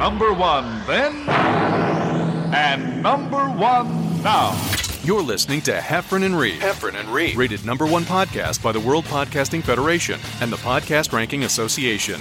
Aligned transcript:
number 0.00 0.32
one 0.32 0.64
then, 0.86 1.28
and 1.28 3.02
number 3.02 3.50
one 3.50 4.22
now. 4.22 4.58
You're 5.02 5.20
listening 5.20 5.60
to 5.62 5.72
Heffron 5.72 6.24
and 6.24 6.38
Reep. 6.38 6.58
Heffron 6.58 6.98
and 6.98 7.10
Reep. 7.10 7.36
Rated 7.36 7.66
number 7.66 7.84
one 7.84 8.04
podcast 8.04 8.62
by 8.62 8.72
the 8.72 8.80
World 8.80 9.04
Podcasting 9.04 9.62
Federation 9.62 10.18
and 10.40 10.50
the 10.50 10.56
Podcast 10.56 11.12
Ranking 11.12 11.44
Association. 11.44 12.18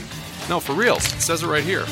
No, 0.49 0.59
for 0.59 0.73
reals, 0.73 1.05
it 1.05 1.21
says 1.21 1.41
it 1.41 1.47
right 1.47 1.63
here. 1.63 1.85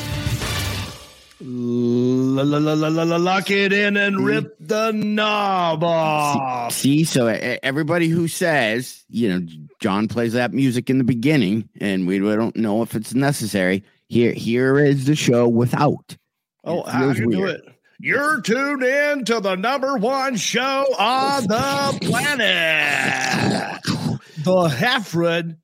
La, 1.40 2.42
la, 2.42 2.58
la, 2.58 2.74
la, 2.74 2.88
la, 2.88 3.02
la, 3.04 3.16
lock 3.16 3.50
it 3.50 3.72
in 3.72 3.96
and 3.96 4.16
mm. 4.16 4.26
rip 4.26 4.56
the 4.60 4.92
knob 4.92 5.82
off. 5.82 6.72
See, 6.72 7.04
so 7.04 7.28
everybody 7.28 8.08
who 8.08 8.28
says, 8.28 9.04
you 9.08 9.28
know, 9.30 9.46
John 9.80 10.06
plays 10.06 10.34
that 10.34 10.52
music 10.52 10.90
in 10.90 10.98
the 10.98 11.04
beginning, 11.04 11.70
and 11.80 12.06
we 12.06 12.18
don't 12.18 12.56
know 12.56 12.82
if 12.82 12.94
it's 12.94 13.14
necessary. 13.14 13.84
Here, 14.08 14.32
here 14.32 14.78
is 14.78 15.04
the 15.04 15.14
show 15.14 15.48
without. 15.48 16.16
Oh, 16.64 16.82
how 16.82 17.10
you 17.10 17.30
do 17.30 17.46
it? 17.46 17.62
You're 18.00 18.40
tuned 18.40 18.82
in 18.82 19.24
to 19.26 19.40
the 19.40 19.56
number 19.56 19.96
one 19.96 20.36
show 20.36 20.86
on 20.98 21.42
the 21.42 21.98
planet, 22.06 23.80
the 23.82 24.68
Heffron 24.68 25.56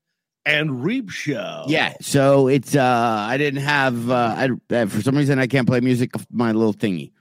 and 0.45 0.85
Reep 0.85 1.11
Show. 1.11 1.65
Yeah, 1.69 1.95
so 2.01 2.49
it's 2.49 2.75
uh 2.75 2.83
I 3.29 3.37
didn't 3.39 3.63
have 3.63 4.11
uh, 4.11 4.35
I 4.37 4.75
uh, 4.75 4.87
for 4.87 5.01
some 5.01 5.17
reason 5.17 5.39
I 5.39 5.47
can't 5.47 5.67
play 5.67 5.81
music 5.81 6.15
off 6.17 6.27
my 6.31 6.53
little 6.53 6.75
thingy. 6.75 7.13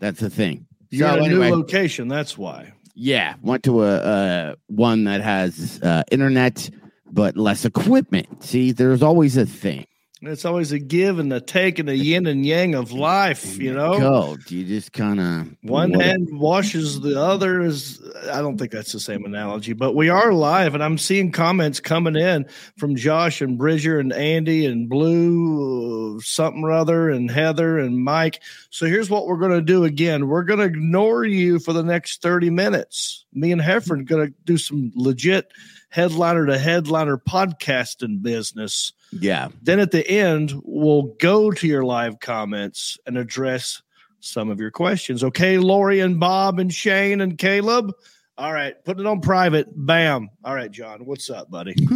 That's 0.00 0.20
the 0.20 0.30
thing. 0.30 0.66
you're 0.90 1.08
so 1.08 1.14
a 1.14 1.24
anyway, 1.24 1.50
new 1.50 1.56
location. 1.56 2.08
That's 2.08 2.36
why. 2.38 2.72
yeah, 2.94 3.34
went 3.42 3.64
to 3.64 3.82
a 3.82 3.94
uh 3.96 4.54
one 4.68 5.04
that 5.04 5.22
has 5.22 5.80
uh 5.82 6.04
internet 6.10 6.70
but 7.10 7.36
less 7.38 7.64
equipment. 7.64 8.44
See, 8.44 8.72
there's 8.72 9.02
always 9.02 9.36
a 9.38 9.46
thing. 9.46 9.86
It's 10.20 10.44
always 10.44 10.72
a 10.72 10.80
give 10.80 11.20
and 11.20 11.32
a 11.32 11.40
take 11.40 11.78
and 11.78 11.88
a 11.88 11.96
yin 11.96 12.26
and 12.26 12.44
yang 12.44 12.74
of 12.74 12.90
life. 12.90 13.56
You 13.56 13.72
know, 13.72 13.98
Go. 13.98 14.36
You 14.48 14.64
just 14.64 14.92
kind 14.92 15.20
of 15.20 15.56
one 15.62 15.92
hand 15.92 16.28
washes 16.32 17.00
the 17.00 17.20
other. 17.20 17.60
Is 17.60 18.02
I 18.30 18.40
don't 18.40 18.58
think 18.58 18.72
that's 18.72 18.92
the 18.92 18.98
same 18.98 19.24
analogy, 19.24 19.74
but 19.74 19.94
we 19.94 20.08
are 20.08 20.32
live, 20.32 20.74
and 20.74 20.82
I'm 20.82 20.98
seeing 20.98 21.30
comments 21.30 21.78
coming 21.78 22.16
in 22.16 22.46
from 22.78 22.96
Josh 22.96 23.40
and 23.40 23.56
Bridger 23.56 24.00
and 24.00 24.12
Andy 24.12 24.66
and 24.66 24.88
Blue, 24.88 26.20
something 26.20 26.64
or 26.64 26.72
other, 26.72 27.10
and 27.10 27.30
Heather 27.30 27.78
and 27.78 28.02
Mike. 28.02 28.42
So 28.70 28.86
here's 28.86 29.10
what 29.10 29.26
we're 29.26 29.38
going 29.38 29.52
to 29.52 29.62
do 29.62 29.84
again. 29.84 30.26
We're 30.26 30.42
going 30.42 30.58
to 30.58 30.64
ignore 30.64 31.24
you 31.24 31.60
for 31.60 31.72
the 31.72 31.84
next 31.84 32.22
30 32.22 32.50
minutes. 32.50 33.24
Me 33.32 33.52
and 33.52 33.60
Heffron 33.60 34.04
going 34.04 34.28
to 34.28 34.34
do 34.44 34.58
some 34.58 34.90
legit 34.96 35.52
headliner 35.88 36.46
to 36.46 36.58
headliner 36.58 37.16
podcasting 37.16 38.22
business. 38.22 38.92
Yeah. 39.12 39.48
Then 39.62 39.80
at 39.80 39.90
the 39.90 40.08
end, 40.08 40.52
we'll 40.64 41.14
go 41.18 41.50
to 41.50 41.66
your 41.66 41.84
live 41.84 42.20
comments 42.20 42.98
and 43.06 43.16
address 43.16 43.82
some 44.20 44.50
of 44.50 44.60
your 44.60 44.70
questions. 44.70 45.22
Okay, 45.24 45.58
Lori 45.58 46.00
and 46.00 46.18
Bob 46.18 46.58
and 46.58 46.72
Shane 46.72 47.20
and 47.20 47.38
Caleb. 47.38 47.92
All 48.36 48.52
right, 48.52 48.82
put 48.84 49.00
it 49.00 49.06
on 49.06 49.20
private. 49.20 49.66
Bam. 49.74 50.28
All 50.44 50.54
right, 50.54 50.70
John, 50.70 51.04
what's 51.04 51.30
up, 51.30 51.50
buddy? 51.50 51.74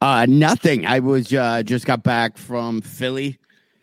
Uh 0.00 0.26
nothing. 0.28 0.86
I 0.86 1.00
was 1.00 1.32
uh 1.32 1.62
just 1.62 1.86
got 1.86 2.02
back 2.02 2.38
from 2.38 2.82
Philly. 2.82 3.38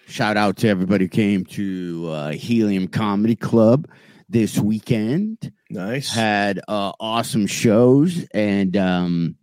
Shout 0.07 0.37
out 0.37 0.55
to 0.57 0.69
everybody 0.69 1.05
who 1.05 1.09
came 1.09 1.43
to 1.45 2.07
uh 2.09 2.31
Helium 2.31 2.87
Comedy 2.87 3.35
Club 3.35 3.87
this 4.29 4.57
weekend. 4.59 5.51
Nice. 5.73 6.13
had 6.13 6.59
uh, 6.67 6.93
awesome 6.99 7.47
shows 7.47 8.25
and 8.33 8.75
um, 8.77 9.35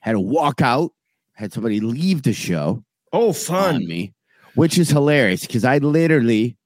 had 0.00 0.14
a 0.14 0.18
walkout. 0.18 0.90
Had 1.34 1.52
somebody 1.52 1.80
leave 1.80 2.22
the 2.22 2.32
show 2.32 2.82
Oh, 3.12 3.32
fun. 3.32 3.86
me, 3.86 4.14
which 4.54 4.78
is 4.78 4.88
hilarious 4.90 5.42
because 5.46 5.64
I 5.64 5.78
literally 5.78 6.56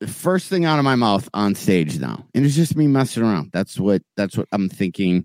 the 0.00 0.08
first 0.08 0.48
thing 0.48 0.64
out 0.64 0.80
of 0.80 0.84
my 0.84 0.96
mouth 0.96 1.28
on 1.34 1.54
stage 1.54 2.00
now, 2.00 2.24
and 2.34 2.44
it's 2.44 2.56
just 2.56 2.76
me 2.76 2.88
messing 2.88 3.22
around. 3.22 3.50
That's 3.52 3.78
what 3.78 4.02
that's 4.16 4.36
what 4.36 4.48
I'm 4.50 4.68
thinking. 4.68 5.24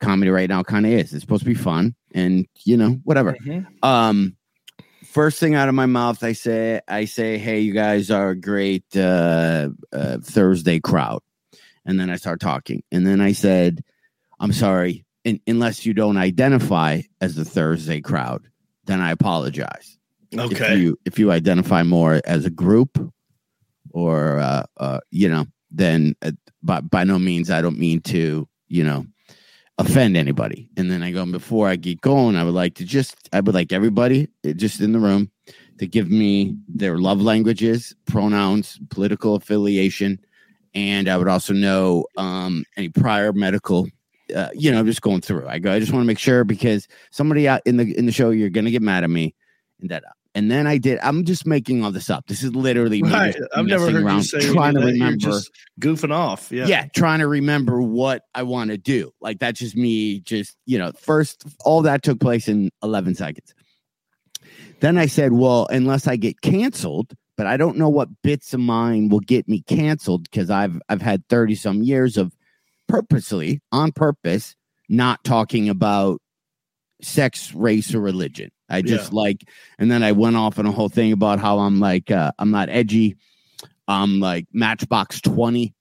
Comedy 0.00 0.30
right 0.30 0.48
now 0.48 0.62
kind 0.62 0.84
of 0.86 0.92
is. 0.92 1.12
It's 1.14 1.22
supposed 1.22 1.42
to 1.44 1.48
be 1.48 1.54
fun, 1.54 1.94
and 2.14 2.46
you 2.64 2.76
know 2.76 3.00
whatever. 3.04 3.32
Mhm. 3.42 3.66
Um, 3.82 4.36
first 5.06 5.40
thing 5.40 5.54
out 5.54 5.70
of 5.70 5.74
my 5.74 5.86
mouth, 5.86 6.22
I 6.22 6.32
say, 6.34 6.80
I 6.86 7.06
say, 7.06 7.38
hey, 7.38 7.60
you 7.60 7.72
guys 7.72 8.10
are 8.10 8.30
a 8.30 8.36
great 8.38 8.84
uh, 8.94 9.70
uh, 9.92 10.18
Thursday 10.22 10.78
crowd, 10.80 11.22
and 11.88 11.98
then 11.98 12.10
I 12.10 12.16
start 12.16 12.38
talking, 12.40 12.84
and 12.92 13.04
then 13.04 13.20
I 13.20 13.32
said, 13.32 13.82
I'm 14.38 14.52
sorry, 14.52 15.04
in, 15.24 15.40
unless 15.48 15.84
you 15.84 15.94
don't 15.94 16.18
identify 16.18 17.00
as 17.20 17.34
the 17.34 17.44
Thursday 17.44 18.00
crowd, 18.00 18.46
then 18.84 19.00
I 19.00 19.10
apologize. 19.10 19.98
Okay. 20.32 20.74
If 20.74 20.78
you 20.78 20.98
if 21.06 21.18
you 21.18 21.32
identify 21.32 21.82
more 21.82 22.20
as 22.24 22.44
a 22.44 22.50
group, 22.50 23.12
or 23.90 24.38
uh, 24.38 24.64
uh, 24.76 25.00
you 25.10 25.28
know, 25.28 25.46
then 25.70 26.14
uh, 26.22 26.32
by 26.62 26.82
by 26.82 27.04
no 27.04 27.18
means 27.18 27.50
I 27.50 27.62
don't 27.62 27.78
mean 27.78 28.02
to, 28.02 28.46
you 28.68 28.84
know 28.84 29.06
offend 29.78 30.16
anybody. 30.16 30.68
And 30.76 30.90
then 30.90 31.02
I 31.02 31.12
go, 31.12 31.24
before 31.24 31.68
I 31.68 31.76
get 31.76 32.00
going, 32.00 32.36
I 32.36 32.42
would 32.44 32.54
like 32.54 32.74
to 32.74 32.84
just, 32.84 33.28
I 33.32 33.40
would 33.40 33.54
like 33.54 33.72
everybody 33.72 34.28
eh, 34.44 34.52
just 34.52 34.80
in 34.80 34.92
the 34.92 34.98
room 34.98 35.30
to 35.78 35.86
give 35.86 36.10
me 36.10 36.56
their 36.68 36.98
love 36.98 37.22
languages, 37.22 37.94
pronouns, 38.04 38.80
political 38.90 39.36
affiliation, 39.36 40.18
and 40.74 41.08
I 41.08 41.16
would 41.16 41.28
also 41.28 41.52
know 41.52 42.06
um, 42.16 42.64
any 42.76 42.88
prior 42.88 43.32
medical. 43.32 43.88
Uh, 44.34 44.50
you 44.52 44.70
know, 44.70 44.84
just 44.84 45.00
going 45.00 45.22
through. 45.22 45.48
I 45.48 45.58
go. 45.58 45.72
I 45.72 45.80
just 45.80 45.90
want 45.90 46.02
to 46.02 46.06
make 46.06 46.18
sure 46.18 46.44
because 46.44 46.86
somebody 47.10 47.48
out 47.48 47.62
in 47.64 47.78
the 47.78 47.96
in 47.98 48.04
the 48.04 48.12
show, 48.12 48.28
you're 48.28 48.50
gonna 48.50 48.70
get 48.70 48.82
mad 48.82 49.02
at 49.02 49.10
me, 49.10 49.34
and 49.80 49.90
that. 49.90 50.04
And 50.34 50.50
then 50.50 50.66
I 50.66 50.76
did. 50.78 50.98
I'm 51.02 51.24
just 51.24 51.46
making 51.46 51.82
all 51.82 51.90
this 51.90 52.10
up. 52.10 52.26
This 52.26 52.42
is 52.42 52.54
literally 52.54 53.02
me 53.02 53.10
Right. 53.10 53.34
just 53.34 53.48
I've 53.56 53.66
never 53.66 53.90
heard 53.90 54.04
around, 54.04 54.18
you 54.18 54.22
say 54.22 54.52
trying 54.52 54.74
to 54.74 54.80
remember 54.80 55.40
goofing 55.80 56.12
off. 56.12 56.52
Yeah. 56.52 56.66
yeah. 56.66 56.86
trying 56.94 57.20
to 57.20 57.26
remember 57.26 57.80
what 57.80 58.22
I 58.34 58.42
want 58.42 58.70
to 58.70 58.76
do. 58.76 59.10
Like 59.20 59.38
that's 59.38 59.58
just 59.58 59.74
me, 59.74 60.20
just 60.20 60.56
you 60.66 60.78
know, 60.78 60.92
first 60.92 61.44
all 61.64 61.82
that 61.82 62.02
took 62.02 62.20
place 62.20 62.46
in 62.46 62.70
11 62.82 63.14
seconds. 63.14 63.54
Then 64.80 64.96
I 64.98 65.06
said, 65.06 65.32
well, 65.32 65.66
unless 65.70 66.06
I 66.06 66.16
get 66.16 66.40
canceled, 66.40 67.14
but 67.38 67.46
I 67.46 67.56
don't 67.56 67.78
know 67.78 67.88
what 67.88 68.08
bits 68.22 68.52
of 68.52 68.58
mine 68.60 69.08
will 69.08 69.20
get 69.20 69.48
me 69.48 69.62
canceled 69.62 70.24
because 70.24 70.50
I've 70.50 70.82
I've 70.88 71.00
had 71.00 71.26
30 71.28 71.54
some 71.54 71.82
years 71.82 72.18
of 72.18 72.36
purposely 72.88 73.62
on 73.72 73.92
purpose 73.92 74.56
not 74.88 75.22
talking 75.22 75.68
about 75.68 76.20
sex, 77.00 77.54
race, 77.54 77.94
or 77.94 78.00
religion. 78.00 78.50
I 78.68 78.82
just 78.82 79.12
like, 79.12 79.48
and 79.78 79.90
then 79.90 80.02
I 80.02 80.12
went 80.12 80.36
off 80.36 80.58
on 80.58 80.66
a 80.66 80.72
whole 80.72 80.88
thing 80.88 81.12
about 81.12 81.38
how 81.38 81.60
I'm 81.60 81.78
like, 81.80 82.10
uh, 82.10 82.32
I'm 82.38 82.50
not 82.50 82.68
edgy. 82.68 83.16
I'm 83.86 84.20
like 84.20 84.46
Matchbox 84.52 85.22
20 85.22 85.74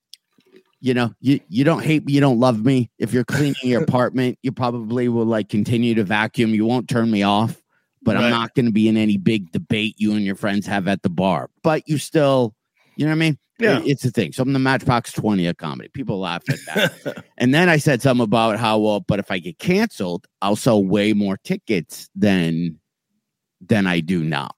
you 0.79 0.93
know, 0.93 1.11
you, 1.19 1.39
you 1.49 1.63
don't 1.63 1.83
hate 1.83 2.05
me, 2.05 2.13
you 2.13 2.21
don't 2.21 2.39
love 2.39 2.63
me. 2.63 2.91
If 2.99 3.11
you're 3.11 3.23
cleaning 3.23 3.55
your 3.63 3.81
apartment, 3.83 4.37
you 4.43 4.51
probably 4.51 5.09
will 5.09 5.25
like 5.25 5.49
continue 5.49 5.95
to 5.95 6.03
vacuum. 6.03 6.53
You 6.53 6.65
won't 6.65 6.87
turn 6.87 7.09
me 7.09 7.23
off, 7.23 7.59
but 8.07 8.15
Right. 8.15 8.23
I'm 8.25 8.31
not 8.31 8.55
going 8.55 8.65
to 8.67 8.71
be 8.71 8.87
in 8.87 8.97
any 8.97 9.17
big 9.17 9.51
debate 9.51 9.95
you 9.97 10.13
and 10.13 10.23
your 10.23 10.35
friends 10.35 10.65
have 10.65 10.87
at 10.87 11.03
the 11.03 11.09
bar. 11.09 11.49
But 11.61 11.87
you 11.87 11.97
still, 11.97 12.55
you 12.95 13.05
know 13.05 13.11
what 13.11 13.15
I 13.17 13.19
mean? 13.19 13.37
Yeah. 13.59 13.79
It- 13.79 13.87
it's 13.87 14.05
a 14.05 14.11
thing. 14.11 14.31
So 14.31 14.41
I'm 14.43 14.53
the 14.53 14.59
Matchbox 14.59 15.11
20 15.11 15.45
of 15.47 15.57
comedy. 15.57 15.89
People 15.93 16.19
laugh 16.19 16.43
at 16.49 16.59
that. 16.73 17.23
and 17.37 17.53
then 17.53 17.69
I 17.69 17.77
said 17.77 18.01
something 18.01 18.23
about 18.23 18.57
how, 18.59 18.79
well, 18.79 19.01
but 19.01 19.19
if 19.19 19.29
I 19.29 19.39
get 19.39 19.59
canceled, 19.59 20.25
I'll 20.41 20.55
sell 20.55 20.83
way 20.83 21.13
more 21.13 21.37
tickets 21.43 22.09
than 22.15 22.79
than 23.67 23.87
I 23.87 23.99
do 23.99 24.23
now. 24.23 24.51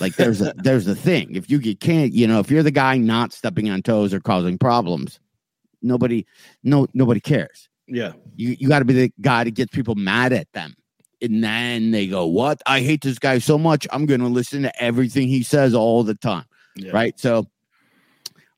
Like 0.00 0.16
there's 0.16 0.40
a 0.40 0.52
there's 0.58 0.86
a 0.86 0.94
thing. 0.94 1.34
If 1.34 1.50
you 1.50 1.58
get 1.58 1.80
can't, 1.80 2.12
you 2.12 2.26
know, 2.26 2.38
if 2.40 2.50
you're 2.50 2.62
the 2.62 2.70
guy 2.70 2.96
not 2.98 3.32
stepping 3.32 3.70
on 3.70 3.82
toes 3.82 4.14
or 4.14 4.20
causing 4.20 4.58
problems, 4.58 5.18
nobody 5.82 6.24
no 6.62 6.86
nobody 6.94 7.20
cares. 7.20 7.68
yeah. 7.88 8.12
You 8.36 8.56
you 8.58 8.68
got 8.68 8.78
to 8.80 8.84
be 8.84 8.94
the 8.94 9.12
guy 9.20 9.44
that 9.44 9.54
gets 9.54 9.74
people 9.74 9.94
mad 9.94 10.32
at 10.32 10.52
them. 10.52 10.74
And 11.30 11.42
then 11.42 11.90
they 11.90 12.06
go, 12.06 12.26
"What? 12.26 12.62
I 12.66 12.80
hate 12.80 13.02
this 13.02 13.18
guy 13.18 13.38
so 13.38 13.58
much. 13.58 13.86
I'm 13.92 14.06
going 14.06 14.20
to 14.20 14.28
listen 14.28 14.62
to 14.62 14.82
everything 14.82 15.28
he 15.28 15.42
says 15.42 15.74
all 15.74 16.04
the 16.04 16.14
time." 16.14 16.44
Yeah. 16.76 16.92
Right? 16.92 17.18
So 17.18 17.46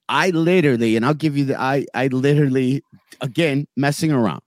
I 0.09 0.31
literally 0.31 0.97
and 0.97 1.05
I'll 1.05 1.15
give 1.15 1.37
you 1.37 1.47
the 1.47 1.61
I 1.61 1.87
I 1.95 2.09
literally 2.09 2.83
again 3.21 3.67
messing 3.77 4.13
around. 4.13 4.43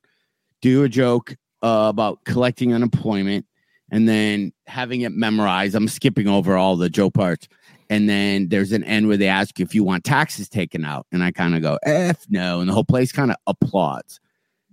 Do 0.61 0.83
a 0.83 0.89
joke 0.89 1.35
uh, 1.63 1.87
about 1.89 2.23
collecting 2.25 2.73
unemployment 2.73 3.45
and 3.91 4.07
then 4.07 4.51
having 4.67 5.01
it 5.01 5.11
memorized. 5.11 5.75
I'm 5.75 5.87
skipping 5.87 6.27
over 6.27 6.57
all 6.57 6.75
the 6.75 6.89
joke 6.89 7.13
parts. 7.13 7.47
And 7.89 8.07
then 8.07 8.49
there's 8.49 8.71
an 8.71 8.83
end 8.83 9.07
where 9.07 9.17
they 9.17 9.27
ask 9.27 9.57
you 9.57 9.65
if 9.65 9.73
you 9.73 9.83
want 9.83 10.03
taxes 10.03 10.47
taken 10.47 10.85
out. 10.85 11.07
And 11.11 11.23
I 11.23 11.31
kind 11.31 11.55
of 11.55 11.61
go, 11.61 11.79
F 11.83 12.25
no. 12.29 12.59
And 12.59 12.69
the 12.69 12.73
whole 12.73 12.83
place 12.83 13.11
kind 13.11 13.31
of 13.31 13.37
applauds. 13.47 14.19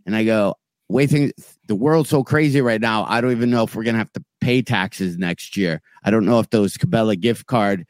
And 0.04 0.14
I 0.14 0.24
go, 0.24 0.56
wait, 0.88 1.10
things, 1.10 1.32
the 1.66 1.74
world's 1.74 2.08
so 2.08 2.22
crazy 2.22 2.60
right 2.60 2.80
now. 2.80 3.04
I 3.04 3.20
don't 3.20 3.32
even 3.32 3.50
know 3.50 3.64
if 3.64 3.74
we're 3.74 3.84
going 3.84 3.94
to 3.94 3.98
have 3.98 4.12
to 4.12 4.24
pay 4.40 4.62
taxes 4.62 5.18
next 5.18 5.56
year. 5.56 5.82
I 6.04 6.10
don't 6.10 6.24
know 6.24 6.38
if 6.38 6.50
those 6.50 6.76
Cabela 6.76 7.18
gift 7.20 7.46
card 7.46 7.86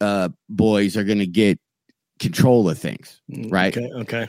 uh, 0.00 0.28
boys 0.48 0.96
are 0.96 1.04
going 1.04 1.18
to 1.20 1.26
get 1.26 1.58
control 2.18 2.68
of 2.68 2.78
things 2.78 3.20
Right. 3.28 3.76
Okay. 3.76 3.90
Okay. 3.92 4.28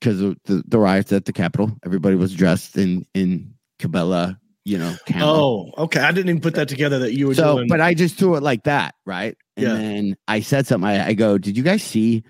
because 0.00 0.20
of 0.20 0.36
the, 0.44 0.62
the 0.66 0.78
riots 0.78 1.12
at 1.12 1.24
the 1.26 1.32
Capitol. 1.32 1.76
Everybody 1.84 2.16
was 2.16 2.34
dressed 2.34 2.76
in, 2.76 3.06
in 3.14 3.54
Cabela, 3.78 4.38
you 4.64 4.78
know, 4.78 4.94
camo. 5.06 5.24
Oh, 5.26 5.72
okay. 5.84 6.00
I 6.00 6.10
didn't 6.12 6.28
even 6.30 6.40
put 6.42 6.54
that 6.56 6.68
together 6.68 6.98
that 7.00 7.14
you 7.14 7.28
were 7.28 7.34
so, 7.34 7.56
doing. 7.56 7.68
but 7.68 7.80
I 7.80 7.94
just 7.94 8.16
threw 8.16 8.36
it 8.36 8.42
like 8.42 8.64
that, 8.64 8.94
right? 9.06 9.36
And 9.56 9.66
Yeah. 9.66 9.72
then 9.74 10.16
I 10.26 10.40
said 10.40 10.66
something. 10.66 10.88
I, 10.88 11.08
I 11.08 11.12
go, 11.14 11.38
"Did 11.38 11.56
you 11.56 11.62
guys 11.62 11.82
see 11.82 12.24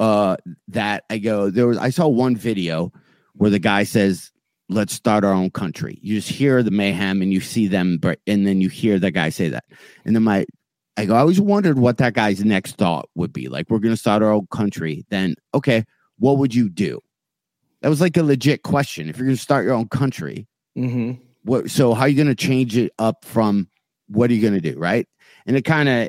uh 0.00 0.36
that?" 0.68 1.04
I 1.10 1.18
go, 1.18 1.50
"There 1.50 1.66
was." 1.66 1.78
I 1.78 1.90
saw 1.90 2.08
one 2.08 2.36
video 2.36 2.92
where 3.34 3.50
the 3.50 3.58
guy 3.58 3.84
says, 3.84 4.31
"Let's 4.72 4.92
start 4.94 5.24
our 5.24 5.32
own 5.32 5.50
country." 5.50 5.98
You 6.02 6.16
just 6.16 6.28
hear 6.28 6.62
the 6.62 6.70
mayhem, 6.70 7.22
and 7.22 7.32
you 7.32 7.40
see 7.40 7.66
them, 7.68 7.98
but 7.98 8.18
and 8.26 8.46
then 8.46 8.60
you 8.60 8.68
hear 8.68 8.98
that 8.98 9.12
guy 9.12 9.28
say 9.30 9.48
that, 9.48 9.64
and 10.04 10.14
then 10.16 10.22
my. 10.22 10.46
I 10.98 11.06
go, 11.06 11.14
I 11.14 11.20
always 11.20 11.40
wondered 11.40 11.78
what 11.78 11.96
that 11.98 12.12
guy's 12.12 12.44
next 12.44 12.76
thought 12.76 13.08
would 13.14 13.32
be. 13.32 13.48
Like, 13.48 13.70
we're 13.70 13.78
going 13.78 13.94
to 13.94 13.96
start 13.96 14.22
our 14.22 14.30
own 14.30 14.46
country. 14.50 15.06
Then, 15.08 15.36
okay, 15.54 15.84
what 16.18 16.36
would 16.36 16.54
you 16.54 16.68
do? 16.68 17.00
That 17.80 17.88
was 17.88 18.02
like 18.02 18.14
a 18.18 18.22
legit 18.22 18.62
question. 18.62 19.08
If 19.08 19.16
you're 19.16 19.24
going 19.24 19.34
to 19.36 19.42
start 19.42 19.64
your 19.64 19.72
own 19.72 19.88
country, 19.88 20.46
Mhm. 20.76 21.18
what 21.44 21.70
so 21.70 21.94
how 21.94 22.02
are 22.02 22.08
you 22.08 22.14
going 22.16 22.26
to 22.28 22.34
change 22.34 22.76
it 22.76 22.92
up 22.98 23.24
from 23.24 23.68
what 24.08 24.30
are 24.30 24.34
you 24.34 24.42
going 24.42 24.52
to 24.52 24.60
do 24.72 24.78
right 24.78 25.06
and 25.46 25.56
it 25.56 25.62
kind 25.62 25.88
of 25.88 26.08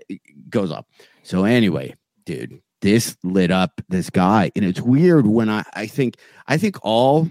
goes 0.49 0.71
up 0.71 0.85
so 1.23 1.43
anyway 1.45 1.93
dude 2.25 2.61
this 2.81 3.17
lit 3.23 3.51
up 3.51 3.81
this 3.89 4.09
guy 4.09 4.51
and 4.55 4.63
it's 4.65 4.79
weird 4.81 5.27
when 5.27 5.49
i 5.49 5.63
i 5.73 5.85
think 5.87 6.15
i 6.47 6.57
think 6.57 6.77
all 6.83 7.29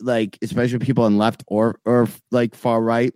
like 0.00 0.38
especially 0.42 0.78
people 0.78 1.04
on 1.04 1.18
left 1.18 1.44
or 1.46 1.78
or 1.84 2.08
like 2.30 2.54
far 2.54 2.80
right 2.82 3.12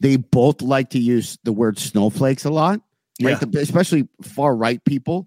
they 0.00 0.16
both 0.16 0.62
like 0.62 0.90
to 0.90 0.98
use 0.98 1.38
the 1.44 1.52
word 1.52 1.78
snowflakes 1.78 2.44
a 2.44 2.50
lot 2.50 2.80
Yeah. 3.18 3.30
right 3.32 3.40
The- 3.52 3.60
especially 3.60 4.08
far 4.22 4.56
right 4.56 4.82
people 4.84 5.26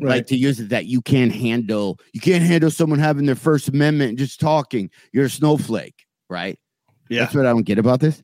like 0.00 0.26
to 0.26 0.36
use 0.36 0.60
it 0.60 0.68
that 0.70 0.86
you 0.86 1.00
can't 1.00 1.32
handle 1.32 1.98
you 2.12 2.20
can't 2.20 2.42
handle 2.44 2.70
someone 2.70 2.98
having 2.98 3.24
their 3.26 3.34
first 3.36 3.68
amendment 3.68 4.10
and 4.10 4.18
just 4.18 4.40
talking 4.40 4.90
you're 5.12 5.26
a 5.26 5.30
snowflake 5.30 6.04
right 6.28 6.58
Yeah. 7.08 7.20
that's 7.20 7.34
what 7.34 7.46
I 7.46 7.50
don't 7.50 7.62
get 7.64 7.78
about 7.78 8.00
this. 8.00 8.22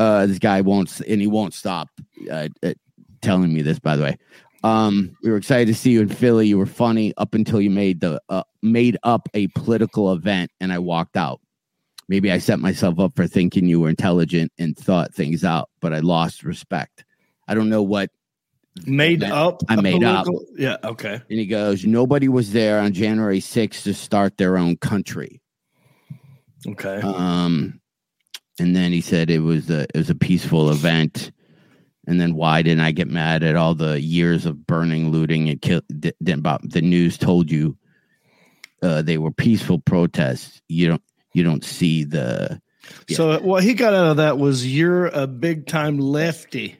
Uh, 0.00 0.26
this 0.26 0.38
guy 0.38 0.60
won't, 0.60 1.00
and 1.08 1.20
he 1.20 1.26
won't 1.26 1.52
stop 1.54 1.88
uh, 2.30 2.48
uh, 2.62 2.72
telling 3.20 3.52
me 3.52 3.62
this. 3.62 3.80
By 3.80 3.96
the 3.96 4.04
way, 4.04 4.16
um, 4.62 5.16
we 5.24 5.30
were 5.30 5.36
excited 5.36 5.66
to 5.66 5.74
see 5.74 5.90
you 5.90 6.00
in 6.02 6.08
Philly. 6.08 6.46
You 6.46 6.56
were 6.56 6.66
funny 6.66 7.12
up 7.16 7.34
until 7.34 7.60
you 7.60 7.68
made 7.70 8.00
the 8.00 8.20
uh, 8.28 8.44
made 8.62 8.96
up 9.02 9.28
a 9.34 9.48
political 9.48 10.12
event, 10.12 10.50
and 10.60 10.72
I 10.72 10.78
walked 10.78 11.16
out. 11.16 11.40
Maybe 12.08 12.32
I 12.32 12.38
set 12.38 12.58
myself 12.58 12.98
up 12.98 13.14
for 13.16 13.26
thinking 13.26 13.66
you 13.66 13.80
were 13.80 13.90
intelligent 13.90 14.50
and 14.58 14.76
thought 14.76 15.14
things 15.14 15.44
out, 15.44 15.68
but 15.80 15.92
I 15.92 15.98
lost 15.98 16.42
respect. 16.42 17.04
I 17.46 17.54
don't 17.54 17.68
know 17.68 17.82
what. 17.82 18.10
Made 18.86 19.20
Man, 19.20 19.32
up. 19.32 19.62
I 19.68 19.76
made 19.80 20.04
up. 20.04 20.26
Yeah. 20.56 20.76
Okay. 20.84 21.14
And 21.14 21.38
he 21.38 21.46
goes, 21.46 21.84
nobody 21.84 22.28
was 22.28 22.52
there 22.52 22.78
on 22.78 22.92
January 22.92 23.40
6th 23.40 23.82
to 23.82 23.92
start 23.92 24.36
their 24.36 24.56
own 24.56 24.76
country. 24.76 25.40
Okay. 26.66 27.00
Um, 27.02 27.80
and 28.60 28.76
then 28.76 28.92
he 28.92 29.00
said 29.00 29.30
it 29.30 29.40
was 29.40 29.68
a 29.68 29.82
it 29.82 29.96
was 29.96 30.10
a 30.10 30.14
peaceful 30.14 30.70
event. 30.70 31.32
And 32.06 32.20
then 32.20 32.34
why 32.34 32.62
didn't 32.62 32.80
I 32.80 32.92
get 32.92 33.08
mad 33.08 33.42
at 33.42 33.56
all 33.56 33.74
the 33.74 34.00
years 34.00 34.46
of 34.46 34.66
burning, 34.66 35.10
looting, 35.10 35.48
and 35.48 35.60
kill? 35.60 35.82
d- 35.98 36.12
d- 36.22 36.32
About 36.32 36.68
the 36.70 36.80
news 36.80 37.18
told 37.18 37.50
you 37.50 37.76
uh, 38.82 39.02
they 39.02 39.18
were 39.18 39.30
peaceful 39.32 39.78
protests. 39.78 40.60
You 40.68 40.88
don't 40.88 41.02
you 41.32 41.42
don't 41.42 41.64
see 41.64 42.04
the 42.04 42.60
yeah. 43.08 43.16
So 43.16 43.40
what 43.40 43.62
he 43.62 43.74
got 43.74 43.92
out 43.94 44.06
of 44.12 44.16
that 44.18 44.38
was 44.38 44.66
you're 44.66 45.06
a 45.06 45.26
big 45.26 45.66
time 45.66 45.98
lefty. 45.98 46.76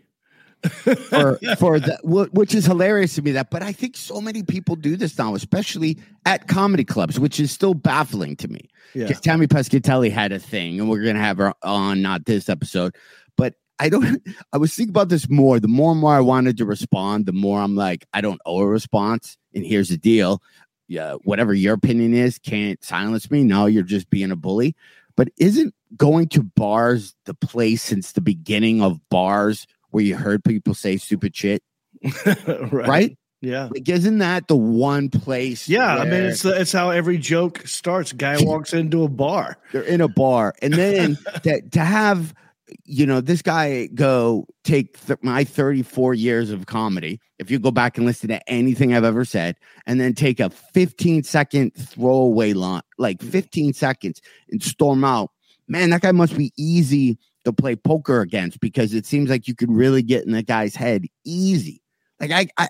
for 0.65 1.39
for 1.57 1.79
the 1.79 1.97
which 2.33 2.53
is 2.53 2.67
hilarious 2.67 3.15
to 3.15 3.23
me 3.23 3.31
that 3.31 3.49
but 3.49 3.63
i 3.63 3.71
think 3.71 3.97
so 3.97 4.21
many 4.21 4.43
people 4.43 4.75
do 4.75 4.97
this 4.97 5.17
now 5.17 5.37
especially 5.37 5.97
at 6.27 6.49
comedy 6.49 6.83
clubs 6.83 7.17
which 7.21 7.39
is 7.39 7.53
still 7.53 7.75
baffling 7.75 8.35
to 8.35 8.49
me 8.49 8.69
Yeah. 8.93 9.07
tammy 9.13 9.47
pescatelli 9.47 10.11
had 10.11 10.33
a 10.33 10.41
thing 10.41 10.81
and 10.81 10.91
we're 10.91 11.05
gonna 11.05 11.21
have 11.21 11.39
her 11.39 11.55
on 11.63 12.03
not 12.03 12.25
this 12.25 12.49
episode 12.49 12.97
but 13.37 13.55
i 13.79 13.89
don't 13.89 14.21
i 14.53 14.57
was 14.59 14.75
thinking 14.75 14.91
about 14.91 15.11
this 15.11 15.31
more 15.31 15.61
the 15.61 15.69
more 15.69 15.93
and 15.93 16.01
more 16.01 16.15
i 16.17 16.21
wanted 16.21 16.57
to 16.59 16.65
respond 16.65 17.27
the 17.27 17.33
more 17.33 17.61
i'm 17.61 17.77
like 17.77 18.05
i 18.13 18.21
don't 18.21 18.41
owe 18.45 18.59
a 18.59 18.67
response 18.67 19.39
and 19.55 19.65
here's 19.65 19.91
the 19.91 19.97
deal 19.97 20.43
yeah 20.89 21.15
whatever 21.25 21.55
your 21.55 21.75
opinion 21.75 22.13
is 22.13 22.39
can't 22.39 22.83
silence 22.83 23.31
me 23.31 23.45
no 23.45 23.67
you're 23.67 23.83
just 23.83 24.11
being 24.11 24.31
a 24.31 24.37
bully 24.37 24.75
but 25.19 25.31
isn't 25.37 25.75
going 25.97 26.29
to 26.29 26.43
bars 26.43 27.15
the 27.25 27.35
place 27.35 27.83
since 27.83 28.13
the 28.13 28.21
beginning 28.21 28.81
of 28.81 29.01
bars 29.09 29.67
where 29.91 30.05
you 30.05 30.17
heard 30.17 30.45
people 30.45 30.75
say 30.75 30.97
stupid 30.97 31.35
shit, 31.35 31.63
right. 32.27 32.73
right? 32.73 33.19
Yeah. 33.41 33.69
Like, 33.73 33.89
isn't 33.89 34.19
that 34.19 34.49
the 34.49 34.57
one 34.57 35.09
place? 35.09 35.69
Yeah. 35.69 35.97
I 35.97 36.05
mean, 36.05 36.25
it's 36.25 36.45
it's 36.45 36.73
how 36.73 36.91
every 36.91 37.19
joke 37.19 37.67
starts. 37.67 38.13
Guy 38.13 38.37
walks 38.41 38.73
into 38.73 39.05
a 39.05 39.09
bar. 39.09 39.59
they're 39.73 39.83
in 39.83 40.01
a 40.01 40.09
bar, 40.09 40.55
and 40.63 40.73
then 40.73 41.17
to, 41.43 41.63
to 41.71 41.81
have, 41.81 42.35
you 42.85 43.07
know, 43.07 43.21
this 43.21 43.43
guy 43.43 43.87
go 43.95 44.47
take 44.65 45.05
th- 45.07 45.19
my 45.23 45.45
34 45.45 46.15
years 46.15 46.51
of 46.51 46.67
comedy. 46.67 47.21
If 47.39 47.51
you 47.51 47.59
go 47.59 47.71
back 47.71 47.97
and 47.97 48.07
listen 48.07 48.29
to 48.29 48.51
anything 48.51 48.95
I've 48.95 49.05
ever 49.05 49.25
said, 49.25 49.57
and 49.87 50.01
then 50.01 50.15
take 50.15 50.41
a 50.41 50.51
15 50.51 51.23
second 51.23 51.73
throwaway 51.75 52.53
line, 52.53 52.83
like 52.99 53.19
mm. 53.19 53.31
15 53.31 53.73
seconds, 53.73 54.21
and 54.51 54.63
storm 54.63 55.05
out, 55.05 55.31
man, 55.69 55.91
that 55.91 56.03
guy 56.03 56.13
must 56.13 56.37
be 56.37 56.53
easy 56.57 57.19
to 57.45 57.53
play 57.53 57.77
poker 57.77 58.21
against 58.21 58.61
because 58.61 58.95
it 58.95 59.07
seems 59.07 59.31
like 59.31 59.49
you 59.49 59.55
could 59.55 59.71
really 59.71 60.03
get 60.03 60.25
in 60.25 60.33
that 60.33 60.47
guy's 60.47 60.75
head 60.75 61.07
easy. 61.25 61.81
Like 62.21 62.31
I, 62.33 62.49
I, 62.57 62.69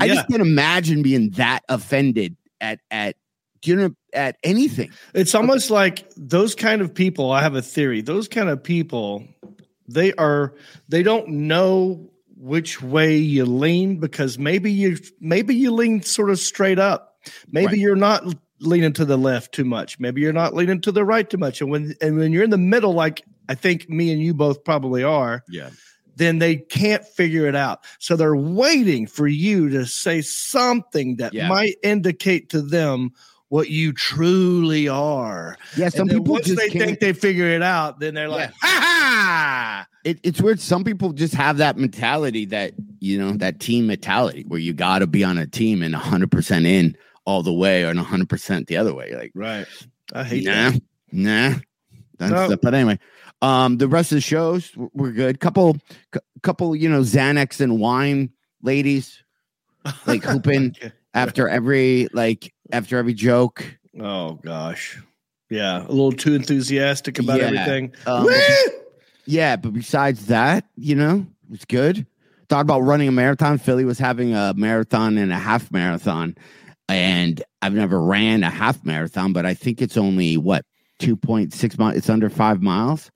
I 0.00 0.06
Yeah. 0.06 0.14
just 0.14 0.28
can't 0.28 0.42
imagine 0.42 1.02
being 1.02 1.30
that 1.30 1.60
offended 1.68 2.36
at 2.60 2.80
at 2.90 3.16
know 3.66 3.90
at 4.12 4.36
anything. 4.42 4.90
It's 5.14 5.34
almost 5.34 5.70
like 5.70 6.10
those 6.16 6.54
kind 6.54 6.80
of 6.82 6.94
people. 6.94 7.30
I 7.32 7.42
have 7.42 7.54
a 7.54 7.62
theory. 7.62 8.00
Those 8.00 8.28
kind 8.28 8.48
of 8.48 8.62
people, 8.62 9.24
they 9.86 10.12
are 10.14 10.54
they 10.88 11.02
don't 11.02 11.28
know 11.28 12.10
which 12.36 12.80
way 12.82 13.16
you 13.16 13.44
lean 13.44 13.98
because 13.98 14.38
maybe 14.38 14.70
you 14.72 14.96
maybe 15.20 15.54
you 15.54 15.72
lean 15.72 16.02
sort 16.02 16.30
of 16.30 16.38
straight 16.38 16.78
up. 16.78 17.16
Maybe 17.50 17.66
Right. 17.66 17.78
you're 17.78 17.96
not 17.96 18.24
leaning 18.60 18.92
to 18.94 19.04
the 19.04 19.16
left 19.18 19.52
too 19.52 19.64
much. 19.64 19.98
Maybe 20.00 20.20
you're 20.20 20.32
not 20.32 20.54
leaning 20.54 20.80
to 20.82 20.92
the 20.92 21.04
right 21.04 21.28
too 21.28 21.36
much. 21.38 21.60
And 21.60 21.70
when 21.70 21.94
and 22.00 22.16
when 22.16 22.32
you're 22.32 22.44
in 22.44 22.50
the 22.50 22.58
middle, 22.58 22.92
like 22.92 23.22
I 23.48 23.54
think 23.54 23.88
me 23.88 24.12
and 24.12 24.20
you 24.22 24.34
both 24.34 24.62
probably 24.64 25.02
are, 25.02 25.42
Yeah. 25.48 25.70
then 26.16 26.38
they 26.38 26.56
can't 26.56 27.04
figure 27.04 27.46
it 27.46 27.54
out. 27.56 27.80
So 27.98 28.14
they're 28.16 28.36
waiting 28.36 29.06
for 29.06 29.26
you 29.26 29.68
to 29.70 29.86
say 29.86 30.20
something 30.20 31.16
that 31.16 31.32
Yeah. 31.34 31.48
might 31.48 31.76
indicate 31.82 32.50
to 32.50 32.60
them 32.62 33.12
what 33.50 33.70
you 33.70 33.92
truly 33.92 34.88
are. 34.88 35.56
Yeah. 35.76 35.88
Some 35.88 36.08
And 36.08 36.18
people 36.18 36.34
once 36.34 36.46
just 36.46 36.58
they 36.58 36.68
can't. 36.68 36.84
think 36.84 37.00
they 37.00 37.12
figure 37.12 37.46
it 37.48 37.62
out, 37.62 37.98
then 38.00 38.14
they're 38.14 38.28
like, 38.28 38.50
Yeah. 38.50 38.54
ha 38.68 38.80
ha. 38.80 39.86
it, 40.04 40.20
it's 40.22 40.40
weird. 40.42 40.60
Some 40.60 40.84
people 40.84 41.12
just 41.12 41.34
have 41.34 41.56
that 41.58 41.76
mentality 41.78 42.44
that 42.46 42.72
you 43.00 43.18
know 43.18 43.32
that 43.38 43.60
team 43.60 43.86
mentality 43.86 44.44
where 44.48 44.60
you 44.60 44.72
got 44.72 44.98
to 45.00 45.06
be 45.06 45.24
on 45.24 45.38
a 45.38 45.46
team 45.46 45.82
and 45.82 45.94
100 45.94 46.30
percent 46.30 46.66
in 46.66 46.96
all 47.24 47.42
the 47.42 47.52
way 47.52 47.84
or 47.84 47.88
100 47.94 48.28
percent 48.28 48.66
the 48.66 48.76
other 48.76 48.94
way. 48.94 49.14
Like, 49.14 49.32
Right. 49.34 49.66
I 50.12 50.24
hate 50.24 50.44
nah, 50.44 50.70
that. 50.70 50.82
nah. 51.12 51.54
That's 52.18 52.50
No. 52.50 52.56
but 52.60 52.74
anyway, 52.74 52.98
um, 53.42 53.76
the 53.78 53.86
rest 53.88 54.10
of 54.12 54.16
the 54.16 54.20
shows 54.22 54.72
were 54.76 55.12
good. 55.12 55.38
Couple, 55.38 55.76
cou- 56.10 56.20
couple, 56.42 56.74
you 56.74 56.88
know, 56.88 57.00
Xanax 57.02 57.60
and 57.60 57.78
wine 57.78 58.30
ladies 58.62 59.22
like 60.06 60.24
hooping 60.24 60.74
after 61.14 61.48
every 61.48 62.08
like 62.12 62.52
after 62.72 62.98
every 62.98 63.14
joke. 63.14 63.78
Oh 64.00 64.34
gosh. 64.34 64.98
Yeah. 65.50 65.82
A 65.86 65.88
little 65.88 66.12
too 66.12 66.34
enthusiastic 66.34 67.18
about 67.18 67.38
Yeah. 67.40 67.46
everything. 67.46 67.92
Um, 68.06 68.28
Yeah, 69.26 69.56
but 69.56 69.72
besides 69.74 70.26
that, 70.26 70.64
you 70.76 70.94
know, 70.94 71.26
it 71.44 71.50
was 71.50 71.64
good. 71.66 72.06
Thought 72.48 72.62
about 72.62 72.80
running 72.80 73.08
a 73.08 73.12
marathon. 73.12 73.58
Philly 73.58 73.84
was 73.84 73.98
having 73.98 74.34
a 74.34 74.54
marathon 74.56 75.18
and 75.18 75.30
a 75.32 75.38
half 75.38 75.70
marathon. 75.70 76.34
And 76.88 77.42
I've 77.60 77.74
never 77.74 78.00
ran 78.00 78.42
a 78.42 78.48
half 78.50 78.82
marathon, 78.86 79.34
but 79.34 79.44
I 79.44 79.52
think 79.52 79.82
it's 79.82 79.98
only 79.98 80.38
what, 80.38 80.64
2.6 81.00 81.78
miles? 81.78 81.96
It's 81.96 82.08
under 82.08 82.30
five 82.30 82.62
miles. 82.62 83.10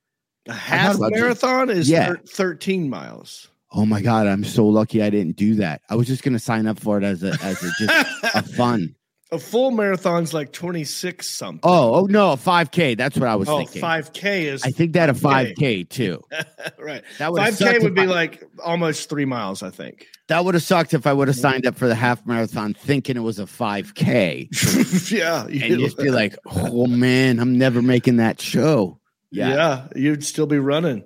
A 0.48 0.52
half 0.52 0.98
just- 0.98 1.10
marathon 1.12 1.70
is 1.70 1.88
Yeah. 1.88 2.08
thir- 2.08 2.20
13 2.26 2.90
miles. 2.90 3.48
Oh 3.74 3.86
my 3.86 4.02
God, 4.02 4.26
I'm 4.26 4.44
so 4.44 4.66
lucky 4.66 5.02
I 5.02 5.08
didn't 5.08 5.36
do 5.36 5.54
that. 5.56 5.80
I 5.88 5.94
was 5.94 6.06
just 6.06 6.22
going 6.22 6.34
to 6.34 6.38
sign 6.38 6.66
up 6.66 6.78
for 6.78 6.98
it 6.98 7.04
as 7.04 7.22
a, 7.22 7.32
as 7.42 7.62
a, 7.62 7.70
just 7.78 8.06
a 8.36 8.42
fun. 8.42 8.94
A 9.32 9.38
full 9.38 9.70
marathon's 9.70 10.34
like 10.34 10.52
26 10.52 11.26
something. 11.26 11.60
Oh, 11.62 12.02
oh 12.02 12.04
no, 12.04 12.32
a 12.32 12.36
5K. 12.36 12.96
That's 12.98 13.16
what 13.16 13.28
I 13.28 13.34
was 13.34 13.48
Oh, 13.48 13.58
thinking. 13.58 13.80
5K 13.80 14.42
is 14.42 14.62
I 14.62 14.70
think 14.70 14.92
that 14.92 15.08
a 15.08 15.14
5K. 15.14 15.56
5K 15.56 15.88
too. 15.88 16.22
right. 16.78 17.02
That 17.18 17.32
would 17.32 17.40
5K 17.40 17.82
would 17.82 17.94
be 17.94 18.06
like. 18.06 18.42
like 18.42 18.50
almost 18.62 19.08
three 19.08 19.24
miles, 19.24 19.62
I 19.62 19.70
think. 19.70 20.06
That 20.28 20.44
would 20.44 20.52
have 20.54 20.62
sucked 20.62 20.92
if 20.94 21.06
I 21.06 21.12
would 21.14 21.28
have 21.28 21.36
signed 21.36 21.66
up 21.66 21.76
for 21.76 21.88
the 21.88 21.94
half 21.94 22.24
marathon 22.26 22.74
thinking 22.74 23.16
it 23.16 23.20
was 23.20 23.38
a 23.38 23.44
5K 23.46 25.10
yeah. 25.10 25.46
you 25.48 25.74
and 25.74 25.80
just 25.82 25.96
be 25.96 26.10
like, 26.10 26.36
oh 26.46 26.86
man, 26.86 27.40
I'm 27.40 27.56
never 27.56 27.80
making 27.82 28.18
that 28.18 28.38
show. 28.40 29.00
yeah. 29.30 29.48
Yeah. 29.48 29.88
you'd 29.96 30.24
still 30.24 30.46
be 30.46 30.58
running. 30.58 31.04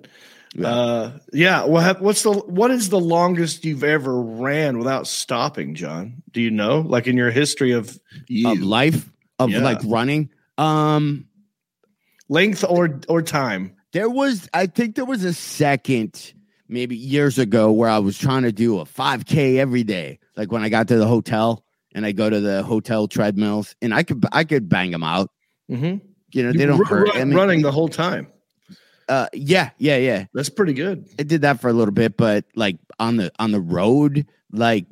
Yeah. 0.55 0.67
Uh, 0.67 1.11
yeah. 1.33 1.65
What's 1.65 2.23
the 2.23 2.31
what 2.31 2.71
is 2.71 2.89
the 2.89 2.99
longest 2.99 3.65
you've 3.65 3.83
ever 3.83 4.21
ran 4.21 4.77
without 4.77 5.07
stopping, 5.07 5.75
John? 5.75 6.23
Do 6.31 6.41
you 6.41 6.51
know? 6.51 6.79
Like 6.81 7.07
in 7.07 7.17
your 7.17 7.31
history 7.31 7.71
of 7.73 7.99
you, 8.27 8.49
Of 8.51 8.59
life, 8.61 9.09
of 9.39 9.49
Yeah. 9.49 9.59
like 9.59 9.79
running. 9.85 10.29
Um, 10.57 11.27
length 12.29 12.63
or 12.67 12.99
or 13.07 13.21
time? 13.21 13.73
There 13.93 14.09
was, 14.09 14.49
I 14.53 14.65
think 14.67 14.95
there 14.95 15.05
was 15.05 15.23
a 15.23 15.33
second, 15.33 16.33
maybe 16.67 16.95
years 16.95 17.39
ago, 17.39 17.71
where 17.71 17.89
I 17.89 17.99
was 17.99 18.17
trying 18.17 18.43
to 18.43 18.51
do 18.51 18.79
a 18.79 18.85
5K 18.85 19.57
every 19.57 19.83
day. 19.83 20.19
Like 20.35 20.51
when 20.51 20.61
I 20.61 20.69
got 20.69 20.89
to 20.89 20.97
the 20.97 21.07
hotel 21.07 21.63
and 21.95 22.05
I 22.05 22.11
go 22.11 22.29
to 22.29 22.39
the 22.39 22.63
hotel 22.63 23.07
treadmills, 23.07 23.75
and 23.81 23.93
I 23.93 24.03
could, 24.03 24.25
I 24.31 24.43
could 24.43 24.67
bang 24.69 24.91
them 24.91 25.03
out. 25.03 25.29
Mm-hmm. 25.71 26.05
You 26.33 26.43
know, 26.43 26.51
they 26.51 26.65
don't 26.65 26.85
hurt. 26.85 27.09
I 27.15 27.23
mean, 27.23 27.35
running 27.35 27.61
the 27.61 27.71
whole 27.71 27.87
time. 27.87 28.27
Uh, 29.09 29.27
yeah, 29.33 29.71
yeah, 29.77 29.97
yeah. 29.97 30.25
That's 30.33 30.49
pretty 30.49 30.73
good. 30.73 31.07
I 31.19 31.23
did 31.23 31.41
that 31.41 31.61
for 31.61 31.69
a 31.69 31.73
little 31.73 31.93
bit, 31.93 32.17
but 32.17 32.45
like 32.55 32.77
on 32.99 33.17
the 33.17 33.31
on 33.39 33.51
the 33.51 33.61
road, 33.61 34.25
like 34.51 34.85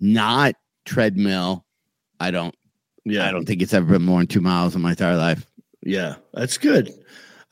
not 0.00 0.54
treadmill. 0.84 1.64
I 2.20 2.30
don't. 2.30 2.54
Yeah, 3.04 3.28
I 3.28 3.32
don't 3.32 3.44
think 3.44 3.62
it's 3.62 3.74
ever 3.74 3.92
been 3.92 4.04
more 4.04 4.20
than 4.20 4.26
two 4.26 4.40
miles 4.40 4.74
in 4.74 4.82
my 4.82 4.90
entire 4.90 5.16
life. 5.16 5.46
Yeah, 5.82 6.16
that's 6.32 6.58
good. 6.58 6.92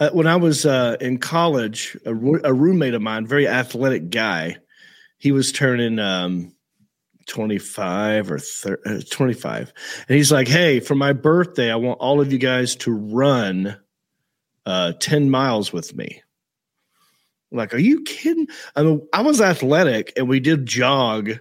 Uh, 0.01 0.11
when 0.11 0.27
I 0.27 0.37
was 0.37 0.65
uh, 0.65 0.97
in 1.01 1.19
college, 1.19 1.97
a, 2.07 2.15
roo- 2.15 2.41
a 2.43 2.53
roommate 2.53 2.95
of 2.95 3.03
mine, 3.03 3.27
very 3.27 3.47
athletic 3.47 4.11
guy, 4.11 4.57
he 5.19 5.31
was 5.31 5.53
turning 5.53 5.99
um, 5.99 6.53
25 7.29 8.31
or 8.33 8.39
thir- 8.39 8.81
uh, 8.87 9.01
25. 9.11 9.73
And 10.09 10.17
he's 10.17 10.33
like, 10.33 10.49
Hey, 10.49 10.81
for 10.81 10.95
my 10.95 11.13
birthday, 11.13 11.71
I 11.71 11.77
want 11.77 12.01
all 12.01 12.21
of 12.21 12.33
you 12.33 12.39
guys 12.39 12.75
to 12.77 12.93
run 12.93 13.79
uh, 14.66 14.92
10 15.00 15.31
miles 15.31 15.73
with 15.73 15.95
me. 15.97 16.23
I'm 17.50 17.59
like, 17.59 17.75
are 17.75 17.78
you 17.78 18.02
kidding? 18.02 18.49
I 18.76 18.83
mean, 18.83 19.07
I 19.12 19.23
was 19.23 19.40
athletic 19.40 20.12
and 20.16 20.28
we 20.28 20.40
did 20.40 20.66
jog, 20.66 21.33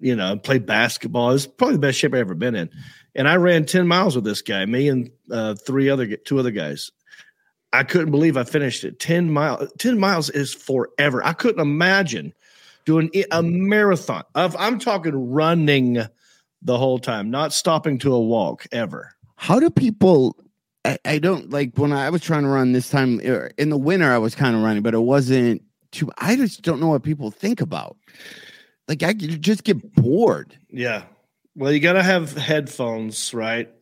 you 0.00 0.16
know, 0.16 0.36
play 0.36 0.58
basketball. 0.58 1.30
It's 1.30 1.46
probably 1.46 1.76
the 1.76 1.80
best 1.80 1.98
shape 1.98 2.14
I've 2.14 2.20
ever 2.20 2.34
been 2.34 2.54
in. 2.54 2.70
And 3.14 3.28
I 3.28 3.36
ran 3.36 3.64
10 3.64 3.86
miles 3.86 4.16
with 4.16 4.24
this 4.24 4.42
guy, 4.42 4.66
me 4.66 4.88
and 4.88 5.10
uh, 5.30 5.54
three 5.54 5.88
other, 5.88 6.16
two 6.16 6.38
other 6.38 6.50
guys. 6.50 6.90
I 7.72 7.82
couldn't 7.82 8.10
believe 8.10 8.36
I 8.36 8.44
finished 8.44 8.84
it. 8.84 8.98
10 8.98 9.32
miles, 9.32 9.72
10 9.78 9.98
miles 9.98 10.30
is 10.30 10.52
forever. 10.52 11.24
I 11.24 11.32
couldn't 11.32 11.60
imagine 11.60 12.32
doing 12.84 13.10
a 13.30 13.42
marathon. 13.42 14.22
I'm 14.34 14.78
talking 14.78 15.32
running 15.32 15.98
the 16.62 16.78
whole 16.78 16.98
time, 16.98 17.30
not 17.30 17.52
stopping 17.52 17.98
to 17.98 18.14
a 18.14 18.20
walk 18.20 18.66
ever. 18.72 19.14
How 19.36 19.60
do 19.60 19.70
people? 19.70 20.36
I, 20.86 20.98
I 21.04 21.18
don't 21.18 21.50
like 21.50 21.76
when 21.76 21.92
I 21.92 22.10
was 22.10 22.22
trying 22.22 22.42
to 22.42 22.48
run 22.48 22.72
this 22.72 22.90
time 22.90 23.20
er, 23.24 23.50
in 23.58 23.70
the 23.70 23.76
winter. 23.76 24.10
I 24.10 24.18
was 24.18 24.34
kind 24.34 24.56
of 24.56 24.62
running, 24.62 24.82
but 24.82 24.94
it 24.94 25.00
wasn't 25.00 25.62
too. 25.92 26.10
I 26.18 26.36
just 26.36 26.62
don't 26.62 26.80
know 26.80 26.88
what 26.88 27.02
people 27.02 27.30
think 27.30 27.60
about. 27.60 27.96
Like 28.88 29.02
I 29.02 29.12
just 29.12 29.64
get 29.64 29.94
bored. 29.94 30.56
Yeah. 30.70 31.04
Well, 31.54 31.72
you 31.72 31.80
got 31.80 31.94
to 31.94 32.02
have 32.02 32.36
headphones, 32.36 33.32
right? 33.32 33.72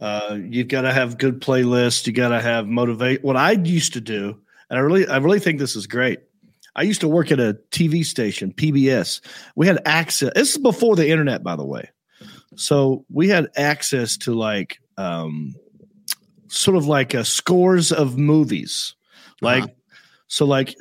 Uh, 0.00 0.38
you've 0.42 0.68
got 0.68 0.82
to 0.82 0.92
have 0.92 1.18
good 1.18 1.40
playlists. 1.40 2.06
You 2.06 2.12
got 2.12 2.28
to 2.28 2.40
have 2.40 2.66
motivate. 2.66 3.24
What 3.24 3.36
I 3.36 3.52
used 3.52 3.94
to 3.94 4.00
do, 4.00 4.38
and 4.68 4.78
I 4.78 4.82
really, 4.82 5.06
I 5.08 5.16
really 5.16 5.40
think 5.40 5.58
this 5.58 5.76
is 5.76 5.86
great. 5.86 6.20
I 6.76 6.82
used 6.82 7.00
to 7.02 7.08
work 7.08 7.30
at 7.30 7.38
a 7.40 7.56
TV 7.70 8.04
station, 8.04 8.52
PBS. 8.52 9.20
We 9.56 9.66
had 9.66 9.80
access. 9.86 10.32
This 10.34 10.52
is 10.52 10.58
before 10.58 10.96
the 10.96 11.08
internet, 11.08 11.42
by 11.42 11.56
the 11.56 11.64
way. 11.64 11.88
So 12.56 13.04
we 13.10 13.28
had 13.28 13.48
access 13.56 14.16
to 14.18 14.34
like, 14.34 14.78
um, 14.96 15.54
sort 16.54 16.76
of 16.76 16.86
like 16.86 17.14
a 17.14 17.24
scores 17.24 17.92
of 17.92 18.16
movies. 18.18 18.94
Like, 19.40 19.64
Uh-huh. 19.64 19.72
so 20.28 20.44
like, 20.46 20.74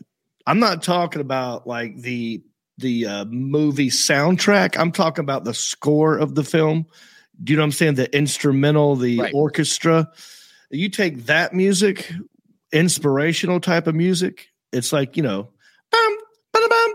I'm 0.46 0.60
not 0.60 0.84
talking 0.84 1.22
about 1.22 1.66
like 1.68 1.98
the 1.98 2.42
the 2.80 3.06
uh, 3.06 3.26
movie 3.26 3.90
soundtrack. 3.90 4.78
I'm 4.80 4.92
talking 4.92 5.24
about 5.24 5.44
the 5.46 5.54
score 5.54 6.18
of 6.18 6.34
the 6.36 6.44
film. 6.44 6.86
Do 7.44 7.54
you 7.54 7.58
know 7.58 7.62
what 7.64 7.68
I'm 7.68 7.72
saying? 7.72 7.96
The 7.96 8.16
instrumental, 8.16 8.96
the 8.96 9.20
Right. 9.20 9.34
orchestra. 9.34 10.10
You 10.72 10.90
take 10.90 11.26
that 11.28 11.54
music, 11.54 12.12
inspirational 12.72 13.60
type 13.60 13.86
of 13.88 13.96
music. 13.96 14.48
It's 14.72 14.92
like 14.92 15.16
you 15.16 15.24
know, 15.24 15.50
bum, 15.92 16.18
ba-da-bum, 16.52 16.70
ba-da-bum, 16.72 16.93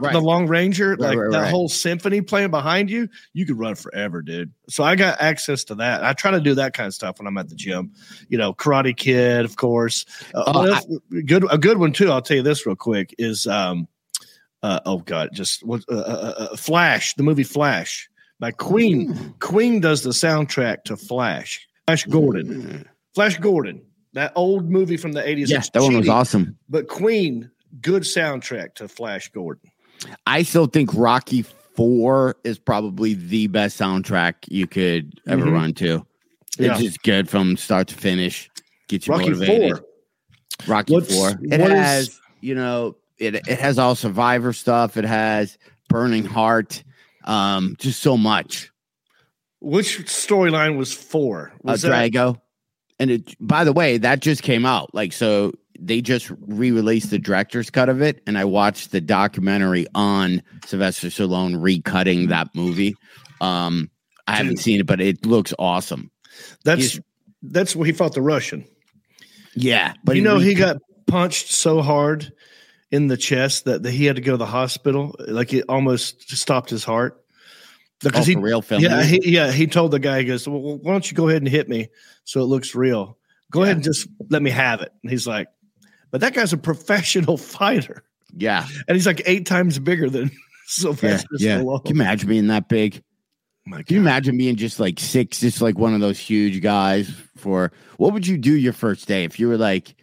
Right. 0.00 0.12
the 0.12 0.20
Lone 0.20 0.46
Ranger, 0.46 0.96
like 0.96 1.16
right, 1.16 1.30
that 1.30 1.40
right. 1.42 1.50
whole 1.50 1.68
symphony 1.68 2.20
playing 2.20 2.50
behind 2.50 2.90
you. 2.90 3.08
You 3.32 3.46
could 3.46 3.58
run 3.58 3.74
forever, 3.74 4.22
dude. 4.22 4.52
So 4.68 4.84
I 4.84 4.96
got 4.96 5.20
access 5.20 5.64
to 5.64 5.74
that. 5.76 6.04
I 6.04 6.12
try 6.12 6.30
to 6.32 6.40
do 6.40 6.54
that 6.54 6.74
kind 6.74 6.86
of 6.86 6.94
stuff 6.94 7.18
when 7.18 7.26
I'm 7.26 7.38
at 7.38 7.48
the 7.48 7.54
gym. 7.54 7.92
You 8.28 8.38
know, 8.38 8.52
Karate 8.54 8.96
Kid, 8.96 9.44
of 9.44 9.56
course. 9.56 10.04
Uh, 10.34 10.44
Oh, 10.46 10.64
else- 10.64 10.86
good, 11.24 11.44
a 11.50 11.58
good 11.58 11.78
one 11.78 11.92
too. 11.92 12.10
I'll 12.10 12.22
tell 12.22 12.36
you 12.36 12.42
this 12.42 12.66
real 12.66 12.76
quick 12.76 13.14
is 13.18 13.46
um, 13.46 13.88
uh, 14.62 14.80
oh 14.86 14.98
god, 14.98 15.30
just 15.32 15.64
what 15.64 15.82
uh, 15.90 15.94
uh, 15.94 16.34
uh, 16.52 16.56
Flash, 16.56 17.14
the 17.14 17.22
movie 17.22 17.44
Flash 17.44 18.08
by 18.40 18.50
Queen. 18.50 19.34
Queen 19.38 19.80
does 19.80 20.02
the 20.02 20.10
soundtrack 20.10 20.84
to 20.84 20.96
Flash. 20.96 21.66
Flash 21.86 22.04
Gordon, 22.06 22.88
Flash 23.14 23.38
Gordon, 23.38 23.82
that 24.14 24.32
old 24.34 24.68
movie 24.68 24.96
from 24.96 25.12
the 25.12 25.26
eighties. 25.26 25.50
Yes, 25.50 25.70
that 25.70 25.82
one 25.82 25.96
was 25.96 26.08
awesome. 26.08 26.58
But 26.68 26.88
Queen, 26.88 27.50
good 27.80 28.02
soundtrack 28.02 28.74
to 28.76 28.88
Flash 28.88 29.30
Gordon. 29.30 29.70
I 30.26 30.42
still 30.42 30.66
think 30.66 30.90
Rocky 30.94 31.42
Four 31.42 32.36
is 32.44 32.58
probably 32.58 33.14
the 33.14 33.46
best 33.48 33.78
soundtrack 33.78 34.34
you 34.48 34.66
could 34.66 35.20
ever 35.26 35.44
Mhm. 35.46 35.52
run 35.52 35.74
to. 35.74 36.06
Yeah. 36.58 36.72
It's 36.72 36.80
just 36.82 37.02
good 37.02 37.28
from 37.28 37.56
start 37.56 37.88
to 37.88 37.94
finish. 37.94 38.48
Get 38.88 39.06
you 39.06 39.12
Rocky 39.12 39.30
motivated. 39.30 39.78
Four. 39.78 39.86
Rocky 40.66 40.92
What's- 40.94 41.14
Four. 41.14 41.30
It 41.42 41.60
what 41.60 41.70
is- 41.72 41.78
has, 41.78 42.20
you 42.40 42.54
know, 42.54 42.96
it 43.18 43.34
it 43.34 43.58
has 43.60 43.78
all 43.78 43.94
Survivor 43.94 44.52
stuff. 44.52 44.96
It 44.96 45.04
has 45.04 45.58
Burning 45.88 46.24
Heart. 46.24 46.82
Um, 47.24 47.74
just 47.78 48.00
so 48.00 48.16
much. 48.16 48.70
Which 49.60 50.04
storyline 50.06 50.76
was 50.76 50.92
four? 50.92 51.52
Uh, 51.56 51.72
Was 51.72 51.82
that 51.82 52.12
Drago. 52.12 52.40
And 53.00 53.10
it, 53.10 53.34
by 53.40 53.64
the 53.64 53.72
way, 53.72 53.98
that 53.98 54.20
just 54.20 54.42
came 54.42 54.64
out. 54.64 54.94
Like, 54.94 55.12
so 55.12 55.52
they 55.80 56.00
just 56.00 56.30
re-released 56.40 57.10
the 57.10 57.18
director's 57.18 57.70
cut 57.70 57.88
of 57.88 58.02
it, 58.02 58.22
and 58.26 58.36
I 58.38 58.44
watched 58.44 58.92
the 58.92 59.00
documentary 59.00 59.86
on 59.94 60.42
Sylvester 60.66 61.08
Stallone 61.08 61.56
recutting 61.56 62.28
that 62.28 62.48
movie. 62.54 62.94
Um, 63.40 63.90
I 64.26 64.36
haven't 64.36 64.58
seen 64.58 64.80
it, 64.80 64.86
but 64.86 65.00
it 65.00 65.24
looks 65.26 65.52
awesome. 65.58 66.10
that's 66.64 66.80
he's- 66.92 67.00
that's 67.42 67.76
where 67.76 67.86
he 67.86 67.92
fought 67.92 68.12
the 68.14 68.22
Russian. 68.22 68.64
Yeah, 69.54 69.94
but 70.04 70.16
you 70.16 70.22
know, 70.22 70.38
he 70.38 70.54
got 70.54 70.78
punched 71.06 71.52
so 71.52 71.80
hard 71.80 72.32
in 72.90 73.06
the 73.08 73.16
chest 73.16 73.64
that 73.66 73.82
that 73.84 73.90
he 73.92 74.04
had 74.04 74.16
to 74.16 74.22
go 74.22 74.32
to 74.32 74.36
the 74.36 74.46
hospital. 74.46 75.14
Like 75.18 75.52
it 75.52 75.64
almost 75.68 76.28
stopped 76.36 76.70
his 76.70 76.82
heart. 76.84 77.22
oh, 77.22 77.24
Because 78.02 78.26
he, 78.26 78.36
real 78.36 78.62
film. 78.62 78.82
yeah, 78.82 79.02
he, 79.02 79.20
yeah, 79.32 79.50
he 79.52 79.66
told 79.66 79.92
the 79.92 79.98
guy, 79.98 80.18
he 80.18 80.24
goes, 80.24 80.46
well, 80.48 80.78
why 80.78 80.92
don't 80.92 81.08
you 81.10 81.16
go 81.16 81.28
ahead 81.28 81.40
and 81.42 81.48
hit 81.48 81.68
me 81.68 81.88
so 82.24 82.40
it 82.40 82.44
looks 82.44 82.74
real? 82.74 83.16
Go 83.50 83.62
ahead 83.62 83.76
and 83.76 83.84
just 83.84 84.08
let 84.28 84.42
me 84.42 84.50
have 84.50 84.80
it. 84.80 84.92
And 85.02 85.10
he's 85.10 85.26
like, 85.26 85.46
but 86.16 86.22
that 86.22 86.32
guy's 86.32 86.54
a 86.54 86.56
professional 86.56 87.36
fighter, 87.36 88.02
yeah, 88.34 88.66
and 88.88 88.96
he's 88.96 89.04
like 89.04 89.20
eight 89.26 89.44
times 89.44 89.78
bigger 89.78 90.08
than 90.08 90.22
yeah, 90.28 90.38
Sylvester 90.64 91.28
yeah. 91.38 91.58
Stallone. 91.58 91.84
Can 91.84 91.96
you 91.96 92.00
imagine 92.00 92.28
being 92.30 92.46
that 92.46 92.70
big? 92.70 93.02
My 93.66 93.82
Can 93.82 93.96
you 93.96 94.00
imagine 94.00 94.38
being 94.38 94.56
just 94.56 94.80
like 94.80 94.98
six, 94.98 95.40
just 95.40 95.60
like 95.60 95.78
one 95.78 95.92
of 95.92 96.00
those 96.00 96.18
huge 96.18 96.62
guys? 96.62 97.12
For 97.36 97.70
what 97.98 98.14
would 98.14 98.26
you 98.26 98.38
do 98.38 98.54
your 98.54 98.72
first 98.72 99.06
day 99.06 99.24
if 99.24 99.38
you 99.38 99.46
were 99.46 99.58
like? 99.58 99.94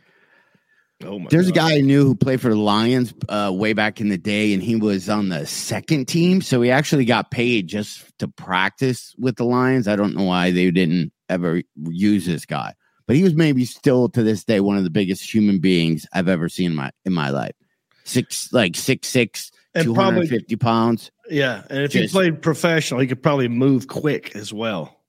Oh 1.03 1.17
my 1.17 1.29
There's 1.31 1.49
a 1.49 1.51
guy 1.51 1.77
I 1.77 1.81
knew 1.81 2.05
who 2.05 2.13
played 2.13 2.39
for 2.39 2.49
the 2.49 2.55
Lions 2.55 3.11
uh, 3.27 3.51
way 3.51 3.73
back 3.73 3.99
in 3.99 4.09
the 4.09 4.17
day, 4.19 4.53
and 4.53 4.61
he 4.61 4.75
was 4.75 5.09
on 5.09 5.29
the 5.29 5.47
second 5.47 6.07
team. 6.07 6.41
So 6.43 6.61
he 6.61 6.69
actually 6.69 7.05
got 7.05 7.31
paid 7.31 7.65
just 7.65 8.05
to 8.19 8.27
practice 8.27 9.15
with 9.17 9.37
the 9.37 9.45
Lions. 9.45 9.87
I 9.87 9.95
don't 9.95 10.15
know 10.15 10.25
why 10.25 10.51
they 10.51 10.69
didn't 10.69 11.11
ever 11.27 11.63
use 11.75 12.27
this 12.27 12.45
guy, 12.45 12.75
but 13.05 13.15
he 13.15 13.23
was 13.23 13.33
maybe 13.35 13.65
still 13.65 14.09
to 14.09 14.23
this 14.23 14.43
day 14.43 14.59
one 14.59 14.77
of 14.77 14.83
the 14.83 14.89
biggest 14.89 15.33
human 15.33 15.59
beings 15.59 16.05
I've 16.13 16.27
ever 16.27 16.49
seen 16.49 16.71
in 16.71 16.75
my 16.75 16.91
in 17.05 17.13
my 17.13 17.29
life. 17.29 17.55
Six 18.03 18.51
like 18.53 18.75
six 18.75 19.07
six, 19.07 19.51
And 19.75 19.85
two 19.85 19.93
probably- 19.93 20.43
pounds. 20.57 21.09
Yeah, 21.29 21.63
and 21.69 21.79
if 21.83 21.93
he 21.93 22.07
played 22.07 22.41
professional, 22.41 22.99
he 22.99 23.07
could 23.07 23.23
probably 23.23 23.47
move 23.47 23.87
quick 23.87 24.35
as 24.35 24.51
well. 24.51 24.99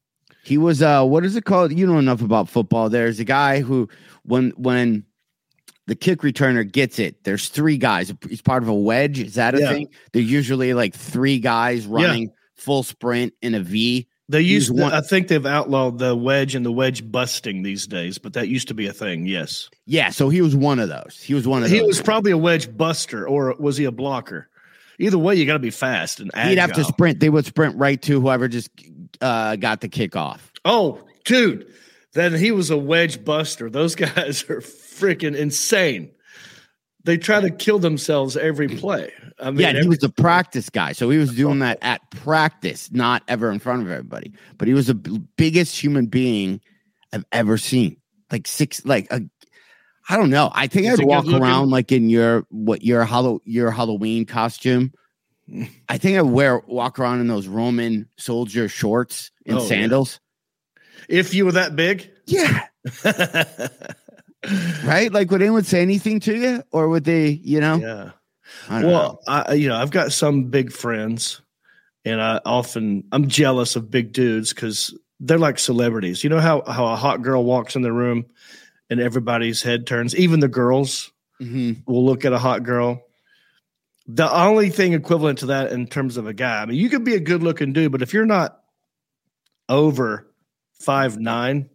He 0.45 0.59
was 0.59 0.83
uh 0.83 1.05
what 1.05 1.25
is 1.25 1.37
it 1.37 1.45
called? 1.45 1.73
You 1.77 1.87
know 1.87 1.99
enough 1.99 2.23
about 2.23 2.49
football. 2.49 2.89
There's 2.89 3.19
a 3.19 3.25
guy 3.25 3.61
who 3.61 3.89
when 4.25 4.51
when 4.57 5.05
the 5.87 5.95
kick 5.95 6.21
returner 6.21 6.71
gets 6.71 6.99
it, 6.99 7.25
there's 7.25 7.49
three 7.49 7.77
guys. 7.77 8.13
He's 8.29 8.41
part 8.41 8.63
of 8.63 8.69
a 8.69 8.75
wedge. 8.75 9.19
Is 9.19 9.35
that 9.35 9.55
a 9.55 9.61
Yeah. 9.61 9.69
thing? 9.73 9.89
They're 10.13 10.23
usually 10.23 10.73
like 10.73 10.95
three 10.95 11.39
guys 11.41 11.85
running 11.87 12.31
full 12.55 12.83
sprint 12.85 13.35
in 13.43 13.55
a 13.55 13.61
V. 13.61 14.07
They 14.29 14.41
used, 14.41 14.71
one- 14.71 14.93
I 14.93 15.01
think 15.03 15.29
they've 15.29 15.45
outlawed 15.45 15.99
the 15.99 16.17
wedge 16.17 16.55
and 16.55 16.65
the 16.65 16.73
wedge 16.73 17.11
busting 17.11 17.63
these 17.63 17.87
days, 17.87 18.17
but 18.19 18.33
that 18.33 18.49
used 18.49 18.69
to 18.69 18.75
be 18.75 18.87
a 18.87 18.93
thing. 18.93 19.27
Yes, 19.27 19.69
Yeah, 19.87 20.09
so 20.11 20.31
he 20.31 20.41
was 20.41 20.57
one 20.57 20.79
of 20.79 20.89
those. 20.89 21.21
He 21.23 21.35
was 21.35 21.47
one 21.47 21.59
of 21.63 21.65
those 21.65 21.73
he 21.73 21.79
those. 21.81 21.89
was 21.89 22.03
probably 22.03 22.33
a 22.33 22.39
wedge 22.39 22.75
buster, 22.75 23.29
or 23.29 23.55
was 23.59 23.77
he 23.77 23.85
a 23.85 23.93
blocker? 23.93 24.49
Either 24.99 25.19
way, 25.19 25.35
you 25.35 25.45
got 25.45 25.55
to 25.55 25.59
be 25.59 25.71
fast 25.71 26.21
and 26.21 26.31
agile. 26.35 26.51
He'd 26.51 26.59
have 26.59 26.73
to 26.73 26.85
sprint. 26.85 27.21
They 27.21 27.29
would 27.29 27.45
sprint 27.45 27.77
right 27.77 28.01
to 28.03 28.21
whoever 28.21 28.49
just 28.49 28.71
uh, 29.21 29.57
got 29.57 29.81
the 29.83 29.89
kickoff. 29.89 30.39
Oh, 30.65 31.03
dude, 31.25 31.67
then 32.15 32.33
he 32.35 32.51
was 32.53 32.71
a 32.71 32.79
wedge 32.79 33.25
buster. 33.25 33.69
Those 33.69 33.95
guys 33.97 34.45
are 34.49 34.61
freaking 34.61 35.37
insane. 35.37 36.13
They 37.05 37.19
try 37.19 37.41
to 37.41 37.51
kill 37.51 37.79
themselves 37.79 38.37
every 38.37 38.69
play. 38.69 39.13
I 39.39 39.51
mean, 39.51 39.61
yeah, 39.61 39.69
and 39.69 39.79
he 39.79 39.89
was 39.89 39.99
the 39.99 40.09
practice 40.09 40.71
guy. 40.71 40.93
So 40.93 41.11
he 41.11 41.19
was 41.19 41.35
doing 41.35 41.59
that 41.59 41.79
at 41.83 42.01
practice, 42.11 42.91
not 42.93 43.23
ever 43.29 43.51
in 43.51 43.59
front 43.59 43.83
of 43.83 43.91
everybody. 43.91 44.33
But 44.57 44.69
he 44.69 44.75
was 44.75 44.87
the 44.87 44.95
b- 44.95 45.21
biggest 45.37 45.79
human 45.83 46.07
being 46.07 46.61
I've 47.13 47.25
ever 47.33 47.59
seen. 47.59 47.99
Like 48.33 48.47
six, 48.47 48.85
like 48.87 49.07
a, 49.13 49.21
I 50.09 50.17
don't 50.17 50.31
know. 50.31 50.51
I 50.55 50.67
think 50.67 50.87
I'd 50.87 51.05
walk 51.05 51.27
around 51.27 51.71
like 51.71 51.93
in 51.93 52.09
your 52.09 52.47
what 52.51 52.83
your 52.83 53.05
Hallow 53.05 53.41
your 53.45 53.71
Halloween 53.71 54.25
costume. 54.25 54.93
I 55.89 55.99
think 55.99 56.17
I 56.17 56.23
wear 56.23 56.61
walk 56.67 56.99
around 56.99 57.21
in 57.21 57.27
those 57.27 57.47
Roman 57.47 58.09
soldier 58.17 58.67
shorts 58.69 59.31
and 59.45 59.59
Oh, 59.59 59.63
yeah. 59.63 59.69
sandals. 59.69 60.21
If 61.09 61.35
you 61.35 61.45
were 61.45 61.53
that 61.53 61.77
big. 61.77 62.11
Yeah. 62.27 62.63
right? 64.85 65.13
Like, 65.13 65.31
would 65.31 65.43
anyone 65.43 65.65
say 65.65 65.83
anything 65.83 66.21
to 66.21 66.37
you, 66.37 66.63
or 66.73 66.89
would 66.89 67.05
they? 67.05 67.29
You 67.29 67.61
know? 67.61 67.77
yeah. 67.77 68.11
I 68.69 68.83
don't 68.83 68.91
know. 68.91 68.97
Well, 68.97 69.21
I 69.27 69.53
you 69.55 69.69
know, 69.69 69.77
I've 69.77 69.91
got 69.91 70.13
some 70.13 70.45
big 70.45 70.71
friends, 70.73 71.41
and 72.05 72.21
I 72.21 72.41
often 72.45 73.05
I'm 73.13 73.29
jealous 73.29 73.77
of 73.77 73.91
big 73.91 74.13
dudes 74.13 74.53
because 74.53 74.97
they're 75.21 75.39
like 75.39 75.59
celebrities. 75.59 76.23
You 76.23 76.31
know 76.31 76.41
how 76.41 76.63
how 76.67 76.87
a 76.87 76.97
hot 76.97 77.23
girl 77.23 77.45
walks 77.45 77.75
in 77.77 77.83
the 77.83 77.93
room, 77.93 78.27
and 78.91 79.01
everybody's 79.01 79.63
head 79.63 79.87
turns. 79.87 80.15
Even 80.17 80.41
the 80.41 80.49
girls 80.49 81.11
Mhm. 81.41 81.83
will 81.87 82.05
look 82.05 82.25
at 82.25 82.33
a 82.33 82.39
hot 82.39 82.63
girl. 82.63 83.03
The 84.07 84.31
only 84.33 84.69
thing 84.69 84.93
equivalent 84.93 85.39
to 85.39 85.47
that 85.47 85.73
in 85.73 85.87
terms 85.87 86.17
of 86.19 86.27
a 86.27 86.35
guy, 86.35 86.61
I 86.63 86.67
mean, 86.67 86.77
you 86.77 86.91
could 86.91 87.05
be 87.05 87.15
a 87.15 87.21
good 87.21 87.43
looking 87.43 87.73
dude, 87.73 87.91
but 87.91 88.03
if 88.03 88.13
you're 88.13 88.27
not 88.27 88.61
over 89.69 90.31
five 90.79 91.19
nine, 91.19 91.71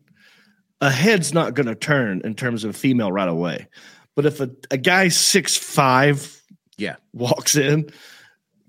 a 0.81 0.89
head's 0.91 1.33
not 1.33 1.53
going 1.53 1.67
to 1.67 1.75
turn 1.75 2.21
in 2.23 2.35
terms 2.35 2.63
of 2.63 2.75
female 2.75 3.11
right 3.11 3.27
away. 3.29 3.67
But 4.15 4.25
if 4.25 4.39
a, 4.39 4.49
a 4.71 4.77
guy 4.77 5.07
six 5.09 5.55
five, 5.57 6.41
Yeah. 6.77 6.95
walks 7.13 7.55
in, 7.55 7.89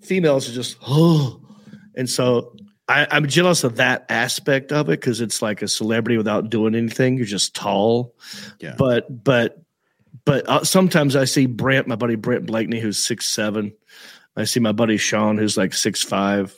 females 0.02 0.48
are 0.48 0.52
just 0.52 0.76
oh, 0.86 1.40
and 1.94 2.08
so 2.08 2.54
I, 2.88 3.06
I'm 3.10 3.26
jealous 3.28 3.62
of 3.64 3.76
that 3.76 4.06
aspect 4.08 4.72
of 4.72 4.88
it 4.88 5.00
because 5.00 5.20
it's 5.20 5.42
like 5.42 5.62
a 5.62 5.68
celebrity 5.68 6.16
without 6.16 6.50
doing 6.50 6.74
anything. 6.74 7.16
You're 7.16 7.26
just 7.26 7.54
tall, 7.54 8.14
Yeah. 8.60 8.74
But 8.78 9.22
but 9.24 9.62
but 10.24 10.48
uh, 10.48 10.64
sometimes 10.64 11.16
I 11.16 11.24
see 11.24 11.46
Brent, 11.46 11.86
my 11.86 11.96
buddy 11.96 12.14
Brent 12.16 12.46
Blakeney, 12.46 12.80
who's 12.80 12.98
six 12.98 13.26
seven. 13.26 13.72
I 14.36 14.44
see 14.44 14.60
my 14.60 14.72
buddy 14.72 14.96
Sean, 14.96 15.38
who's 15.38 15.56
like 15.56 15.72
six 15.74 16.02
five, 16.02 16.54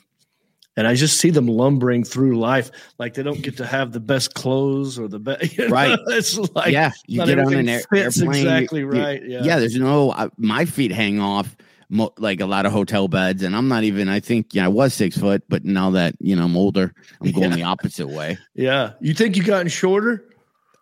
and 0.76 0.86
I 0.86 0.94
just 0.94 1.18
see 1.18 1.30
them 1.30 1.46
lumbering 1.46 2.02
through 2.04 2.38
life 2.38 2.70
like 2.98 3.14
they 3.14 3.22
don't 3.22 3.42
get 3.42 3.56
to 3.58 3.66
have 3.66 3.92
the 3.92 4.00
best 4.00 4.34
clothes 4.34 4.98
or 4.98 5.08
the 5.08 5.18
best. 5.18 5.58
Right. 5.68 5.98
it's 6.08 6.38
like 6.54 6.72
yeah, 6.72 6.92
you 7.06 7.24
get 7.26 7.38
on 7.38 7.52
an 7.54 7.68
air, 7.68 7.82
airplane. 7.94 8.30
exactly 8.30 8.80
you- 8.80 8.86
right. 8.88 9.22
Yeah. 9.24 9.42
yeah, 9.42 9.58
there's 9.58 9.76
no 9.76 10.10
uh, 10.12 10.28
my 10.38 10.64
feet 10.64 10.92
hang 10.92 11.20
off 11.20 11.56
mo- 11.90 12.12
like 12.18 12.40
a 12.40 12.46
lot 12.46 12.64
of 12.66 12.72
hotel 12.72 13.06
beds, 13.08 13.42
and 13.42 13.54
I'm 13.54 13.68
not 13.68 13.84
even. 13.84 14.08
I 14.08 14.20
think 14.20 14.54
yeah, 14.54 14.64
I 14.64 14.68
was 14.68 14.94
six 14.94 15.16
foot, 15.18 15.42
but 15.48 15.64
now 15.64 15.90
that 15.90 16.14
you 16.20 16.34
know 16.36 16.44
I'm 16.44 16.56
older, 16.56 16.94
I'm 17.20 17.30
going 17.32 17.50
Yeah. 17.50 17.56
the 17.56 17.62
opposite 17.64 18.08
way. 18.08 18.38
Yeah. 18.54 18.92
You 19.00 19.12
think 19.14 19.36
you've 19.36 19.46
gotten 19.46 19.68
shorter? 19.68 20.24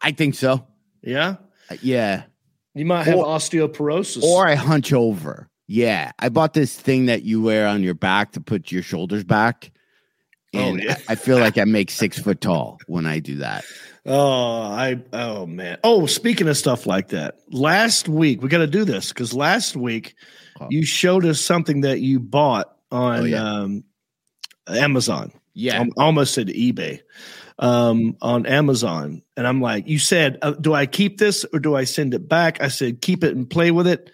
I 0.02 0.12
think 0.12 0.35
so. 0.35 0.66
Yeah. 1.02 1.37
Uh, 1.70 1.76
Yeah, 1.82 2.23
You 2.75 2.85
might 2.85 3.04
have 3.04 3.16
Or- 3.16 3.26
osteoporosis. 3.26 4.23
or 4.23 4.47
I 4.47 4.54
hunch 4.54 4.92
over. 4.92 5.49
Yeah, 5.66 6.11
I 6.18 6.28
bought 6.30 6.54
this 6.54 6.75
thing 6.75 7.06
that 7.06 7.23
you 7.23 7.40
wear 7.42 7.66
on 7.66 7.82
your 7.82 7.94
back 7.94 8.32
to 8.32 8.40
put 8.40 8.73
your 8.73 8.82
shoulders 8.82 9.23
back. 9.25 9.70
Oh, 10.54 10.59
And 10.59 10.83
yeah. 10.83 10.97
I 11.09 11.14
feel 11.14 11.38
like 11.38 11.59
I 11.59 11.64
make 11.64 11.90
six 11.90 12.19
foot 12.19 12.40
tall 12.40 12.78
when 12.87 13.07
I 13.07 13.21
do 13.21 13.37
that. 13.37 13.64
oh, 14.07 14.62
I 14.62 15.00
oh 15.12 15.47
man. 15.47 15.78
Oh, 15.85 16.07
speaking 16.07 16.49
of 16.49 16.57
stuff 16.57 16.87
like 16.87 17.09
that, 17.09 17.38
last 17.50 18.09
week 18.09 18.42
we 18.42 18.49
got 18.49 18.59
to 18.59 18.66
do 18.66 18.85
this 18.85 19.09
because 19.11 19.33
last 19.35 19.76
week 19.76 20.14
Oh. 20.62 20.66
you 20.69 20.85
showed 20.85 21.25
us 21.25 21.40
something 21.40 21.80
that 21.83 22.00
you 22.00 22.21
bought 22.21 22.76
on 22.92 23.21
Oh, 23.21 23.25
yeah. 23.25 23.42
um, 23.42 23.85
Amazon. 24.69 25.33
Yeah, 25.54 25.83
I 25.83 25.88
almost 26.02 26.35
said 26.35 26.49
eBay. 26.49 27.00
Um, 27.59 28.16
on 28.23 28.47
Amazon, 28.47 29.23
and 29.37 29.47
I'm 29.47 29.61
like, 29.61 29.87
you 29.87 29.99
said, 29.99 30.38
uh, 30.42 30.52
do 30.52 30.73
I 30.73 30.87
keep 30.87 31.19
this 31.19 31.45
or 31.52 31.59
do 31.61 31.76
I 31.76 31.85
send 31.85 32.14
it 32.14 32.26
back? 32.28 32.62
I 32.62 32.69
said, 32.69 33.02
keep 33.02 33.23
it 33.23 33.37
and 33.37 33.49
play 33.49 33.71
with 33.71 33.87
it. 33.87 34.11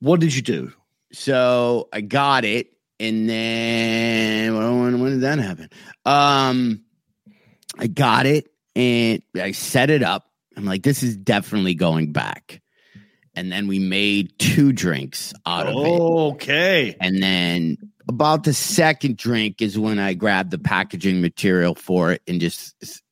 What 0.00 0.20
did 0.20 0.34
you 0.34 0.42
do? 0.42 0.72
so 1.12 1.88
I 1.92 2.00
got 2.02 2.44
it, 2.44 2.72
and 3.02 3.28
then 3.28 4.56
when, 4.56 5.00
when 5.00 5.10
did 5.12 5.20
that 5.22 5.38
happen? 5.38 5.68
Um, 6.06 6.84
I 7.78 7.88
got 7.88 8.26
it, 8.26 8.46
and 8.76 9.22
I 9.34 9.52
set 9.52 9.90
it 9.90 10.02
up. 10.02 10.30
I'm 10.56 10.64
like, 10.64 10.82
this 10.82 11.02
is 11.02 11.16
definitely 11.16 11.74
going 11.74 12.12
back. 12.12 12.60
And 13.34 13.50
then 13.50 13.66
we 13.66 13.78
made 13.78 14.38
two 14.38 14.72
drinks 14.72 15.32
out 15.46 15.66
of 15.66 15.74
it. 15.74 16.00
Okay. 16.00 16.94
And 17.00 17.22
then 17.22 17.78
about 18.06 18.44
the 18.44 18.52
second 18.52 19.16
drink 19.16 19.62
is 19.62 19.78
when 19.78 19.98
I 19.98 20.12
grabbed 20.14 20.50
the 20.50 20.58
packaging 20.58 21.22
material 21.22 21.74
for 21.74 22.12
it 22.12 22.22
and 22.28 22.40
just 22.40 23.02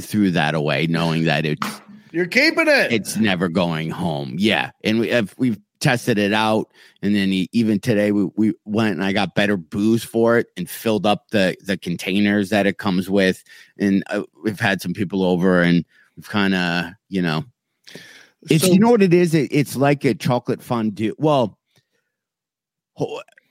threw 0.00 0.30
that 0.32 0.54
away, 0.54 0.86
knowing 0.86 1.24
that 1.24 1.44
it's 1.44 1.80
You're 2.12 2.26
keeping 2.26 2.66
it. 2.66 2.92
it's 2.92 3.16
never 3.16 3.48
going 3.48 3.90
home. 3.90 4.36
Yeah, 4.38 4.70
and 4.82 5.00
we 5.00 5.08
have 5.10 5.34
we've 5.36 5.58
tested 5.80 6.18
it 6.18 6.32
out, 6.32 6.70
and 7.02 7.14
then 7.14 7.32
e- 7.32 7.48
even 7.52 7.78
today 7.80 8.12
we, 8.12 8.28
we 8.36 8.54
went 8.64 8.94
and 8.94 9.04
I 9.04 9.12
got 9.12 9.34
better 9.34 9.56
booze 9.56 10.02
for 10.04 10.38
it 10.38 10.48
and 10.56 10.68
filled 10.68 11.06
up 11.06 11.28
the 11.30 11.56
the 11.62 11.76
containers 11.76 12.50
that 12.50 12.66
it 12.66 12.78
comes 12.78 13.08
with, 13.08 13.42
and 13.78 14.02
uh, 14.10 14.22
we've 14.42 14.60
had 14.60 14.80
some 14.82 14.92
people 14.92 15.22
over 15.22 15.62
and 15.62 15.84
we've 16.16 16.28
kind 16.28 16.54
of 16.54 16.86
you 17.08 17.22
know 17.22 17.44
it's 18.50 18.64
So- 18.66 18.72
you 18.72 18.78
know 18.78 18.90
what 18.90 19.02
it 19.02 19.14
is. 19.14 19.34
It, 19.34 19.48
it's 19.52 19.76
like 19.76 20.04
a 20.04 20.14
chocolate 20.14 20.62
fondue. 20.62 21.14
Well, 21.18 21.58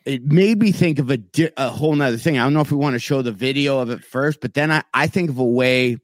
it 0.06 0.24
made 0.26 0.60
me 0.60 0.72
think 0.72 1.00
of 1.00 1.10
a 1.10 1.18
di- 1.18 1.52
a 1.58 1.70
whole 1.70 1.96
nother 1.96 2.18
thing. 2.18 2.38
I 2.38 2.44
don't 2.44 2.54
know 2.54 2.62
if 2.62 2.72
we 2.72 2.78
want 2.78 2.94
to 2.94 3.00
show 3.00 3.22
the 3.22 3.32
video 3.32 3.80
of 3.80 3.90
it 3.90 4.04
first, 4.04 4.40
but 4.42 4.54
then 4.54 4.72
I 4.72 4.84
I 4.94 5.08
think 5.08 5.30
of 5.30 5.38
a 5.40 5.44
way 5.44 5.98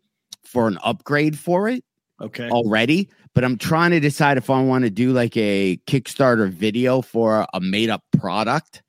for 0.43 0.67
an 0.67 0.77
upgrade 0.83 1.37
for 1.37 1.67
it 1.69 1.83
okay. 2.21 2.49
already, 2.49 3.09
but 3.33 3.43
I'm 3.43 3.57
trying 3.57 3.91
to 3.91 3.99
decide 3.99 4.37
if 4.37 4.49
I 4.49 4.61
want 4.61 4.83
to 4.83 4.89
do 4.89 5.11
like 5.11 5.35
a 5.37 5.77
Kickstarter 5.87 6.49
video 6.49 7.01
for 7.01 7.47
a 7.53 7.59
made 7.59 7.89
up 7.89 8.03
product. 8.17 8.83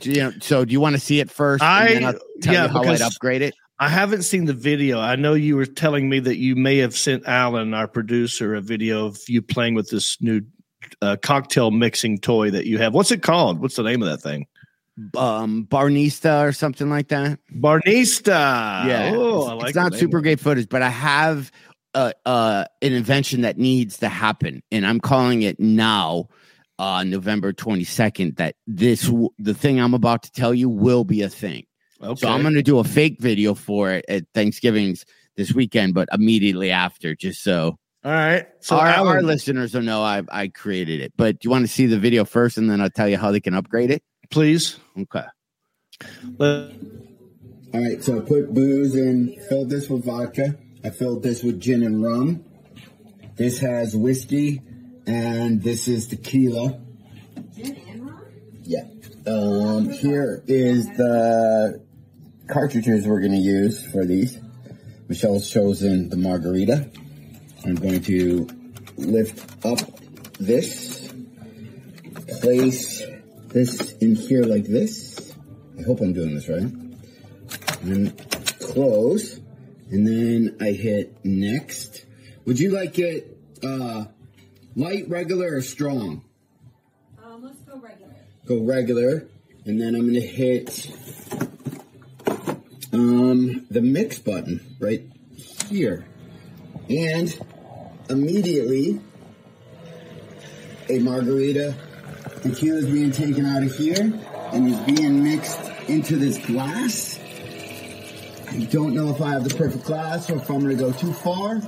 Do 0.00 0.10
you 0.10 0.20
know, 0.20 0.32
so 0.40 0.64
do 0.64 0.72
you 0.72 0.80
want 0.80 0.94
to 0.94 1.00
see 1.00 1.20
it 1.20 1.30
first? 1.30 1.62
and 1.62 1.88
then 1.88 2.04
I- 2.04 2.08
I'll 2.08 2.18
tell 2.42 2.54
yeah, 2.54 2.62
you 2.64 2.68
how 2.68 2.82
I'd 2.82 3.00
upgrade 3.00 3.42
it. 3.42 3.54
I 3.80 3.88
haven't 3.88 4.22
seen 4.22 4.46
the 4.46 4.54
video. 4.54 4.98
I 4.98 5.14
know 5.14 5.34
you 5.34 5.54
were 5.56 5.66
telling 5.66 6.08
me 6.08 6.18
that 6.20 6.36
you 6.36 6.56
may 6.56 6.78
have 6.78 6.96
sent 6.96 7.26
Alan, 7.28 7.74
our 7.74 7.86
producer, 7.86 8.56
a 8.56 8.60
video 8.60 9.06
of 9.06 9.20
you 9.28 9.40
playing 9.40 9.74
with 9.74 9.88
this 9.90 10.20
new 10.20 10.42
uh, 11.00 11.16
cocktail 11.22 11.70
mixing 11.70 12.18
toy 12.18 12.50
that 12.50 12.66
you 12.66 12.78
have. 12.78 12.92
What's 12.92 13.12
it 13.12 13.22
called? 13.22 13.60
What's 13.60 13.76
the 13.76 13.84
name 13.84 14.02
of 14.02 14.08
that 14.08 14.20
thing? 14.20 14.46
Um, 15.16 15.64
Barnista 15.70 16.42
or 16.42 16.52
something 16.52 16.90
like 16.90 17.08
that. 17.08 17.38
Barnista. 17.54 18.26
yeah, 18.86 19.12
Oh, 19.14 19.42
it's, 19.42 19.48
I 19.48 19.54
it's 19.54 19.62
like 19.62 19.74
not 19.76 19.84
the 19.92 19.96
name 19.96 20.00
super 20.00 20.20
great 20.22 20.40
footage, 20.40 20.68
but 20.68 20.82
I 20.82 20.90
have 20.90 21.52
uh, 21.98 22.12
uh, 22.28 22.64
an 22.82 22.92
invention 22.92 23.40
that 23.42 23.58
needs 23.58 23.98
to 23.98 24.08
happen, 24.08 24.62
and 24.70 24.86
I'm 24.86 25.00
calling 25.00 25.42
it 25.42 25.58
now. 25.58 26.28
Uh, 26.80 27.02
November 27.02 27.52
22nd, 27.52 28.36
that 28.36 28.54
this, 28.68 29.06
w- 29.06 29.30
the 29.40 29.52
thing 29.52 29.80
I'm 29.80 29.94
about 29.94 30.22
to 30.22 30.30
tell 30.30 30.54
you 30.54 30.68
will 30.68 31.02
be 31.02 31.22
a 31.22 31.28
thing. 31.28 31.66
Okay. 32.00 32.20
So 32.20 32.28
I'm 32.28 32.42
going 32.42 32.54
to 32.54 32.62
do 32.62 32.78
a 32.78 32.84
fake 32.84 33.16
video 33.18 33.54
for 33.54 33.90
it 33.90 34.04
at 34.08 34.26
Thanksgiving's 34.32 35.04
this 35.36 35.52
weekend, 35.52 35.94
but 35.94 36.08
immediately 36.12 36.70
after, 36.70 37.16
just 37.16 37.42
so, 37.42 37.76
All 38.04 38.12
right. 38.12 38.46
So 38.60 38.76
our, 38.76 38.86
Alan, 38.86 39.16
our 39.16 39.22
listeners 39.22 39.74
will 39.74 39.82
know 39.82 40.02
I, 40.04 40.22
I 40.30 40.46
created 40.46 41.00
it. 41.00 41.12
But 41.16 41.40
do 41.40 41.46
you 41.46 41.50
want 41.50 41.66
to 41.66 41.72
see 41.72 41.86
the 41.86 41.98
video 41.98 42.24
first 42.24 42.58
and 42.58 42.70
then 42.70 42.80
I'll 42.80 42.90
tell 42.90 43.08
you 43.08 43.18
how 43.18 43.32
they 43.32 43.40
can 43.40 43.54
upgrade 43.54 43.90
it? 43.90 44.04
please. 44.30 44.78
Okay. 44.96 45.24
Let- 46.38 46.70
All 47.74 47.80
right, 47.82 48.00
so 48.04 48.20
put 48.20 48.54
booze 48.54 48.94
in, 48.94 49.34
fill 49.48 49.64
this 49.64 49.90
with 49.90 50.04
vodka. 50.04 50.56
I 50.88 50.90
filled 50.90 51.22
this 51.22 51.42
with 51.42 51.60
gin 51.60 51.82
and 51.82 52.02
rum. 52.02 52.46
This 53.36 53.58
has 53.58 53.94
whiskey, 53.94 54.62
and 55.06 55.62
this 55.62 55.86
is 55.86 56.06
tequila. 56.06 56.80
Gin 57.54 57.76
and 57.88 58.06
rum? 58.10 58.24
Yeah. 58.62 58.84
Um, 59.26 59.90
here 59.90 60.42
is 60.46 60.86
the 60.86 61.84
cartridges 62.46 63.06
we're 63.06 63.20
going 63.20 63.32
to 63.32 63.36
use 63.36 63.86
for 63.92 64.06
these. 64.06 64.40
Michelle's 65.08 65.50
chosen 65.50 66.08
the 66.08 66.16
margarita. 66.16 66.90
I'm 67.66 67.74
going 67.74 68.00
to 68.04 68.48
lift 68.96 69.66
up 69.66 69.80
this, 70.40 71.12
place 72.40 73.02
this 73.48 73.92
in 73.98 74.14
here 74.14 74.44
like 74.44 74.64
this. 74.64 75.34
I 75.78 75.82
hope 75.82 76.00
I'm 76.00 76.14
doing 76.14 76.34
this 76.34 76.48
right 76.48 76.62
and 77.82 78.16
close, 78.58 79.38
and 79.90 80.06
then 80.06 80.56
I 80.60 80.72
hit 80.72 81.24
next. 81.24 82.04
Would 82.44 82.58
you 82.58 82.70
like 82.70 82.98
it 82.98 83.36
uh, 83.62 84.06
light, 84.76 85.08
regular, 85.08 85.56
or 85.56 85.62
strong? 85.62 86.24
Um, 87.22 87.42
let's 87.44 87.60
go 87.60 87.78
regular. 87.78 88.14
Go 88.46 88.62
regular, 88.62 89.28
and 89.64 89.80
then 89.80 89.94
I'm 89.94 90.06
gonna 90.06 90.20
hit 90.20 90.90
um, 92.92 93.66
the 93.70 93.80
mix 93.80 94.18
button 94.18 94.76
right 94.80 95.02
here, 95.68 96.06
and 96.88 97.38
immediately 98.08 99.00
a 100.88 100.98
margarita 101.00 101.74
tequila 102.42 102.78
is 102.78 102.86
being 102.86 103.12
taken 103.12 103.44
out 103.44 103.62
of 103.62 103.74
here 103.76 104.12
and 104.52 104.68
is 104.68 104.96
being 104.96 105.22
mixed 105.22 105.60
into 105.88 106.16
this 106.16 106.38
glass. 106.46 107.18
I 108.50 108.64
don't 108.70 108.94
know 108.94 109.10
if 109.10 109.20
I 109.20 109.32
have 109.32 109.48
the 109.48 109.54
perfect 109.54 109.84
glass 109.84 110.30
or 110.30 110.36
if 110.36 110.50
I'm 110.50 110.60
going 110.60 110.76
to 110.76 110.82
go 110.82 110.92
too 110.92 111.12
far. 111.12 111.60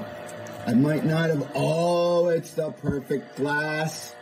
I 0.66 0.72
might 0.72 1.04
not 1.04 1.30
have. 1.30 1.50
Oh, 1.54 2.28
it's 2.28 2.52
the 2.54 2.70
perfect 2.70 3.36
glass. 3.36 4.14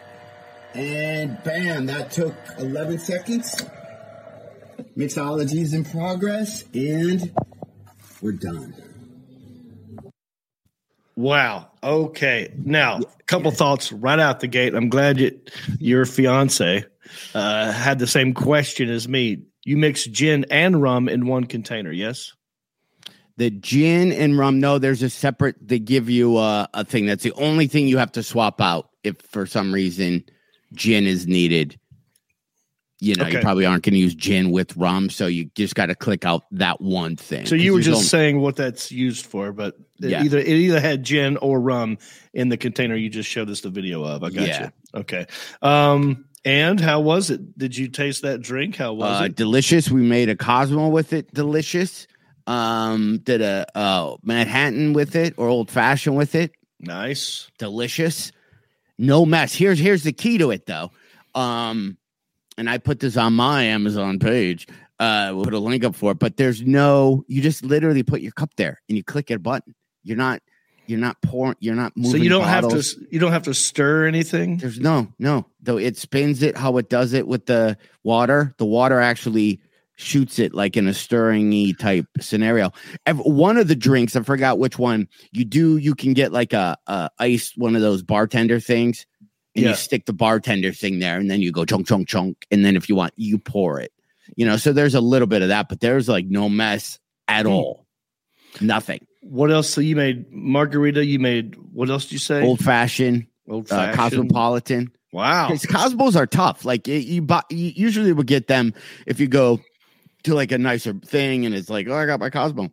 And 0.75 1.43
bam, 1.45 1.87
that 1.87 2.11
took 2.11 2.35
11 2.59 2.99
seconds. 2.99 3.65
Mixology 4.97 5.61
is 5.61 5.73
in 5.73 5.85
progress, 5.85 6.65
and 6.75 7.33
we're 8.21 8.33
done. 8.33 8.75
Wow. 11.15 11.71
Okay. 11.83 12.53
Now, 12.57 12.99
a 12.99 13.23
couple 13.27 13.51
thoughts 13.51 13.93
right 13.93 14.19
out 14.19 14.41
the 14.41 14.49
gate. 14.49 14.75
I'm 14.75 14.89
glad 14.89 15.19
you, 15.19 15.41
your 15.79 16.07
fiance 16.07 16.85
uh, 17.35 17.73
had 17.73 17.99
the 17.99 18.07
same 18.07 18.35
question 18.35 18.91
as 18.91 19.09
me. 19.09 19.43
You 19.65 19.77
mix 19.77 20.05
gin 20.05 20.47
and 20.51 20.81
rum 20.81 21.09
in 21.09 21.27
one 21.27 21.45
container, 21.45 21.93
yes? 21.93 22.35
The 23.39 23.51
gin 23.51 24.11
and 24.13 24.37
rum, 24.37 24.59
no, 24.59 24.79
there's 24.79 25.03
a 25.03 25.09
separate, 25.09 25.57
they 25.61 25.79
give 25.79 26.11
you 26.11 26.39
a, 26.39 26.69
a 26.75 26.85
thing. 26.85 27.07
That's 27.07 27.23
the 27.23 27.33
only 27.35 27.69
thing 27.69 27.87
you 27.87 27.97
have 27.99 28.11
to 28.13 28.23
swap 28.25 28.61
out 28.61 28.91
if 29.05 29.17
for 29.21 29.47
some 29.47 29.73
reason 29.73 30.25
gin 30.75 31.07
is 31.07 31.29
needed. 31.29 31.79
You 33.01 33.15
know, 33.15 33.29
you 33.29 33.39
probably 33.39 33.65
aren't 33.65 33.85
going 33.85 33.93
to 33.93 33.99
use 34.01 34.17
gin 34.17 34.51
with 34.51 34.77
rum. 34.77 35.09
So 35.09 35.29
you 35.29 35.45
just 35.55 35.77
got 35.77 35.87
to 35.87 35.95
click 35.95 36.25
out 36.25 36.47
that 36.51 36.81
one 36.81 37.15
thing. 37.15 37.47
So 37.47 37.55
you 37.55 37.73
were 37.73 37.81
just 37.81 37.95
only- 37.99 38.07
saying 38.09 38.41
what 38.41 38.57
that's 38.57 38.91
used 38.91 39.25
for, 39.25 39.53
but 39.53 39.77
it 40.03 40.11
Yeah. 40.11 40.25
either 40.25 40.39
it 40.39 40.49
either 40.49 40.81
had 40.81 41.05
gin 41.05 41.37
or 41.37 41.61
rum 41.61 41.99
in 42.35 42.49
the 42.49 42.57
container 42.57 42.97
you 42.97 43.09
just 43.09 43.29
showed 43.31 43.51
us 43.51 43.61
the 43.61 43.71
video 43.71 44.03
of. 44.03 44.25
I 44.25 44.31
got 44.31 44.49
Yeah. 44.49 44.63
you. 44.65 45.01
Okay. 45.01 45.27
Um, 45.63 46.25
and 46.45 46.81
how 46.81 46.99
was 46.99 47.31
it? 47.31 47.57
Did 47.57 47.77
you 47.77 47.87
taste 47.87 48.23
that 48.23 48.41
drink? 48.43 48.75
How 48.75 48.95
was 48.95 49.21
uh, 49.21 49.25
it? 49.27 49.37
delicious. 49.37 49.89
We 49.93 50.03
made 50.03 50.29
a 50.29 50.35
Cosmo 50.35 50.89
with 50.89 51.13
it. 51.13 51.33
Delicious. 51.33 52.09
Um, 52.49 53.19
did 53.19 53.43
a 53.43 53.67
uh, 53.77 54.17
Manhattan 54.23 54.95
with 54.95 55.15
it 55.17 55.35
or 55.37 55.49
old 55.49 55.71
fashioned 55.71 56.17
with 56.17 56.35
it. 56.35 56.53
Nice. 56.81 57.51
delicious 57.59 58.31
no 58.99 59.25
mess 59.27 59.55
here's 59.55 59.79
here's 59.79 60.03
the 60.03 60.13
key 60.13 60.39
to 60.39 60.51
it 60.51 60.67
though 60.67 60.91
um 61.35 61.97
and 62.57 62.69
i 62.71 62.79
put 62.79 63.01
this 63.01 63.17
on 63.17 63.33
my 63.33 63.65
amazon 63.65 64.19
page 64.19 64.67
uh 65.01 65.31
we'll 65.35 65.45
put 65.45 65.55
a 65.55 65.59
link 65.59 65.85
up 65.85 65.95
for 65.95 66.13
it 66.13 66.19
but 66.19 66.37
there's 66.37 66.63
no 66.63 67.25
you 67.29 67.41
just 67.43 67.65
literally 67.65 68.03
put 68.03 68.21
your 68.21 68.33
cup 68.33 68.51
there 68.57 68.81
and 68.89 68.97
you 68.97 69.05
click 69.05 69.31
a 69.31 69.39
button 69.39 69.75
you're 70.03 70.17
not 70.17 70.41
you're 70.87 70.99
not 70.99 71.21
pouring 71.23 71.57
you're 71.61 71.75
not 71.75 71.97
moving 71.97 72.11
so 72.13 72.17
you 72.17 72.29
don't 72.29 72.43
bottles. 72.43 72.93
have 72.95 73.03
to 73.03 73.07
you 73.11 73.19
don't 73.19 73.33
have 73.33 73.43
to 73.43 73.55
stir 73.55 74.07
anything. 74.07 74.57
there's 74.57 74.81
no 74.81 75.09
no 75.19 75.47
though 75.61 75.79
it 75.79 75.97
spins 75.97 76.43
it 76.43 76.57
how 76.57 76.77
it 76.79 76.89
does 76.89 77.13
it 77.13 77.27
with 77.27 77.47
the 77.47 77.77
water 78.05 78.55
the 78.59 78.65
water 78.67 79.01
actually 79.01 79.61
shoots 80.01 80.39
it 80.39 80.55
like 80.55 80.77
in 80.77 80.87
a 80.87 80.95
stirring 80.95 81.75
type 81.75 82.07
scenario 82.21 82.71
Ev- 83.05 83.19
one 83.19 83.57
of 83.57 83.67
the 83.69 83.75
drinks 83.75 84.15
i 84.15 84.23
forgot 84.23 84.59
which 84.59 84.79
one 84.79 85.09
you 85.33 85.45
do 85.45 85.77
you 85.77 85.95
can 85.95 86.13
get 86.15 86.33
like 86.33 86.53
a, 86.53 86.77
a 86.87 87.11
ice 87.19 87.53
one 87.57 87.75
of 87.75 87.83
those 87.83 88.03
bartender 88.03 88.61
things 88.61 89.05
and 89.57 89.65
Yeah. 89.65 89.71
you 89.71 89.77
stick 89.77 90.07
the 90.07 90.13
bartender 90.13 90.73
thing 90.73 91.01
there 91.01 91.19
and 91.19 91.29
then 91.29 91.41
you 91.41 91.51
go 91.51 91.65
chunk 91.65 91.89
chunk 91.89 92.07
chunk 92.09 92.37
and 92.53 92.65
then 92.65 92.77
if 92.77 92.89
you 92.89 92.95
want 92.95 93.13
you 93.17 93.39
pour 93.39 93.81
it 93.81 93.91
you 94.37 94.47
know 94.47 94.57
so 94.57 94.73
there's 94.73 94.95
a 94.95 95.01
little 95.01 95.27
bit 95.27 95.43
of 95.43 95.49
that 95.49 95.69
but 95.69 95.81
there's 95.81 96.09
like 96.09 96.27
no 96.27 96.49
mess 96.49 97.01
at 97.27 97.45
Hmm. 97.45 97.53
all 97.53 97.87
nothing 98.61 99.05
What 99.23 99.51
else? 99.51 99.69
So 99.69 99.81
you 99.81 99.97
made 99.97 100.33
margarita. 100.33 101.05
You 101.05 101.19
made 101.19 101.57
what 101.73 101.91
else 101.91 102.05
did 102.05 102.13
you 102.13 102.19
say? 102.19 102.43
old 102.43 102.61
fashioned 102.65 103.27
Old 103.49 103.71
uh, 103.71 103.77
fashioned. 103.77 103.97
cosmopolitan 103.99 104.93
Wow. 105.13 105.49
Because 105.49 105.65
Cosmos 105.65 106.17
are 106.17 106.27
tough. 106.27 106.67
Like 106.67 106.87
you, 106.87 107.23
buy, 107.23 107.41
you 107.51 107.73
usually 107.75 108.13
would 108.13 108.27
get 108.27 108.47
them 108.47 108.75
if 109.07 109.19
you 109.21 109.27
go 109.27 109.59
to 110.25 110.35
like 110.35 110.53
a 110.53 110.59
nicer 110.59 110.93
thing, 110.95 111.47
and 111.47 111.55
it's 111.55 111.71
like, 111.71 111.89
oh, 111.89 111.95
I 111.95 112.07
got 112.07 112.21
my 112.21 112.31
Cosmo. 112.31 112.71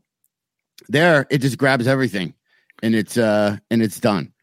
There, 0.90 1.26
it 1.30 1.40
just 1.40 1.58
grabs 1.58 1.88
everything, 1.88 2.34
and 2.84 2.96
it's 2.96 3.18
uh, 3.18 3.58
and 3.72 3.82
it's 3.82 4.00
done. 4.00 4.34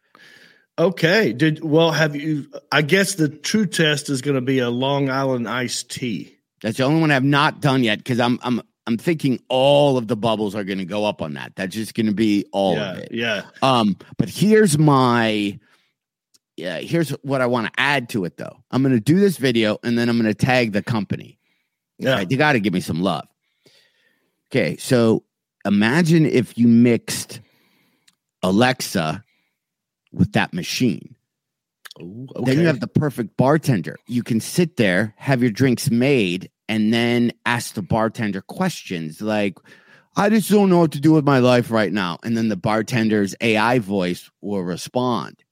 Okay. 0.78 1.32
Did 1.32 1.62
well 1.62 1.90
have 1.90 2.16
you 2.16 2.46
I 2.70 2.82
guess 2.82 3.14
the 3.14 3.28
true 3.28 3.66
test 3.66 4.08
is 4.08 4.22
gonna 4.22 4.40
be 4.40 4.58
a 4.58 4.70
Long 4.70 5.10
Island 5.10 5.48
iced 5.48 5.90
tea. 5.90 6.38
That's 6.62 6.78
the 6.78 6.84
only 6.84 7.00
one 7.00 7.10
I've 7.10 7.24
not 7.24 7.60
done 7.60 7.84
yet 7.84 7.98
because 7.98 8.20
I'm 8.20 8.38
I'm 8.42 8.62
I'm 8.86 8.98
thinking 8.98 9.40
all 9.48 9.96
of 9.96 10.08
the 10.08 10.16
bubbles 10.16 10.54
are 10.54 10.64
going 10.64 10.78
to 10.78 10.84
go 10.84 11.04
up 11.04 11.22
on 11.22 11.34
that. 11.34 11.54
That's 11.54 11.74
just 11.74 11.94
going 11.94 12.06
to 12.06 12.14
be 12.14 12.46
all 12.52 12.74
yeah, 12.74 12.92
of 12.92 12.98
it. 12.98 13.08
yeah. 13.12 13.42
Um, 13.62 13.96
but 14.18 14.28
here's 14.28 14.76
my 14.76 15.58
yeah, 16.56 16.78
here's 16.78 17.10
what 17.22 17.40
I 17.40 17.46
want 17.46 17.66
to 17.66 17.80
add 17.80 18.08
to 18.10 18.24
it 18.24 18.36
though. 18.36 18.56
I'm 18.70 18.82
going 18.82 18.94
to 18.94 19.00
do 19.00 19.18
this 19.18 19.36
video 19.36 19.78
and 19.82 19.96
then 19.96 20.08
I'm 20.08 20.18
going 20.18 20.32
to 20.32 20.34
tag 20.34 20.72
the 20.72 20.82
company. 20.82 21.38
Yeah. 21.98 22.14
Right, 22.14 22.30
you 22.30 22.36
got 22.36 22.52
to 22.52 22.60
give 22.60 22.72
me 22.72 22.80
some 22.80 23.00
love. 23.00 23.26
Okay, 24.50 24.76
so 24.76 25.24
imagine 25.64 26.26
if 26.26 26.58
you 26.58 26.68
mixed 26.68 27.40
Alexa 28.42 29.24
with 30.12 30.32
that 30.32 30.52
machine. 30.52 31.14
Ooh, 32.00 32.26
Then 32.44 32.58
you 32.58 32.66
have 32.66 32.80
the 32.80 32.86
perfect 32.86 33.36
bartender. 33.36 33.98
You 34.06 34.22
can 34.22 34.40
sit 34.40 34.76
there, 34.76 35.14
have 35.16 35.42
your 35.42 35.50
drinks 35.50 35.90
made, 35.90 36.50
and 36.68 36.92
then 36.92 37.32
ask 37.44 37.74
the 37.74 37.82
bartender 37.82 38.40
questions 38.40 39.20
like, 39.20 39.58
I 40.16 40.28
just 40.28 40.50
don't 40.50 40.68
know 40.68 40.80
what 40.80 40.92
to 40.92 41.00
do 41.00 41.12
with 41.12 41.24
my 41.24 41.38
life 41.38 41.70
right 41.70 41.92
now. 41.92 42.18
And 42.22 42.36
then 42.36 42.48
the 42.48 42.56
bartender's 42.56 43.34
AI 43.40 43.78
voice 43.78 44.30
will 44.40 44.62
respond. 44.62 45.42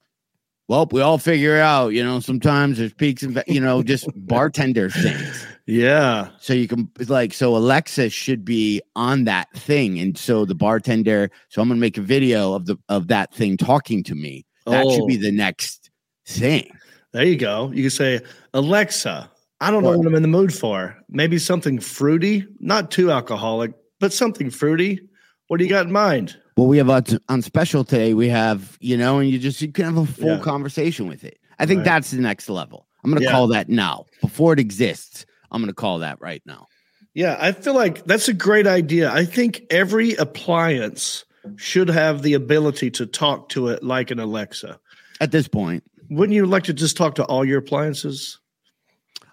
Well, 0.68 0.86
we 0.90 1.00
all 1.00 1.18
figure 1.18 1.58
out, 1.58 1.88
you 1.88 2.04
know, 2.04 2.20
sometimes 2.20 2.78
there's 2.78 2.92
peaks 2.92 3.22
and, 3.22 3.42
you 3.46 3.60
know, 3.60 3.82
just 3.82 4.08
bartender 4.14 4.88
things. 4.88 5.46
Yeah. 5.70 6.28
So 6.40 6.52
you 6.52 6.66
can 6.68 6.90
like 7.08 7.32
so 7.32 7.56
Alexa 7.56 8.10
should 8.10 8.44
be 8.44 8.82
on 8.96 9.24
that 9.24 9.48
thing, 9.54 9.98
and 9.98 10.16
so 10.18 10.44
the 10.44 10.54
bartender. 10.54 11.30
So 11.48 11.62
I'm 11.62 11.68
gonna 11.68 11.80
make 11.80 11.96
a 11.98 12.02
video 12.02 12.54
of 12.54 12.66
the 12.66 12.76
of 12.88 13.08
that 13.08 13.32
thing 13.34 13.56
talking 13.56 14.02
to 14.04 14.14
me. 14.14 14.44
That 14.66 14.88
should 14.90 15.06
be 15.06 15.16
Oh. 15.18 15.22
the 15.22 15.32
next 15.32 15.90
thing. 16.26 16.70
There 17.12 17.24
you 17.24 17.36
go. 17.36 17.72
You 17.74 17.82
can 17.84 17.90
say, 17.90 18.20
Alexa, 18.54 19.30
I 19.60 19.70
don't 19.70 19.82
know 19.82 19.96
what 19.96 20.06
I'm 20.06 20.14
in 20.14 20.22
the 20.22 20.28
mood 20.28 20.54
for. 20.54 20.96
Maybe 21.08 21.38
something 21.38 21.80
fruity, 21.80 22.46
not 22.60 22.90
too 22.90 23.10
alcoholic, 23.10 23.72
but 23.98 24.12
something 24.12 24.48
fruity. 24.50 25.00
What 25.48 25.58
do 25.58 25.64
you 25.64 25.70
got 25.70 25.86
in 25.86 25.92
mind? 25.92 26.36
Well, 26.56 26.68
we 26.68 26.78
have 26.78 26.88
on, 26.90 27.04
on 27.28 27.42
special 27.42 27.82
today. 27.84 28.14
We 28.14 28.28
have 28.28 28.76
you 28.80 28.96
know, 28.96 29.18
and 29.18 29.28
you 29.30 29.38
just 29.38 29.60
you 29.62 29.72
can 29.72 29.86
have 29.86 29.96
a 29.98 30.06
full 30.06 30.36
Yeah. 30.36 30.40
conversation 30.40 31.08
with 31.08 31.24
it. 31.24 31.38
I 31.58 31.66
think 31.66 31.78
Right. 31.78 31.84
that's 31.86 32.10
the 32.10 32.20
next 32.20 32.48
level. 32.48 32.86
I'm 33.02 33.10
gonna 33.10 33.24
Yeah. 33.24 33.32
call 33.32 33.46
that 33.48 33.68
now 33.68 34.04
before 34.20 34.52
it 34.52 34.60
exists. 34.60 35.26
I'm 35.50 35.62
gonna 35.62 35.72
call 35.72 36.00
that 36.00 36.20
right 36.20 36.42
now. 36.46 36.66
Yeah, 37.14 37.36
I 37.40 37.52
feel 37.52 37.74
like 37.74 38.04
that's 38.04 38.28
a 38.28 38.32
great 38.32 38.66
idea. 38.66 39.12
I 39.12 39.24
think 39.24 39.62
every 39.70 40.14
appliance 40.14 41.24
should 41.56 41.88
have 41.88 42.22
the 42.22 42.34
ability 42.34 42.90
to 42.92 43.06
talk 43.06 43.48
to 43.50 43.68
it 43.68 43.82
like 43.82 44.10
an 44.10 44.20
Alexa. 44.20 44.78
At 45.20 45.32
this 45.32 45.48
point, 45.48 45.82
Wouldn't 46.08 46.34
you 46.34 46.46
like 46.46 46.64
to 46.64 46.72
just 46.72 46.96
talk 46.96 47.16
to 47.16 47.24
all 47.24 47.44
your 47.44 47.58
appliances? 47.58 48.38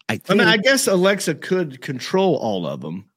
I 0.10 0.20
I 0.30 0.34
mean, 0.34 0.48
I 0.48 0.58
guess 0.58 0.88
Alexa 0.88 1.36
could 1.36 1.82
control 1.82 2.36
all 2.38 2.66
of 2.66 2.82
them, 2.82 3.10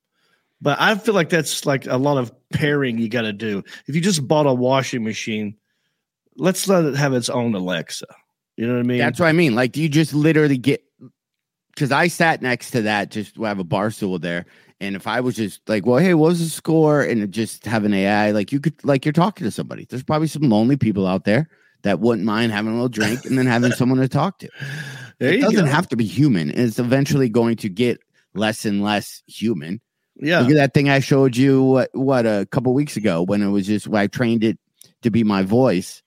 but 0.60 0.80
I 0.80 0.94
feel 0.96 1.14
like 1.14 1.30
that's 1.30 1.64
like 1.64 1.86
a 1.86 1.96
lot 1.96 2.18
of 2.18 2.32
pairing 2.52 2.98
you 2.98 3.08
got 3.08 3.22
to 3.22 3.32
do. 3.32 3.62
If 3.86 3.94
you 3.94 4.00
just 4.00 4.26
bought 4.26 4.46
a 4.46 4.52
washing 4.52 5.04
machine, 5.04 5.56
let's 6.36 6.68
let 6.68 6.84
it 6.84 6.96
have 6.96 7.12
its 7.12 7.28
own 7.28 7.54
Alexa. 7.54 8.06
You 8.56 8.66
know 8.66 8.74
what 8.74 8.80
I 8.80 8.84
mean? 8.84 8.98
That's 8.98 9.20
what 9.20 9.28
I 9.28 9.32
mean. 9.32 9.54
Like, 9.54 9.72
do 9.72 9.80
you 9.80 9.88
just 9.88 10.12
literally 10.12 10.58
get? 10.58 10.84
Because 11.80 11.92
I 11.92 12.08
sat 12.08 12.42
next 12.42 12.72
to 12.72 12.82
that, 12.82 13.10
just 13.10 13.38
we 13.38 13.46
have 13.46 13.58
a 13.58 13.64
bar 13.64 13.90
stool 13.90 14.18
there, 14.18 14.44
and 14.82 14.94
if 14.94 15.06
I 15.06 15.20
was 15.22 15.34
just 15.34 15.66
like, 15.66 15.86
"Well, 15.86 15.96
hey, 15.96 16.12
what 16.12 16.28
was 16.28 16.40
the 16.40 16.50
score?" 16.50 17.00
and 17.00 17.32
just 17.32 17.64
have 17.64 17.86
an 17.86 17.94
AI, 17.94 18.32
like 18.32 18.52
you 18.52 18.60
could, 18.60 18.74
like 18.84 19.06
you're 19.06 19.14
talking 19.14 19.46
to 19.46 19.50
somebody. 19.50 19.86
There's 19.88 20.02
probably 20.02 20.28
some 20.28 20.42
lonely 20.42 20.76
people 20.76 21.06
out 21.06 21.24
there 21.24 21.48
that 21.82 21.98
wouldn't 21.98 22.26
mind 22.26 22.52
having 22.52 22.72
a 22.72 22.74
little 22.74 22.90
drink 22.90 23.24
and 23.24 23.38
then 23.38 23.46
having 23.46 23.72
someone 23.72 23.98
to 23.98 24.08
talk 24.08 24.40
to. 24.40 24.50
there 25.20 25.32
It 25.32 25.40
doesn't 25.40 25.64
go. 25.64 25.70
have 25.70 25.88
to 25.88 25.96
be 25.96 26.04
human. 26.04 26.50
It's 26.50 26.78
eventually 26.78 27.30
going 27.30 27.56
to 27.56 27.70
get 27.70 27.98
less 28.34 28.66
and 28.66 28.82
less 28.82 29.22
human. 29.26 29.80
yeah. 30.16 30.40
Look 30.40 30.50
at 30.50 30.56
that 30.56 30.74
thing 30.74 30.90
I 30.90 31.00
showed 31.00 31.34
you 31.34 31.62
what, 31.62 31.88
what 31.94 32.26
a 32.26 32.46
couple 32.50 32.74
weeks 32.74 32.98
ago 32.98 33.22
when 33.22 33.40
it 33.40 33.48
was 33.48 33.66
just 33.66 33.88
when 33.88 34.02
I 34.02 34.06
trained 34.06 34.44
it 34.44 34.58
to 35.00 35.10
be 35.10 35.24
my 35.24 35.42
voice, 35.44 36.02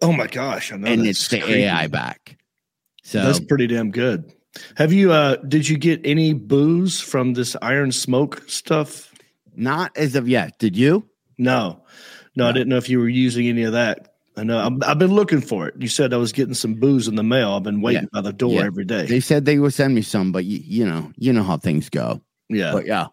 Oh 0.00 0.12
my 0.12 0.28
gosh, 0.28 0.70
I 0.72 0.76
know. 0.76 0.86
and 0.86 1.04
it's 1.04 1.26
the. 1.26 1.42
AI 1.44 1.88
back. 1.88 2.38
So 3.02 3.24
That's 3.24 3.40
pretty 3.40 3.66
damn 3.66 3.90
good. 3.90 4.32
Have 4.76 4.92
you 4.92 5.12
uh 5.12 5.36
did 5.36 5.68
you 5.68 5.76
get 5.78 6.00
any 6.04 6.32
booze 6.32 7.00
from 7.00 7.34
this 7.34 7.56
iron 7.62 7.92
smoke 7.92 8.42
stuff? 8.48 9.12
not 9.56 9.90
as 9.96 10.14
of 10.14 10.28
yet. 10.28 10.56
Did 10.60 10.76
you? 10.76 11.04
No. 11.36 11.82
No, 12.36 12.48
I 12.48 12.52
didn't 12.52 12.68
know 12.68 12.76
if 12.76 12.88
you 12.88 13.00
were 13.00 13.08
using 13.08 13.48
any 13.48 13.64
of 13.64 13.72
that. 13.72 14.14
I 14.36 14.44
know 14.44 14.56
I'm, 14.56 14.80
I've 14.84 15.00
been 15.00 15.12
looking 15.12 15.40
for 15.40 15.66
it. 15.66 15.74
You 15.80 15.88
said 15.88 16.14
I 16.14 16.16
was 16.16 16.30
getting 16.30 16.54
some 16.54 16.74
booze 16.74 17.08
in 17.08 17.16
the 17.16 17.24
mail. 17.24 17.54
I've 17.54 17.64
been 17.64 17.80
waiting 17.80 18.08
by 18.12 18.20
the 18.20 18.32
door 18.32 18.52
Yeah. 18.60 18.66
every 18.66 18.84
day. 18.84 19.06
They 19.06 19.18
said 19.18 19.44
they 19.46 19.58
would 19.58 19.74
send 19.74 19.96
me 19.96 20.02
some, 20.02 20.30
but 20.30 20.44
you, 20.44 20.60
you 20.62 20.86
know, 20.86 21.10
you 21.16 21.32
know 21.32 21.42
how 21.42 21.56
things 21.56 21.88
go. 21.90 22.20
yeah. 22.48 22.70
But 22.70 22.86
yeah. 22.86 23.06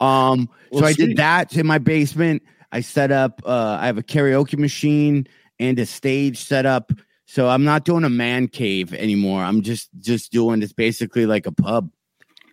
Um, 0.00 0.48
Well, 0.70 0.82
so 0.82 0.86
I 0.86 0.92
sweet. 0.92 1.06
did 1.08 1.16
that 1.16 1.56
in 1.56 1.66
my 1.66 1.78
basement. 1.78 2.42
I 2.70 2.82
set 2.82 3.10
up 3.10 3.42
uh 3.44 3.78
I 3.80 3.86
have 3.86 3.98
a 3.98 4.02
karaoke 4.04 4.56
machine 4.56 5.26
and 5.58 5.76
a 5.80 5.86
stage 5.86 6.38
set 6.38 6.66
up. 6.66 6.92
So 7.32 7.48
I'm 7.48 7.62
not 7.62 7.84
doing 7.84 8.02
a 8.02 8.10
man 8.10 8.48
cave 8.48 8.92
anymore. 8.92 9.40
I'm 9.44 9.62
just 9.62 9.88
just 10.00 10.32
doing 10.32 10.62
it's 10.64 10.72
basically 10.72 11.26
like 11.26 11.46
a 11.46 11.52
pub. 11.52 11.88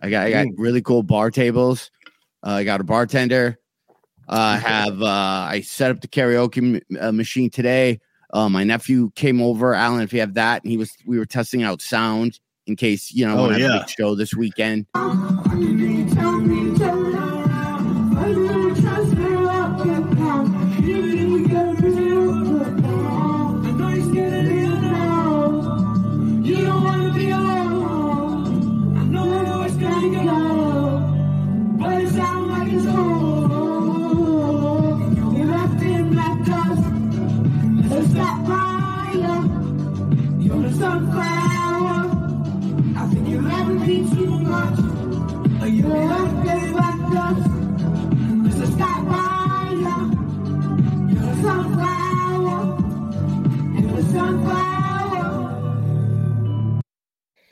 I 0.04 0.12
got 0.12 0.28
I 0.28 0.30
got 0.30 0.46
Mm. 0.46 0.54
really 0.56 0.84
cool 0.84 1.02
bar 1.02 1.32
tables. 1.32 1.90
Uh, 2.46 2.52
I 2.52 2.63
got 2.63 2.80
a 2.80 2.84
bartender. 2.84 3.58
Uh, 4.28 4.60
have 4.60 5.02
uh, 5.02 5.48
I 5.50 5.62
set 5.62 5.90
up 5.90 6.02
the 6.02 6.08
karaoke 6.08 6.76
m- 6.76 6.98
uh, 7.02 7.12
machine 7.12 7.50
today? 7.50 8.00
Uh, 8.32 8.50
my 8.50 8.63
nephew 8.63 9.10
came 9.16 9.42
over, 9.42 9.74
Alan. 9.74 10.02
If 10.02 10.13
you 10.13 10.20
have 10.20 10.36
that, 10.36 10.63
and 10.63 10.70
he 10.70 10.78
was 10.78 10.92
we 11.08 11.18
were 11.18 11.26
testing 11.26 11.63
out 11.63 11.82
sound 11.82 12.40
in 12.68 12.76
case 12.76 13.12
you 13.12 13.26
know 13.26 13.34
I 13.34 13.38
Oh, 13.38 13.42
want 13.42 13.56
to 13.56 13.62
have 13.63 13.72
a 13.74 13.80
big 13.80 13.90
show 13.90 14.13
this 14.13 14.36
weekend. 14.36 14.86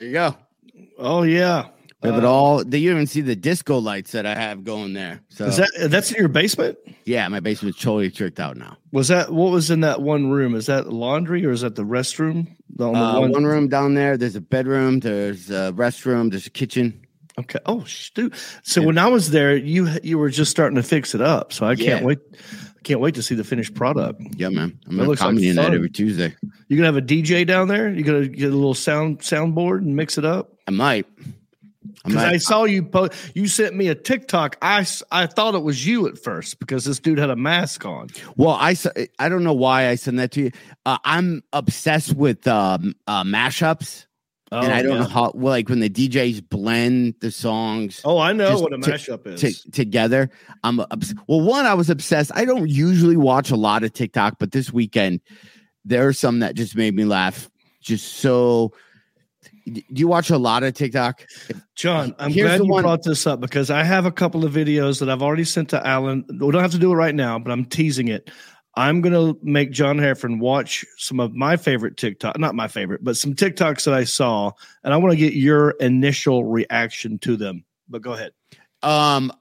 You 0.06 0.12
go. 0.12 0.36
Oh 0.98 1.22
yeah. 1.22 1.68
We 2.02 2.10
have 2.10 2.18
it 2.18 2.24
Uh, 2.24 2.30
all. 2.30 2.62
They 2.64 2.78
you 2.78 2.90
even 2.92 3.06
see 3.06 3.22
the 3.22 3.34
disco 3.34 3.78
lights 3.78 4.12
that 4.12 4.26
I 4.26 4.34
have 4.34 4.64
going 4.64 4.92
there. 4.92 5.20
So 5.30 5.46
Is 5.46 5.56
that 5.56 5.70
that's 5.90 6.12
in 6.12 6.18
your 6.18 6.28
basement? 6.28 6.76
yeah, 7.04 7.26
my 7.28 7.40
basement's 7.40 7.80
totally 7.80 8.10
tricked 8.10 8.38
out 8.38 8.56
now. 8.56 8.76
Was 8.92 9.08
that 9.08 9.32
what 9.32 9.50
was 9.50 9.70
in 9.70 9.80
that 9.80 10.02
one 10.02 10.28
room? 10.30 10.54
Is 10.54 10.66
that 10.66 10.92
laundry 10.92 11.44
or 11.46 11.50
is 11.50 11.62
that 11.62 11.74
the 11.74 11.84
restroom? 11.84 12.48
The, 12.76 12.86
on 12.88 12.92
the 12.92 12.98
Uh, 13.00 13.20
one- 13.20 13.32
one 13.32 13.44
room 13.46 13.68
down 13.68 13.94
there. 13.94 14.16
There's 14.18 14.36
a 14.36 14.40
bedroom. 14.40 15.00
There's 15.00 15.50
a 15.50 15.72
restroom. 15.74 16.30
There's 16.30 16.46
a 16.46 16.50
kitchen. 16.50 17.00
Okay. 17.38 17.58
Oh, 17.66 17.84
shoot. 17.84 18.34
So 18.62 18.82
when 18.82 18.98
I 18.98 19.08
was 19.08 19.30
there, 19.30 19.56
you 19.56 19.88
you 20.02 20.18
were 20.18 20.30
just 20.30 20.50
starting 20.50 20.76
to 20.76 20.82
fix 20.82 21.14
it 21.14 21.20
up. 21.22 21.52
So 21.52 21.66
I 21.66 21.74
can't 21.76 22.00
Yeah. 22.02 22.06
wait. 22.06 22.18
I 22.86 22.88
can't 22.90 23.00
wait 23.00 23.16
to 23.16 23.22
see 23.22 23.34
the 23.34 23.42
finished 23.42 23.74
product. 23.74 24.22
Yeah, 24.36 24.48
man. 24.48 24.78
I'm 24.86 24.92
That 24.92 24.96
gonna 24.98 25.08
looks 25.08 25.20
like 25.20 25.34
night 25.34 25.74
every 25.74 25.90
Tuesday. 25.90 26.36
You 26.68 26.76
gonna 26.76 26.86
have 26.86 26.96
a 26.96 27.02
DJ 27.02 27.44
down 27.44 27.66
there? 27.66 27.92
You 27.92 28.04
gonna 28.04 28.28
get 28.28 28.52
a 28.52 28.54
little 28.54 28.74
sound 28.74 29.18
soundboard 29.18 29.78
and 29.78 29.96
mix 29.96 30.18
it 30.18 30.24
up? 30.24 30.52
I 30.68 30.70
might. 30.70 31.04
Because 32.04 32.14
might. 32.14 32.34
I 32.34 32.36
saw 32.36 32.62
you 32.62 32.84
post. 32.84 33.12
You 33.34 33.48
sent 33.48 33.74
me 33.74 33.88
a 33.88 33.96
TikTok. 33.96 34.56
I, 34.62 34.86
I 35.10 35.26
thought 35.26 35.56
it 35.56 35.64
was 35.64 35.84
you 35.84 36.06
at 36.06 36.16
first 36.16 36.60
because 36.60 36.84
this 36.84 37.00
dude 37.00 37.18
had 37.18 37.28
a 37.30 37.34
mask 37.34 37.84
on. 37.84 38.10
Well, 38.36 38.56
I 38.60 38.76
I 39.18 39.28
don't 39.28 39.42
know 39.42 39.52
why 39.52 39.88
I 39.88 39.96
sent 39.96 40.18
that 40.18 40.30
to 40.32 40.42
you. 40.42 40.50
Uh, 40.84 40.98
I'm 41.02 41.42
obsessed 41.52 42.14
with 42.14 42.46
um, 42.46 42.94
uh, 43.08 43.24
mashups, 43.24 44.06
and 44.52 44.66
oh, 44.70 44.74
I 44.74 44.82
don't 44.82 44.92
Oh, 44.92 44.94
yeah. 44.94 45.00
know 45.00 45.08
how. 45.08 45.32
Well, 45.34 45.52
like 45.52 45.68
when 45.68 45.80
the 45.80 45.90
DJs 45.90 46.48
blend 46.48 47.14
the 47.20 47.30
songs 47.30 48.00
Oh, 48.04 48.18
I 48.18 48.32
know 48.32 48.58
what 48.60 48.72
a 48.72 48.78
to- 48.78 48.90
mashup 48.90 49.26
is. 49.26 49.64
together. 49.72 50.30
I'm 50.62 50.80
obs- 50.80 51.14
well. 51.26 51.40
One, 51.40 51.66
I 51.66 51.74
was 51.74 51.90
obsessed. 51.90 52.30
I 52.34 52.44
don't 52.44 52.68
usually 52.68 53.16
watch 53.16 53.50
a 53.50 53.56
lot 53.56 53.82
of 53.82 53.92
TikTok, 53.92 54.38
but 54.38 54.52
this 54.52 54.72
weekend 54.72 55.20
there 55.84 56.06
are 56.06 56.12
some 56.12 56.38
that 56.40 56.54
just 56.54 56.76
made 56.76 56.94
me 56.94 57.04
laugh. 57.04 57.50
Just 57.80 58.14
so. 58.18 58.72
Do 59.72 59.82
you 59.88 60.06
watch 60.06 60.30
a 60.30 60.38
lot 60.38 60.62
of 60.62 60.74
TikTok? 60.74 61.26
John, 61.74 62.14
I'm 62.20 62.30
Here's 62.30 62.46
glad 62.50 62.60
you 62.60 62.66
one- 62.70 62.82
brought 62.84 63.02
this 63.02 63.26
up 63.26 63.40
because 63.40 63.68
I 63.68 63.82
have 63.82 64.06
a 64.06 64.12
couple 64.12 64.44
of 64.44 64.52
videos 64.52 65.00
that 65.00 65.10
I've 65.10 65.22
already 65.22 65.42
sent 65.42 65.70
to 65.70 65.84
Alan. 65.84 66.24
We 66.28 66.38
don't 66.52 66.62
have 66.62 66.70
to 66.70 66.78
do 66.78 66.92
it 66.92 66.94
right 66.96 67.14
now, 67.14 67.38
but 67.40 67.50
I'm 67.50 67.64
teasing 67.64 68.06
it. 68.06 68.30
I'm 68.76 69.00
gonna 69.00 69.34
make 69.42 69.70
John 69.70 69.96
Heffron 69.98 70.38
watch 70.38 70.84
some 70.98 71.18
of 71.18 71.34
my 71.34 71.56
favorite 71.56 71.96
TikTok, 71.96 72.38
not 72.38 72.54
my 72.54 72.68
favorite, 72.68 73.02
but 73.02 73.16
some 73.16 73.34
TikToks 73.34 73.84
that 73.86 73.94
I 73.94 74.04
saw, 74.04 74.52
and 74.84 74.92
I 74.92 74.98
want 74.98 75.12
to 75.12 75.16
get 75.16 75.32
your 75.32 75.70
initial 75.80 76.44
reaction 76.44 77.18
to 77.20 77.36
them. 77.36 77.64
But 77.88 78.02
go 78.02 78.12
ahead. 78.12 78.32
Um, 78.82 79.32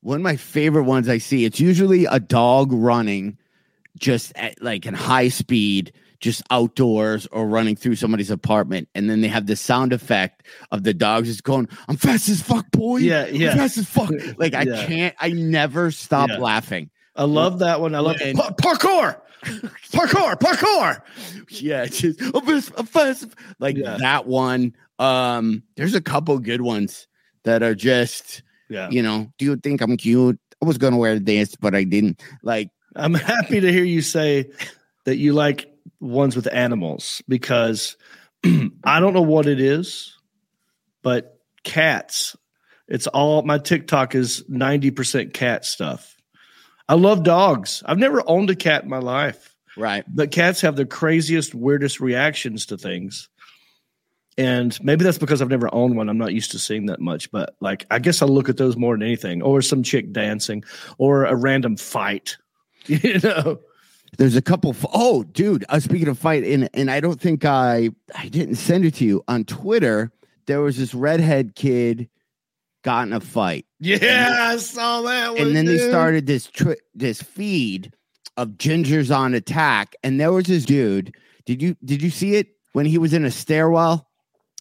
one 0.00 0.16
of 0.16 0.22
my 0.22 0.36
favorite 0.36 0.84
ones 0.84 1.08
I 1.08 1.18
see. 1.18 1.44
It's 1.44 1.60
usually 1.60 2.06
a 2.06 2.18
dog 2.20 2.72
running, 2.72 3.36
just 3.98 4.32
at 4.36 4.62
like 4.62 4.86
in 4.86 4.94
high 4.94 5.28
speed, 5.28 5.92
just 6.20 6.42
outdoors 6.50 7.26
or 7.32 7.46
running 7.46 7.76
through 7.76 7.96
somebody's 7.96 8.30
apartment, 8.30 8.88
and 8.94 9.10
then 9.10 9.20
they 9.20 9.28
have 9.28 9.46
the 9.46 9.56
sound 9.56 9.92
effect 9.92 10.42
of 10.70 10.84
the 10.84 10.94
dog 10.94 11.26
just 11.26 11.44
going, 11.44 11.68
"I'm 11.88 11.98
fast 11.98 12.30
as 12.30 12.40
fuck, 12.40 12.70
boy. 12.70 12.98
Yeah, 12.98 13.24
I'm 13.26 13.34
yeah. 13.34 13.54
fast 13.56 13.76
as 13.76 13.86
fuck." 13.86 14.10
Like 14.38 14.54
I 14.54 14.62
Yeah. 14.62 14.86
can't. 14.86 15.14
I 15.20 15.28
never 15.30 15.90
stop 15.90 16.30
Yeah. 16.30 16.38
laughing. 16.38 16.88
I 17.16 17.24
love 17.24 17.60
that 17.60 17.80
one. 17.80 17.94
I 17.94 18.00
love 18.00 18.16
And- 18.22 18.36
Pa- 18.36 18.50
parkour, 18.60 19.16
parkour, 19.92 20.34
parkour. 20.38 21.00
Yeah, 21.50 21.86
just 21.86 22.20
I'm 22.20 22.44
fast, 22.44 22.88
fast. 22.88 23.26
Like 23.58 23.76
Yeah. 23.76 23.96
that 24.00 24.26
one. 24.26 24.74
Um, 24.98 25.62
there's 25.76 25.94
a 25.94 26.00
couple 26.00 26.38
good 26.38 26.60
ones 26.60 27.06
that 27.44 27.62
are 27.62 27.74
just, 27.74 28.42
Yeah, 28.68 28.88
you 28.90 29.02
know, 29.02 29.32
do 29.38 29.44
you 29.44 29.56
think 29.56 29.80
I'm 29.80 29.96
cute? 29.96 30.38
I 30.62 30.66
was 30.66 30.78
gonna 30.78 30.96
wear 30.96 31.18
this, 31.18 31.54
but 31.56 31.74
I 31.74 31.84
didn't. 31.84 32.22
Like 32.42 32.70
I'm 32.96 33.14
happy 33.14 33.60
to 33.60 33.72
hear 33.72 33.84
you 33.84 34.02
say 34.02 34.50
that 35.04 35.16
you 35.16 35.32
like 35.34 35.70
ones 36.00 36.34
with 36.36 36.48
animals 36.52 37.22
because 37.28 37.96
I 38.84 39.00
don't 39.00 39.12
know 39.14 39.22
what 39.22 39.46
it 39.46 39.60
is, 39.60 40.16
but 41.02 41.38
cats. 41.64 42.36
It's 42.88 43.06
all 43.06 43.42
my 43.42 43.58
TikTok 43.58 44.14
is 44.14 44.42
90% 44.50 45.32
cat 45.32 45.64
stuff. 45.64 46.13
I 46.88 46.94
love 46.94 47.22
dogs. 47.22 47.82
I've 47.86 47.98
never 47.98 48.22
owned 48.26 48.50
a 48.50 48.54
cat 48.54 48.84
in 48.84 48.90
my 48.90 48.98
life, 48.98 49.54
right. 49.76 50.04
but 50.06 50.30
cats 50.30 50.60
have 50.60 50.76
the 50.76 50.84
craziest, 50.84 51.54
weirdest 51.54 52.00
reactions 52.00 52.66
to 52.66 52.76
things. 52.76 53.28
And 54.36 54.76
maybe 54.82 55.04
that's 55.04 55.18
because 55.18 55.40
I've 55.40 55.48
never 55.48 55.72
owned 55.72 55.96
one. 55.96 56.08
I'm 56.08 56.18
not 56.18 56.34
used 56.34 56.50
to 56.50 56.58
seeing 56.58 56.86
that 56.86 57.00
much, 57.00 57.30
but 57.30 57.54
like 57.60 57.86
I 57.90 58.00
guess 58.00 58.20
I 58.20 58.26
look 58.26 58.48
at 58.48 58.56
those 58.56 58.76
more 58.76 58.94
than 58.94 59.02
anything, 59.02 59.42
or 59.42 59.62
some 59.62 59.82
chick 59.82 60.12
dancing, 60.12 60.64
or 60.98 61.24
a 61.24 61.36
random 61.36 61.76
fight. 61.76 62.36
You 62.86 63.18
know, 63.20 63.60
There's 64.18 64.36
a 64.36 64.42
couple. 64.42 64.70
F- 64.70 64.84
oh, 64.92 65.22
dude. 65.22 65.64
Uh, 65.70 65.80
speaking 65.80 66.08
of 66.08 66.18
fight, 66.18 66.44
and 66.44 66.68
and 66.74 66.90
I 66.90 67.00
don't 67.00 67.18
think 67.18 67.46
I 67.46 67.88
I 68.14 68.28
didn't 68.28 68.56
send 68.56 68.84
it 68.84 68.96
to 68.96 69.06
you 69.06 69.24
on 69.26 69.44
Twitter. 69.44 70.12
There 70.44 70.60
was 70.60 70.76
this 70.76 70.92
redhead 70.92 71.54
kid 71.54 72.10
got 72.84 73.06
in 73.08 73.12
a 73.12 73.20
fight, 73.20 73.66
Yeah, 73.80 74.36
I 74.52 74.56
saw 74.58 75.02
that 75.02 75.32
one. 75.32 75.40
and 75.42 75.56
then 75.56 75.64
they 75.64 75.78
started 75.78 76.26
this 76.26 76.46
tri- 76.46 76.76
this 76.94 77.20
feed 77.20 77.92
of 78.36 78.50
gingers 78.50 79.14
on 79.14 79.34
attack, 79.34 79.96
and 80.04 80.20
there 80.20 80.30
was 80.32 80.44
this 80.46 80.64
dude. 80.64 81.14
Did 81.46 81.60
you 81.60 81.76
did 81.84 82.00
you 82.02 82.10
see 82.10 82.36
it 82.36 82.48
when 82.72 82.86
he 82.86 82.98
was 82.98 83.12
in 83.12 83.24
a 83.24 83.30
stairwell? 83.30 84.08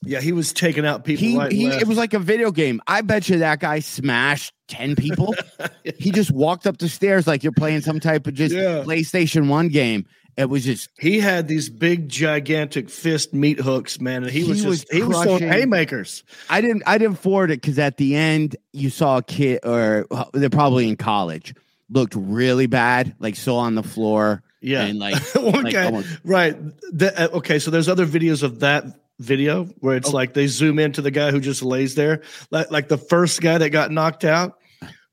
Yeah, 0.06 0.20
he 0.20 0.34
was 0.34 0.52
taking 0.52 0.86
out 0.86 1.06
people. 1.06 1.26
He, 1.26 1.38
right 1.38 1.52
he 1.52 1.68
it 1.68 1.88
was 1.88 1.98
like 1.98 2.14
a 2.14 2.20
video 2.20 2.52
game. 2.52 2.82
I 2.88 3.00
bet 3.02 3.30
you 3.30 3.38
that 3.40 3.60
guy 3.62 3.80
smashed 3.80 4.52
ten 4.68 4.96
people. 4.98 5.34
he 5.98 6.12
just 6.12 6.30
walked 6.32 6.68
up 6.68 6.78
the 6.78 6.90
stairs 6.90 7.26
like 7.26 7.42
you're 7.44 7.54
playing 7.54 7.82
some 7.82 8.00
type 8.02 8.28
of 8.28 8.34
just 8.34 8.54
Yeah. 8.54 8.84
PlayStation 8.84 9.48
One 9.48 9.70
game. 9.70 10.06
It 10.36 10.50
was 10.50 10.64
just 10.66 10.90
he 11.00 11.20
had 11.20 11.48
these 11.48 11.70
big, 11.70 12.10
gigantic 12.10 12.90
fist 12.90 13.34
meat 13.34 13.60
hooks, 13.60 14.00
man, 14.02 14.24
and 14.24 14.32
he, 14.32 14.42
He 14.44 14.50
was 14.50 14.66
was 14.66 14.80
just 14.82 14.94
he 14.94 15.04
was 15.04 15.22
throwing 15.22 15.44
haymakers. 15.44 16.24
I 16.50 16.62
didn't 16.62 16.84
I 16.88 16.98
didn't 16.98 17.20
forward 17.20 17.52
it 17.52 17.62
because 17.62 17.78
at 17.78 17.98
the 17.98 18.16
end 18.16 18.56
you 18.72 18.90
saw 18.90 19.18
a 19.18 19.24
kid 19.24 19.60
or 19.64 20.08
they're 20.34 20.50
probably 20.50 20.90
in 20.90 20.96
college 20.96 21.54
looked 21.90 22.16
really 22.16 22.66
bad, 22.66 23.16
like 23.20 23.36
so 23.36 23.56
on 23.58 23.76
the 23.76 23.84
floor. 23.84 24.42
Yeah, 24.62 24.86
and 24.86 24.98
like, 24.98 25.22
one 25.36 25.64
like 25.66 26.06
right? 26.24 26.56
The- 26.92 27.14
uh, 27.34 27.38
okay, 27.38 27.60
so 27.60 27.70
there's 27.70 27.90
other 27.90 28.08
videos 28.08 28.42
of 28.44 28.62
that 28.62 28.86
video 29.20 29.66
where 29.82 29.94
Oh. 29.94 29.98
it's 29.98 30.12
like 30.12 30.34
they 30.34 30.48
zoom 30.48 30.80
into 30.80 31.02
the 31.04 31.12
guy 31.12 31.30
who 31.32 31.40
just 31.40 31.62
lays 31.62 31.94
there, 31.96 32.22
like 32.50 32.72
like 32.72 32.88
the 32.88 32.98
first 32.98 33.42
guy 33.42 33.58
that 33.60 33.70
got 33.70 33.92
knocked 33.92 34.24
out. 34.26 34.58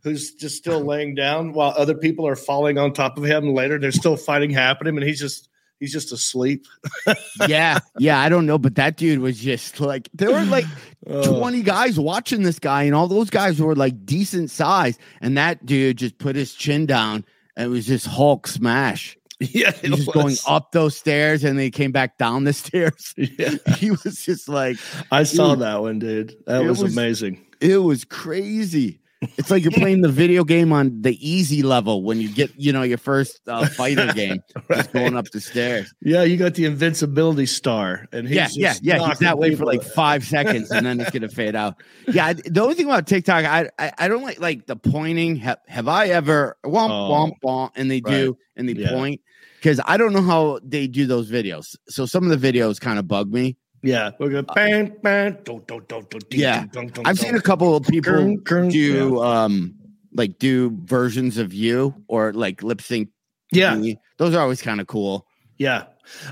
Who's 0.02 0.34
just 0.34 0.56
still 0.56 0.80
laying 0.80 1.14
down 1.14 1.52
while 1.52 1.74
other 1.76 1.94
people 1.94 2.26
are 2.26 2.36
falling 2.36 2.78
on 2.78 2.92
top 2.92 3.18
of 3.18 3.24
him 3.24 3.54
later? 3.54 3.78
There's 3.78 3.96
still 3.96 4.16
fighting 4.16 4.50
happening, 4.50 4.96
and 4.96 5.04
he's 5.06 5.20
just 5.20 5.48
he's 5.78 5.92
just 5.92 6.12
asleep. 6.12 6.66
yeah, 7.48 7.78
yeah, 7.98 8.18
I 8.20 8.28
don't 8.28 8.46
know, 8.46 8.58
but 8.58 8.74
that 8.76 8.96
dude 8.96 9.18
was 9.18 9.38
just 9.38 9.80
like 9.80 10.08
there 10.14 10.30
were 10.30 10.44
like 10.44 10.64
Oh. 11.06 11.38
20 11.38 11.62
guys 11.62 11.98
watching 11.98 12.42
this 12.42 12.58
guy, 12.58 12.82
and 12.84 12.94
all 12.94 13.08
those 13.08 13.30
guys 13.30 13.60
were 13.60 13.74
like 13.74 14.04
decent 14.04 14.50
size, 14.50 14.98
and 15.20 15.36
that 15.38 15.64
dude 15.66 15.96
just 15.98 16.18
put 16.18 16.36
his 16.36 16.52
chin 16.54 16.84
down 16.86 17.24
and 17.56 17.66
it 17.66 17.68
was 17.68 17.86
just 17.86 18.06
Hulk 18.06 18.46
smash. 18.46 19.16
Yeah, 19.40 19.72
He 19.72 19.88
was 19.88 20.00
just 20.04 20.12
going 20.12 20.36
up 20.46 20.72
those 20.72 20.94
stairs 20.94 21.44
and 21.44 21.56
then 21.58 21.64
he 21.64 21.70
came 21.70 21.92
back 21.92 22.18
down 22.18 22.44
the 22.44 22.52
stairs. 22.52 23.14
Yeah. 23.16 23.54
He 23.78 23.90
was 23.90 24.22
just 24.22 24.50
like 24.50 24.76
I 25.10 25.22
saw 25.22 25.54
that 25.54 25.80
one, 25.80 25.98
dude. 25.98 26.34
That 26.46 26.62
was, 26.62 26.82
was- 26.82 26.92
amazing. 26.94 27.46
it 27.58 27.78
was 27.78 28.04
crazy. 28.04 29.00
It's 29.36 29.50
like 29.50 29.62
you're 29.62 29.72
playing 29.72 30.00
the 30.00 30.08
video 30.08 30.44
game 30.44 30.72
on 30.72 31.02
the 31.02 31.16
easy 31.26 31.62
level 31.62 32.02
when 32.02 32.20
you 32.20 32.28
get, 32.28 32.50
you 32.56 32.72
know, 32.72 32.82
your 32.82 32.98
first 32.98 33.40
uh, 33.46 33.66
fighter 33.76 34.12
game, 34.12 34.42
just 34.72 34.92
going 34.92 35.16
up 35.16 35.30
the 35.30 35.40
stairs. 35.40 35.92
Yeah, 36.02 36.22
you 36.22 36.36
got 36.36 36.54
the 36.54 36.64
invincibility 36.64 37.46
star, 37.46 38.06
and 38.12 38.26
he's 38.26 38.36
yeah, 38.56 38.68
just 38.68 38.82
yeah, 38.82 38.96
yeah. 38.98 39.08
He's 39.08 39.18
that 39.20 39.38
way 39.38 39.54
for 39.54 39.64
like 39.66 39.82
five 39.82 40.24
seconds, 40.24 40.70
and 40.70 40.84
then 40.84 41.00
it's 41.00 41.10
gonna 41.10 41.28
fade 41.34 41.54
out. 41.54 41.74
Yeah, 42.06 42.32
the 42.32 42.60
only 42.62 42.74
thing 42.74 42.86
about 42.86 43.06
TikTok, 43.06 43.44
I 43.44 43.70
I, 43.78 43.92
I 43.98 44.08
don't 44.08 44.22
like 44.22 44.40
like 44.40 44.66
the 44.66 44.76
pointing. 44.76 45.36
Have, 45.36 45.58
have 45.68 45.88
I 45.88 46.08
ever 46.08 46.56
womp 46.64 46.90
Oh, 46.90 47.10
womp 47.10 47.32
womp, 47.44 47.70
and 47.76 47.90
they 47.90 48.00
do 48.00 48.36
and 48.56 48.68
they 48.68 48.74
Yeah. 48.74 48.90
point 48.90 49.20
because 49.58 49.80
I 49.84 49.96
don't 49.96 50.12
know 50.12 50.22
how 50.22 50.60
they 50.62 50.86
do 50.86 51.06
those 51.06 51.30
videos. 51.30 51.76
So 51.88 52.06
some 52.06 52.30
of 52.30 52.40
the 52.40 52.52
videos 52.52 52.80
kind 52.80 52.98
of 52.98 53.06
bug 53.06 53.30
me. 53.32 53.56
Yeah, 53.82 54.10
we're 54.18 54.28
gonna 54.28 54.42
bang, 54.54 54.94
bang, 55.02 55.38
dun, 55.42 55.62
dun, 55.66 55.82
dun, 55.88 56.06
dun, 56.10 56.20
ding, 56.28 56.40
Yeah. 56.40 56.66
dun, 56.70 56.88
dun, 56.88 57.06
I've 57.06 57.18
seen 57.18 57.34
a 57.34 57.40
couple 57.40 57.74
of 57.76 57.86
people 57.86 58.36
do 58.68 59.22
um 59.22 59.74
like 60.12 60.38
do 60.38 60.76
versions 60.84 61.38
of 61.38 61.54
you 61.54 61.94
or 62.08 62.32
like 62.32 62.62
lip 62.62 62.82
sync. 62.82 63.08
Yeah, 63.52 63.80
those 64.18 64.34
are 64.34 64.40
always 64.40 64.60
kind 64.62 64.80
of 64.80 64.86
cool. 64.86 65.26
yeah. 65.56 65.84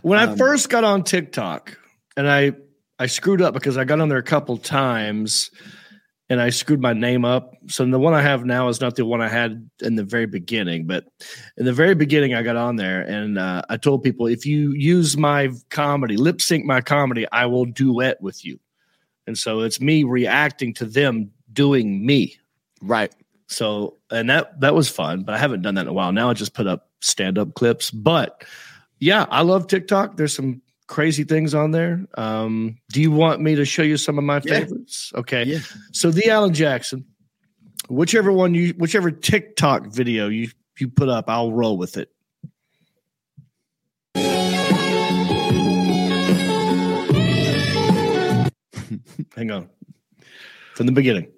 When 0.03 0.19
I 0.19 0.25
Um, 0.25 0.37
first 0.37 0.69
got 0.71 0.85
on 0.85 1.05
TikTok, 1.05 1.79
and 2.17 2.29
I 2.29 2.53
I 2.99 3.07
screwed 3.07 3.41
up 3.41 3.55
because 3.55 3.77
I 3.77 3.85
got 3.85 4.01
on 4.01 4.09
there 4.09 4.19
a 4.19 4.23
couple 4.23 4.57
times, 4.59 5.51
and 6.31 6.41
I 6.41 6.51
screwed 6.51 6.81
my 6.81 6.93
name 6.93 7.25
up. 7.25 7.55
So 7.69 7.85
the 7.87 7.99
one 7.99 8.15
I 8.15 8.21
have 8.21 8.45
now 8.45 8.69
is 8.69 8.81
not 8.81 8.97
the 8.97 9.07
one 9.07 9.21
I 9.21 9.29
had 9.29 9.69
in 9.81 9.95
the 9.95 10.05
very 10.05 10.27
beginning. 10.27 10.87
But 10.87 11.07
in 11.57 11.65
the 11.65 11.73
very 11.73 11.95
beginning, 11.95 12.35
I 12.35 12.43
got 12.43 12.57
on 12.57 12.77
there, 12.77 13.03
and 13.03 13.39
uh, 13.39 13.63
I 13.69 13.77
told 13.77 14.03
people 14.03 14.27
if 14.27 14.45
you 14.45 14.73
use 14.73 15.17
my 15.17 15.51
comedy, 15.71 16.17
lip 16.17 16.41
sync 16.41 16.65
my 16.65 16.81
comedy, 16.81 17.27
I 17.33 17.47
will 17.47 17.65
duet 17.65 18.21
with 18.21 18.45
you. 18.45 18.59
And 19.27 19.37
so 19.37 19.61
it's 19.61 19.81
me 19.81 20.05
reacting 20.05 20.75
to 20.75 20.85
them 20.85 21.31
doing 21.53 22.05
me. 22.05 22.39
Right. 22.83 23.13
So 23.47 23.97
and 24.11 24.29
that 24.29 24.61
that 24.61 24.75
was 24.75 24.91
fun, 24.91 25.23
but 25.23 25.35
I 25.35 25.39
haven't 25.39 25.63
done 25.63 25.75
that 25.77 25.83
in 25.83 25.89
a 25.89 25.93
while. 25.93 26.13
Now 26.13 26.31
I 26.31 26.35
just 26.35 26.55
put 26.55 26.67
up 26.67 26.89
stand 27.01 27.39
up 27.39 27.55
clips. 27.55 27.91
But 27.91 28.45
yeah, 29.01 29.27
I 29.31 29.43
love 29.43 29.67
TikTok. 29.67 30.17
There's 30.17 30.35
some 30.35 30.61
crazy 30.89 31.23
things 31.23 31.55
on 31.55 31.71
there. 31.71 32.05
Um, 32.15 32.79
do 32.91 33.01
you 33.01 33.13
want 33.13 33.41
me 33.41 33.55
to 33.55 33.65
show 33.65 33.83
you 33.83 33.97
some 33.97 34.19
of 34.19 34.25
my 34.25 34.41
Yeah. 34.45 34.61
favorites? 34.61 35.13
Okay. 35.15 35.45
Yeah. 35.45 35.59
So 35.93 36.11
the 36.11 36.29
Alan 36.31 36.53
Jackson, 36.53 37.05
whichever 37.89 38.33
one 38.33 38.55
you 38.55 38.75
whichever 38.77 39.13
TikTok 39.13 39.87
video 39.87 40.29
you 40.29 40.49
you 40.81 40.89
put 40.89 41.09
up, 41.09 41.27
I'll 41.29 41.53
roll 41.53 41.79
with 41.79 41.97
it. 41.97 42.11
Hang 49.37 49.51
on. 49.51 49.69
From 50.75 50.87
the 50.87 50.93
beginning. 50.93 51.29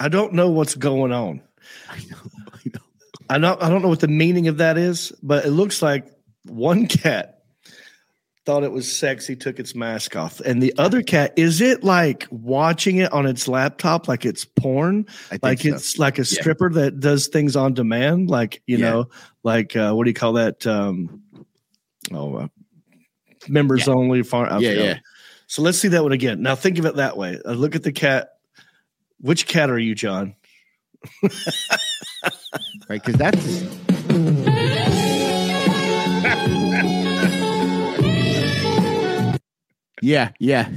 I 0.00 0.08
don't 0.08 0.32
know 0.32 0.50
what's 0.50 0.74
going 0.74 1.12
on. 1.12 1.42
I 1.88 1.98
know. 2.10 2.16
I 2.52 2.58
know. 2.64 2.80
I 3.28 3.38
don't 3.38 3.62
I 3.62 3.68
don't 3.68 3.82
know 3.82 3.88
what 3.88 4.00
the 4.00 4.08
meaning 4.08 4.48
of 4.48 4.56
that 4.56 4.76
is, 4.78 5.12
but 5.22 5.44
it 5.44 5.50
looks 5.50 5.82
like 5.82 6.06
one 6.44 6.86
cat 6.88 7.36
thought 8.46 8.64
it 8.64 8.72
was 8.72 8.90
sexy, 8.90 9.36
took 9.36 9.60
its 9.60 9.74
mask 9.74 10.16
off. 10.16 10.40
And 10.40 10.62
the 10.62 10.74
other 10.78 11.02
cat, 11.02 11.34
is 11.36 11.60
it 11.60 11.84
like 11.84 12.26
watching 12.30 12.96
it 12.96 13.12
on 13.12 13.26
its 13.26 13.46
laptop 13.46 14.08
like 14.08 14.24
it's 14.24 14.44
porn? 14.44 15.06
I 15.30 15.38
Like 15.42 15.60
so. 15.60 15.74
it's 15.74 15.98
like 15.98 16.18
a 16.18 16.24
stripper 16.24 16.70
that 16.70 16.98
does 16.98 17.28
things 17.28 17.54
on 17.54 17.74
demand, 17.74 18.30
like 18.30 18.62
you 18.66 18.78
Yeah. 18.78 18.90
know, 18.90 19.08
like 19.44 19.76
uh, 19.76 19.92
what 19.92 20.04
do 20.04 20.10
you 20.10 20.14
call 20.14 20.32
that? 20.32 20.66
Um, 20.66 21.22
oh, 22.12 22.34
uh, 22.36 22.48
members 23.48 23.86
only. 23.88 24.22
Farm. 24.22 24.60
Yeah, 24.62 24.70
yeah. 24.72 24.98
So 25.46 25.62
let's 25.62 25.78
see 25.78 25.88
that 25.88 26.02
one 26.02 26.12
again. 26.12 26.42
Now 26.42 26.54
think 26.54 26.78
of 26.78 26.86
it 26.86 26.96
that 26.96 27.16
way. 27.16 27.38
Uh, 27.44 27.52
look 27.52 27.74
at 27.76 27.82
the 27.82 27.92
cat. 27.92 28.30
Which 29.20 29.46
cat 29.46 29.70
are 29.70 29.78
you, 29.78 29.94
John? 29.94 30.34
right? 32.88 32.88
Because 32.88 33.16
that's 33.16 33.62
yeah, 40.02 40.30
yeah, 40.38 40.68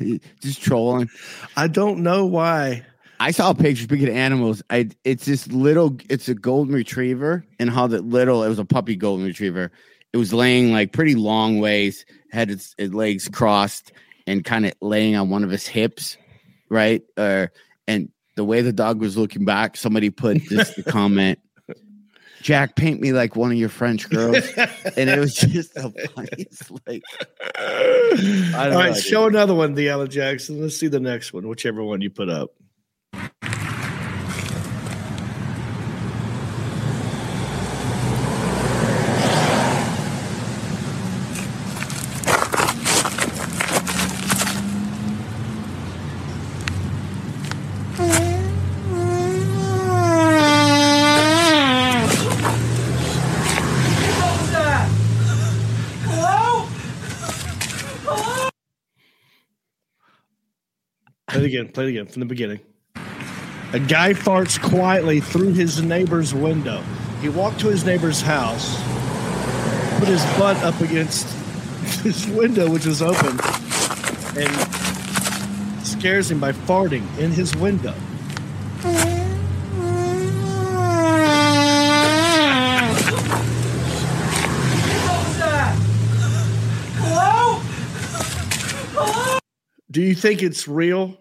just 0.41 0.61
trolling. 0.61 1.09
I 1.55 1.67
don't 1.67 2.03
know 2.03 2.25
why. 2.25 2.85
I 3.19 3.31
saw 3.31 3.51
a 3.51 3.55
picture. 3.55 3.83
Speaking 3.83 4.09
of 4.09 4.15
animals, 4.15 4.61
I 4.69 4.89
it's 5.03 5.25
this 5.25 5.47
little. 5.47 5.97
It's 6.09 6.27
a 6.27 6.35
golden 6.35 6.73
retriever, 6.73 7.45
and 7.59 7.69
how 7.69 7.87
that 7.87 8.03
little. 8.03 8.43
It 8.43 8.49
was 8.49 8.59
a 8.59 8.65
puppy 8.65 8.95
golden 8.95 9.25
retriever. 9.25 9.71
It 10.11 10.17
was 10.17 10.33
laying 10.33 10.71
like 10.71 10.91
pretty 10.91 11.15
long 11.15 11.59
ways, 11.59 12.05
had 12.31 12.51
its, 12.51 12.75
its 12.77 12.93
legs 12.93 13.29
crossed, 13.29 13.93
and 14.27 14.43
kind 14.43 14.65
of 14.65 14.73
laying 14.81 15.15
on 15.15 15.29
one 15.29 15.43
of 15.43 15.49
his 15.49 15.65
hips, 15.65 16.17
right? 16.69 17.01
Uh, 17.17 17.47
and 17.87 18.09
the 18.35 18.43
way 18.43 18.61
the 18.61 18.73
dog 18.73 18.99
was 18.99 19.17
looking 19.17 19.45
back, 19.45 19.77
somebody 19.77 20.09
put 20.09 20.37
this 20.49 20.77
comment. 20.87 21.39
Jack, 22.41 22.75
paint 22.75 22.99
me 22.99 23.13
like 23.13 23.37
one 23.37 23.51
of 23.51 23.57
your 23.57 23.69
French 23.69 24.09
girls, 24.09 24.43
and 24.97 25.09
it 25.09 25.17
was 25.17 25.33
just 25.33 25.73
the 25.75 25.91
funniest. 26.13 26.71
Like, 26.85 27.01
All 28.55 28.77
right, 28.77 28.95
show 28.97 29.27
another 29.27 29.55
one, 29.55 29.75
the 29.75 29.87
Alan 29.87 30.09
Jackson. 30.09 30.61
Let's 30.61 30.75
see 30.77 30.87
the 30.89 30.99
next 30.99 31.31
one, 31.31 31.47
whichever 31.47 31.83
one 31.83 32.01
you 32.01 32.09
put 32.09 32.29
up. 32.29 32.51
Play 61.33 61.41
it 61.41 61.47
again. 61.47 61.67
Play 61.69 61.85
it 61.85 61.89
again 61.89 62.05
from 62.05 62.19
the 62.19 62.27
beginning. 62.27 62.59
A 63.73 63.79
guy 63.79 64.13
farts 64.13 64.61
quietly 64.61 65.19
through 65.19 65.53
his 65.53 65.81
neighbor's 65.81 66.31
window. 66.31 66.83
He 67.21 67.29
walked 67.29 67.59
to 67.61 67.69
his 67.69 67.83
neighbor's 67.83 68.21
house, 68.21 68.75
put 69.97 70.07
his 70.07 70.23
butt 70.37 70.57
up 70.57 70.79
against 70.79 71.27
his 72.03 72.27
window, 72.27 72.69
which 72.69 72.85
was 72.85 73.01
open, 73.01 73.39
and 74.37 75.83
scares 75.83 76.29
him 76.29 76.39
by 76.39 76.51
farting 76.51 77.03
in 77.17 77.31
his 77.31 77.55
window. 77.55 77.95
Do 89.89 90.01
you 90.01 90.13
think 90.13 90.43
it's 90.43 90.67
real? 90.67 91.17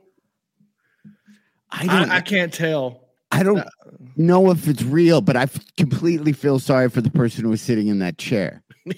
I 1.72 1.86
don't. 1.86 2.10
I, 2.10 2.16
I 2.16 2.20
can't 2.20 2.52
tell. 2.52 3.08
I 3.30 3.42
don't 3.42 3.60
uh, 3.60 3.70
know 4.16 4.50
if 4.50 4.68
it's 4.68 4.82
real, 4.82 5.22
but 5.22 5.36
I 5.36 5.44
f- 5.44 5.58
completely 5.76 6.32
feel 6.32 6.58
sorry 6.58 6.90
for 6.90 7.00
the 7.00 7.10
person 7.10 7.44
who 7.44 7.50
was 7.50 7.62
sitting 7.62 7.88
in 7.88 7.98
that 8.00 8.18
chair. 8.18 8.62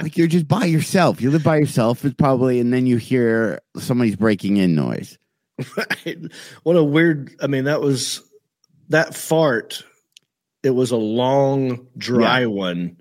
Like 0.00 0.16
you're 0.16 0.28
just 0.28 0.48
by 0.48 0.64
yourself. 0.64 1.20
You 1.20 1.30
live 1.30 1.44
by 1.44 1.56
yourself. 1.56 2.02
It's 2.04 2.14
probably, 2.14 2.58
and 2.58 2.72
then 2.72 2.86
you 2.86 2.96
hear 2.96 3.60
somebody's 3.76 4.16
breaking 4.16 4.56
in 4.56 4.74
noise. 4.74 5.18
Right? 5.76 6.18
What 6.62 6.76
a 6.76 6.82
weird. 6.84 7.34
I 7.42 7.48
mean, 7.48 7.64
that 7.64 7.80
was 7.82 8.22
that 8.88 9.14
fart. 9.14 9.82
It 10.62 10.70
was 10.70 10.90
a 10.90 10.96
long, 10.96 11.86
dry 11.98 12.46
one 12.46 12.96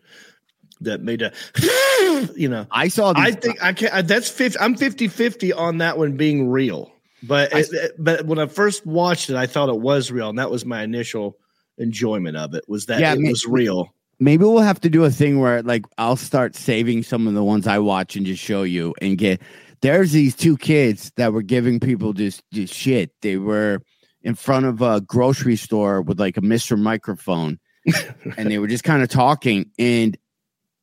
that 0.81 1.01
made 1.01 1.21
a. 1.21 1.31
You 2.35 2.49
know, 2.49 2.65
I 2.71 2.87
saw. 2.87 3.13
These, 3.13 3.23
I 3.23 3.31
think 3.31 3.63
I 3.63 3.73
can't. 3.73 3.93
I- 3.93 4.01
That's 4.01 4.27
50, 4.29 4.59
I'm 4.59 4.75
50 4.75 5.07
50 5.07 5.53
on 5.53 5.77
that 5.79 5.97
one 5.99 6.17
being 6.17 6.49
real. 6.49 6.91
But 7.23 7.53
I- 7.53 7.60
it, 7.60 7.91
but 7.97 8.25
when 8.25 8.39
I 8.39 8.45
first 8.45 8.86
watched 8.86 9.30
it, 9.30 9.36
I 9.36 9.47
thought 9.47 9.69
it 9.69 9.80
was 9.80 10.12
real, 10.12 10.30
and 10.30 10.38
that 10.39 10.51
was 10.51 10.65
my 10.65 10.84
initial 10.84 11.38
enjoyment 11.77 12.38
of 12.38 12.53
it. 12.53 12.63
Was 12.67 12.86
that 12.88 12.99
Yeah, 12.99 13.13
it 13.13 13.21
was 13.27 13.45
real? 13.45 13.93
maybe 14.19 14.43
we'll 14.43 14.60
have 14.60 14.82
to 14.82 14.89
do 14.89 15.03
a 15.03 15.12
thing 15.12 15.39
where, 15.39 15.62
like, 15.62 15.86
I'll 15.99 16.15
start 16.15 16.56
saving 16.56 17.03
some 17.03 17.27
of 17.27 17.34
the 17.36 17.43
ones 17.43 17.67
I 17.67 17.77
watch 17.80 18.15
and 18.15 18.25
just 18.25 18.43
show 18.43 18.63
you 18.63 18.95
and 19.01 19.17
get. 19.17 19.41
There's 19.82 20.12
these 20.12 20.36
two 20.36 20.58
kids 20.58 21.12
that 21.17 21.34
were 21.34 21.43
giving 21.43 21.80
people 21.80 22.13
just, 22.13 22.41
just 22.51 22.73
shit. 22.73 23.12
They 23.21 23.38
were 23.38 23.84
in 24.23 24.34
front 24.34 24.65
of 24.65 24.82
a 24.82 25.02
grocery 25.02 25.56
store 25.56 26.02
with 26.02 26.19
like 26.19 26.35
a 26.37 26.41
Mr. 26.41 26.79
Microphone, 26.79 27.60
and 28.37 28.50
they 28.50 28.58
were 28.58 28.67
just 28.67 28.83
kind 28.83 29.04
of 29.04 29.10
talking. 29.10 29.69
And 29.77 30.17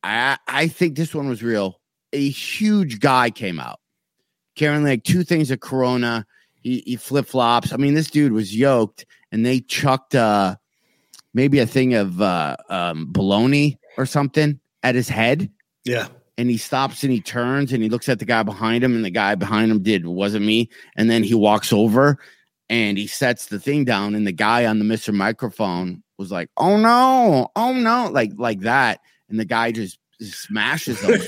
I, 0.01 0.37
I 0.47 0.67
think 0.69 0.95
this 0.95 1.13
one 1.13 1.27
was 1.27 1.43
real. 1.43 1.81
A 2.13 2.29
huge 2.29 3.01
guy 3.01 3.31
came 3.31 3.59
out 3.59 3.79
carrying 4.55 4.85
like 4.85 5.03
two 5.03 5.23
things 5.25 5.51
of 5.51 5.59
Corona. 5.59 6.25
He, 6.65 6.81
he 6.83 6.95
flip 6.95 7.27
flops. 7.27 7.71
I 7.71 7.77
mean, 7.77 7.93
this 7.93 8.09
dude 8.09 8.31
was 8.31 8.55
yoked, 8.55 9.05
and 9.31 9.45
they 9.45 9.59
chucked 9.59 10.15
uh 10.15 10.55
maybe 11.35 11.59
a 11.59 11.67
thing 11.67 11.93
of 11.93 12.19
uh 12.19 12.55
um 12.69 13.05
bologna 13.11 13.77
or 13.99 14.07
something 14.07 14.59
at 14.81 14.95
his 14.95 15.07
head. 15.07 15.51
Yeah. 15.83 16.07
and 16.39 16.49
he 16.49 16.57
stops 16.57 17.03
and 17.03 17.11
he 17.13 17.21
turns 17.21 17.71
and 17.71 17.83
he 17.83 17.89
looks 17.89 18.09
at 18.09 18.17
the 18.17 18.25
guy 18.25 18.41
behind 18.41 18.83
him 18.83 18.95
and 18.95 19.05
the 19.05 19.11
guy 19.11 19.35
behind 19.35 19.69
him 19.71 19.83
did 19.83 20.07
wasn't 20.07 20.43
me 20.43 20.67
and 20.97 21.07
then 21.07 21.21
he 21.21 21.35
walks 21.35 21.71
over 21.71 22.17
and 22.67 22.97
he 22.97 23.05
sets 23.05 23.45
the 23.45 23.59
thing 23.59 23.85
down 23.85 24.15
and 24.15 24.25
the 24.25 24.31
guy 24.31 24.65
on 24.65 24.79
the 24.79 24.85
Mr. 24.85 25.13
Microphone 25.13 26.01
was 26.17 26.31
like, 26.31 26.49
"Oh 26.57 26.77
no. 26.77 27.51
Oh 27.55 27.73
no." 27.73 28.09
Like 28.11 28.31
like 28.37 28.61
that 28.61 29.01
and 29.29 29.39
the 29.39 29.45
guy 29.45 29.71
just, 29.71 29.99
just 30.19 30.41
smashes 30.41 30.99
him. 30.99 31.19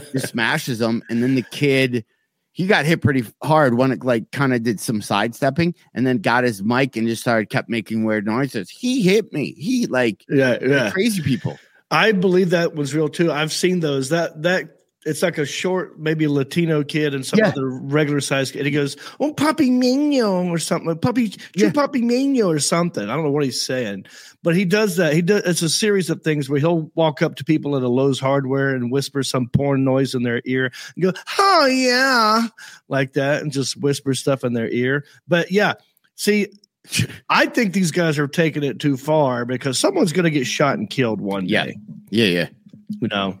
just 0.12 0.28
smashes 0.28 0.80
him 0.80 1.02
and 1.10 1.22
then 1.22 1.34
the 1.34 1.44
kid 1.50 2.06
he 2.56 2.66
got 2.66 2.86
hit 2.86 3.02
pretty 3.02 3.22
hard 3.42 3.74
when 3.74 3.92
it 3.92 4.02
like 4.02 4.30
kind 4.30 4.54
of 4.54 4.62
did 4.62 4.80
some 4.80 5.02
sidestepping 5.02 5.74
and 5.92 6.06
then 6.06 6.16
got 6.16 6.42
his 6.42 6.62
mic 6.62 6.96
and 6.96 7.06
just 7.06 7.20
started 7.20 7.50
kept 7.50 7.68
making 7.68 8.04
weird 8.04 8.24
noises. 8.24 8.70
He 8.70 9.02
hit 9.02 9.30
me. 9.30 9.52
He 9.52 9.84
like 9.84 10.24
yeah, 10.26 10.56
yeah. 10.62 10.90
crazy 10.90 11.22
people. 11.22 11.58
I 11.90 12.12
believe 12.12 12.50
that 12.50 12.74
was 12.74 12.94
real 12.94 13.10
too. 13.10 13.30
I've 13.30 13.52
seen 13.52 13.80
those. 13.80 14.08
That 14.08 14.40
that 14.44 14.75
it's 15.06 15.22
like 15.22 15.38
a 15.38 15.46
short, 15.46 15.98
maybe 15.98 16.26
Latino 16.26 16.82
kid 16.82 17.14
and 17.14 17.24
some 17.24 17.38
Yeah. 17.38 17.48
other 17.48 17.68
regular 17.70 18.20
sized 18.20 18.52
kid. 18.52 18.66
He 18.66 18.72
goes, 18.72 18.96
"Oh, 19.20 19.32
Papi 19.32 19.70
Mino" 19.70 20.44
or 20.48 20.58
something, 20.58 20.92
"Papi 20.96 21.34
Yeah. 21.54 21.70
Papi 21.70 22.02
Mino" 22.02 22.50
or 22.50 22.58
something. 22.58 23.04
I 23.08 23.14
don't 23.14 23.24
know 23.24 23.30
what 23.30 23.44
he's 23.44 23.62
saying, 23.62 24.04
but 24.42 24.54
he 24.56 24.64
does 24.64 24.96
that. 24.96 25.14
He 25.14 25.22
does. 25.22 25.42
It's 25.46 25.62
a 25.62 25.68
series 25.68 26.10
of 26.10 26.22
things 26.22 26.50
where 26.50 26.60
he'll 26.60 26.90
walk 26.94 27.22
up 27.22 27.36
to 27.36 27.44
people 27.44 27.76
at 27.76 27.82
a 27.82 27.88
Lowe's 27.88 28.20
Hardware 28.20 28.74
and 28.74 28.90
whisper 28.90 29.22
some 29.22 29.48
porn 29.48 29.84
noise 29.84 30.14
in 30.14 30.22
their 30.24 30.42
ear 30.44 30.72
and 30.96 31.02
go, 31.04 31.12
"Oh 31.38 31.66
yeah," 31.66 32.48
like 32.88 33.14
that, 33.14 33.42
and 33.42 33.52
just 33.52 33.76
whisper 33.80 34.12
stuff 34.12 34.44
in 34.44 34.52
their 34.52 34.68
ear. 34.68 35.04
But 35.28 35.50
yeah, 35.52 35.74
see. 36.16 36.48
I 37.28 37.46
think 37.46 37.72
these 37.72 37.90
guys 37.90 38.16
are 38.16 38.28
taking 38.28 38.62
it 38.62 38.78
too 38.78 38.96
far 38.96 39.44
because 39.44 39.76
someone's 39.76 40.12
going 40.12 40.22
to 40.24 40.30
get 40.30 40.46
shot 40.46 40.78
and 40.78 40.88
killed 40.88 41.20
one 41.20 41.46
Yeah. 41.48 41.64
day 41.64 41.76
Yeah, 42.10 42.26
yeah. 42.26 42.48
you 43.00 43.08
know, 43.08 43.36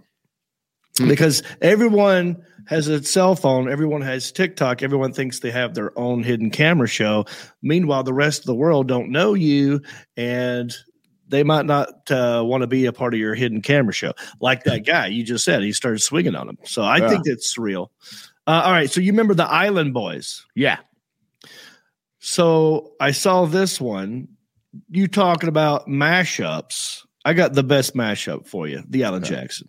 Hmm. 0.98 1.08
because 1.08 1.42
everyone 1.60 2.42
has 2.66 2.88
a 2.88 3.02
cell 3.02 3.36
phone, 3.36 3.70
everyone 3.70 4.00
has 4.02 4.32
TikTok, 4.32 4.82
everyone 4.82 5.12
thinks 5.12 5.38
they 5.40 5.50
have 5.52 5.74
their 5.74 5.96
own 5.98 6.22
hidden 6.22 6.50
camera 6.50 6.88
show. 6.88 7.24
Meanwhile, 7.62 8.02
the 8.04 8.12
rest 8.14 8.40
of 8.40 8.46
the 8.46 8.54
world 8.54 8.88
don't 8.88 9.10
know 9.10 9.34
you 9.34 9.82
and 10.16 10.74
they 11.28 11.42
might 11.42 11.66
not 11.66 12.10
uh, 12.10 12.42
want 12.44 12.62
to 12.62 12.66
be 12.66 12.86
a 12.86 12.92
part 12.92 13.12
of 13.14 13.20
your 13.20 13.34
hidden 13.34 13.60
camera 13.62 13.92
show. 13.92 14.12
Like 14.40 14.64
that 14.64 14.80
guy 14.86 15.06
you 15.08 15.22
just 15.24 15.44
said, 15.44 15.62
he 15.62 15.72
started 15.72 16.00
swinging 16.00 16.34
on 16.34 16.48
him. 16.48 16.58
So 16.64 16.82
I 16.82 16.98
Yeah. 16.98 17.08
think 17.08 17.22
it's 17.26 17.56
real. 17.58 17.90
Uh, 18.46 18.62
all 18.64 18.72
right. 18.72 18.90
So 18.90 19.00
you 19.00 19.12
remember 19.12 19.34
the 19.34 19.44
Island 19.48 19.92
Boys? 19.92 20.44
Yeah. 20.54 20.78
So 22.20 22.92
I 23.00 23.10
saw 23.12 23.44
this 23.46 23.80
one. 23.80 24.28
You 24.90 25.08
talking 25.08 25.48
about 25.48 25.86
mashups. 25.88 27.02
I 27.24 27.32
got 27.32 27.54
the 27.54 27.62
best 27.62 27.94
mashup 27.94 28.46
for 28.46 28.68
you, 28.68 28.82
the 28.88 29.04
Alan 29.04 29.24
Jackson. 29.24 29.68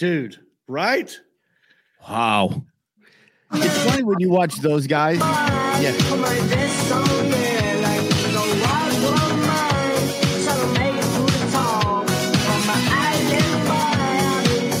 Dude, 0.00 0.40
right? 0.66 1.14
Wow. 2.08 2.64
It's 3.52 3.84
funny 3.84 4.02
when 4.02 4.18
you 4.18 4.30
watch 4.30 4.56
those 4.56 4.86
guys. 4.86 5.18
Yeah. 5.18 5.92
Put 6.08 6.20
my 6.20 6.40
vest 6.40 6.90
on, 6.90 7.04
yeah, 7.28 7.80
like 7.82 8.08
the 8.08 8.40
walls 8.64 8.96
were 9.04 9.36
mine, 9.44 10.08
trying 10.42 10.60
to 10.60 10.68
make 10.80 10.96
it 10.96 11.04
through 11.04 11.26
the 11.26 11.44
tall. 11.52 12.06
I'm 12.08 12.70
an 12.70 12.80
island 12.96 13.60
boy, 13.68 14.00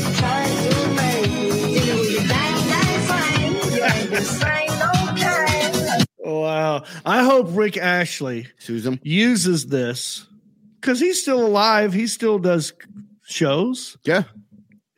I'm 0.00 0.14
trying 0.14 0.56
to 0.70 0.72
make 0.96 1.28
it. 1.28 1.84
Even 1.84 1.96
when 1.98 2.10
you 2.10 2.22
bang, 2.26 2.58
bang, 2.70 3.00
fine, 3.02 3.52
you 3.74 3.84
ain't 3.84 4.10
the 4.10 4.22
same, 4.24 4.72
no 4.78 4.90
kind. 5.22 6.06
Wow. 6.24 6.84
I 7.04 7.22
hope 7.24 7.48
Rick 7.50 7.76
Astley 7.76 8.46
Susan. 8.58 8.98
uses 9.02 9.66
this 9.66 10.26
because 10.80 10.98
he's 10.98 11.20
still 11.20 11.46
alive. 11.46 11.92
He 11.92 12.06
still 12.06 12.38
does 12.38 12.72
shows. 13.26 13.98
Yeah. 14.04 14.22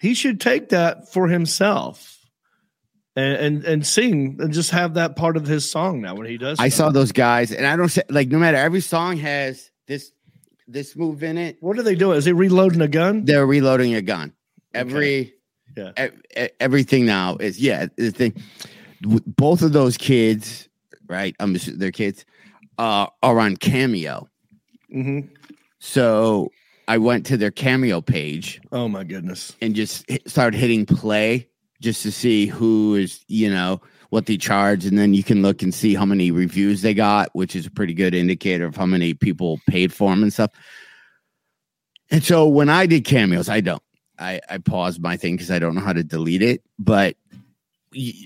He 0.02 0.14
should 0.14 0.40
take 0.40 0.70
that 0.70 1.12
for 1.12 1.28
himself 1.28 2.18
and 3.14 3.34
and, 3.36 3.64
and 3.64 3.86
sing 3.86 4.36
and 4.40 4.52
just 4.52 4.70
have 4.72 4.94
that 4.94 5.14
part 5.14 5.36
of 5.36 5.46
his 5.46 5.70
song 5.70 6.00
now 6.00 6.16
when 6.16 6.26
he 6.26 6.36
does. 6.38 6.58
I 6.58 6.70
saw 6.70 6.90
those 6.90 7.12
guys, 7.12 7.52
and 7.52 7.64
I 7.66 7.76
don't 7.76 7.88
say 7.88 8.02
like 8.10 8.28
no 8.28 8.38
matter 8.40 8.56
every 8.56 8.80
song 8.80 9.16
has 9.18 9.70
this 9.86 10.10
this 10.66 10.96
move 10.96 11.22
in 11.22 11.38
it. 11.38 11.56
What 11.60 11.78
are 11.78 11.82
they 11.84 11.94
doing? 11.94 12.18
Is 12.18 12.24
he 12.24 12.32
reloading 12.32 12.80
a 12.80 12.88
gun? 12.88 13.24
They're 13.24 13.46
reloading 13.46 13.94
a 13.94 14.02
gun. 14.02 14.32
Every 14.74 15.34
Yeah. 15.76 16.08
e- 16.36 16.48
everything 16.58 17.06
now 17.06 17.36
is 17.36 17.60
yeah. 17.60 17.86
The 17.96 18.10
thing, 18.10 18.34
both 19.02 19.62
of 19.62 19.72
those 19.72 19.96
kids, 19.96 20.68
right? 21.08 21.36
I'm 21.38 21.54
just, 21.54 21.78
they're 21.78 21.92
kids, 21.92 22.24
uh, 22.78 23.06
are 23.22 23.38
on 23.38 23.56
Cameo. 23.56 24.28
hmm 24.90 25.20
So 25.78 26.50
I 26.88 26.98
went 26.98 27.26
to 27.26 27.36
their 27.36 27.50
Cameo 27.50 28.00
page 28.00 28.60
Oh 28.72 28.88
my 28.88 29.04
goodness. 29.04 29.54
and 29.60 29.74
just 29.74 30.08
hit, 30.08 30.28
started 30.28 30.58
hitting 30.58 30.84
play 30.86 31.48
just 31.80 32.02
to 32.02 32.12
see 32.12 32.46
who 32.46 32.94
is 32.94 33.24
you 33.28 33.50
know 33.50 33.80
what 34.10 34.26
they 34.26 34.36
charge. 34.36 34.84
And 34.84 34.98
then 34.98 35.14
you 35.14 35.22
can 35.24 35.40
look 35.42 35.62
and 35.62 35.72
see 35.74 35.94
how 35.94 36.04
many 36.04 36.30
reviews 36.30 36.82
they 36.82 36.94
got 36.94 37.30
which 37.34 37.56
is 37.56 37.66
a 37.66 37.70
pretty 37.70 37.94
good 37.94 38.14
indicator 38.14 38.66
of 38.66 38.76
how 38.76 38.86
many 38.86 39.14
people 39.14 39.60
paid 39.68 39.92
for 39.92 40.10
them 40.10 40.22
and 40.22 40.32
stuff. 40.32 40.50
And 42.10 42.22
so 42.22 42.46
when 42.46 42.68
i 42.68 42.86
did 42.86 43.04
cameos 43.04 43.48
i 43.48 43.60
don't 43.60 43.82
i 44.18 44.40
i 44.50 44.58
paused 44.58 45.00
my 45.02 45.16
thing 45.16 45.34
because 45.36 45.50
i 45.50 45.58
don't 45.58 45.74
know 45.74 45.80
how 45.80 45.92
to 45.94 46.04
delete 46.04 46.42
it. 46.42 46.62
But 46.78 47.16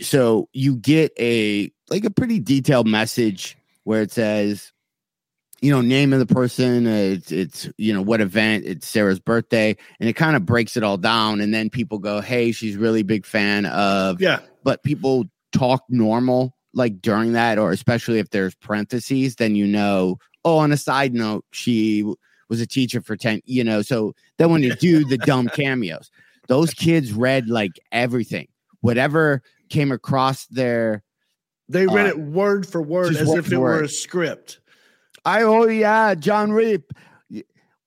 so 0.00 0.48
you 0.52 0.76
get 0.76 1.12
a 1.18 1.70
like 1.90 2.04
a 2.04 2.10
pretty 2.10 2.38
detailed 2.40 2.86
message 2.88 3.56
where 3.84 4.02
it 4.02 4.10
says 4.12 4.72
you 5.62 5.70
know 5.70 5.80
name 5.80 6.12
of 6.12 6.18
the 6.18 6.26
person 6.26 6.86
uh, 6.86 6.90
it's, 6.90 7.32
it's 7.32 7.68
you 7.78 7.92
know 7.92 8.02
what 8.02 8.20
event 8.20 8.64
it's 8.66 8.86
sarah's 8.86 9.18
birthday 9.20 9.74
and 10.00 10.08
it 10.08 10.12
kind 10.14 10.36
of 10.36 10.44
breaks 10.44 10.76
it 10.76 10.82
all 10.82 10.96
down 10.98 11.40
and 11.40 11.52
then 11.54 11.70
people 11.70 11.98
go 11.98 12.20
hey 12.20 12.52
she's 12.52 12.76
really 12.76 13.02
big 13.02 13.24
fan 13.24 13.66
of 13.66 14.20
Yeah. 14.20 14.40
but 14.64 14.82
people 14.82 15.24
talk 15.52 15.82
normal 15.88 16.54
like 16.74 17.00
during 17.00 17.32
that 17.32 17.58
or 17.58 17.70
especially 17.72 18.18
if 18.18 18.28
there's 18.30 18.54
parentheses 18.56 19.36
then 19.36 19.54
you 19.56 19.66
know 19.66 20.18
oh 20.44 20.58
on 20.58 20.72
a 20.72 20.76
side 20.76 21.14
note 21.14 21.44
she 21.52 22.04
was 22.50 22.60
a 22.60 22.66
teacher 22.66 23.00
for 23.00 23.16
10 23.16 23.40
you 23.44 23.64
know 23.64 23.80
so 23.82 24.14
then 24.38 24.50
when 24.50 24.62
you 24.62 24.74
do 24.76 25.04
the 25.06 25.16
dumb 25.18 25.48
cameos 25.54 26.10
those 26.48 26.72
kids 26.74 27.12
read 27.12 27.48
like 27.48 27.72
everything 27.92 28.46
whatever 28.82 29.42
came 29.70 29.90
across 29.90 30.46
their 30.48 31.02
They 31.68 31.86
read 31.86 32.06
Uh, 32.06 32.10
it 32.10 32.18
word 32.18 32.66
for 32.68 32.82
word 32.82 33.16
as 33.16 33.26
word 33.26 33.38
if 33.38 33.50
it 33.52 33.56
were 33.56 33.82
a 33.82 33.88
script. 33.88 34.60
I 35.26 35.42
oh 35.42 35.66
yeah, 35.66 36.14
John 36.14 36.52
Reep. 36.52 36.92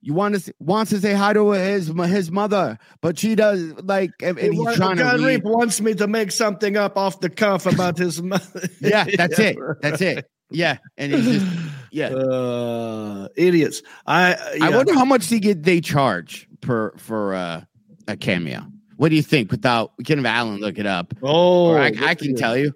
You 0.02 0.14
want 0.14 0.40
to 0.40 0.54
wants 0.60 0.92
to 0.92 1.00
say 1.00 1.14
hi 1.14 1.34
to 1.34 1.52
his 1.52 1.88
his 1.88 2.32
mother, 2.32 2.78
but 3.02 3.20
she 3.20 3.36
does 3.36 3.74
like 3.84 4.12
and, 4.22 4.38
and 4.40 4.54
he's 4.54 4.76
trying 4.76 4.96
to 4.98 5.04
God 5.04 5.20
read. 5.20 5.26
Reap 5.26 5.44
wants 5.44 5.82
me 5.82 5.94
to 5.96 6.08
make 6.08 6.32
something 6.32 6.78
up 6.78 6.98
off 6.98 7.20
the 7.20 7.30
cuff 7.30 7.66
about 7.66 7.98
his 7.98 8.22
mother. 8.22 8.62
Yeah, 8.80 9.06
that's 9.18 9.38
it. 9.40 9.58
That's 9.82 10.02
it. 10.02 10.26
Yeah, 10.52 10.78
and 10.98 11.14
he's 11.14 11.26
just 11.42 11.46
yeah. 11.92 12.08
Uh, 12.10 13.28
idiots. 13.36 13.82
I 14.08 14.36
I 14.62 14.70
wonder 14.70 14.94
how 14.94 15.06
much 15.06 15.28
they 15.28 15.40
get 15.40 15.64
they 15.64 15.82
charge 15.82 16.48
per 16.62 16.94
for 16.98 17.36
uh, 17.36 17.62
a 18.08 18.16
cameo. 18.18 18.66
What 18.96 19.10
do 19.10 19.16
you 19.16 19.22
think? 19.22 19.52
Without 19.52 19.92
we 19.98 20.06
can 20.06 20.18
have 20.20 20.26
Alan 20.26 20.60
look 20.62 20.78
it 20.80 20.86
up, 20.86 21.14
Oh, 21.22 21.68
or 21.72 21.78
I, 21.80 21.92
I 22.02 22.16
can 22.16 22.36
tell 22.36 22.58
you. 22.58 22.74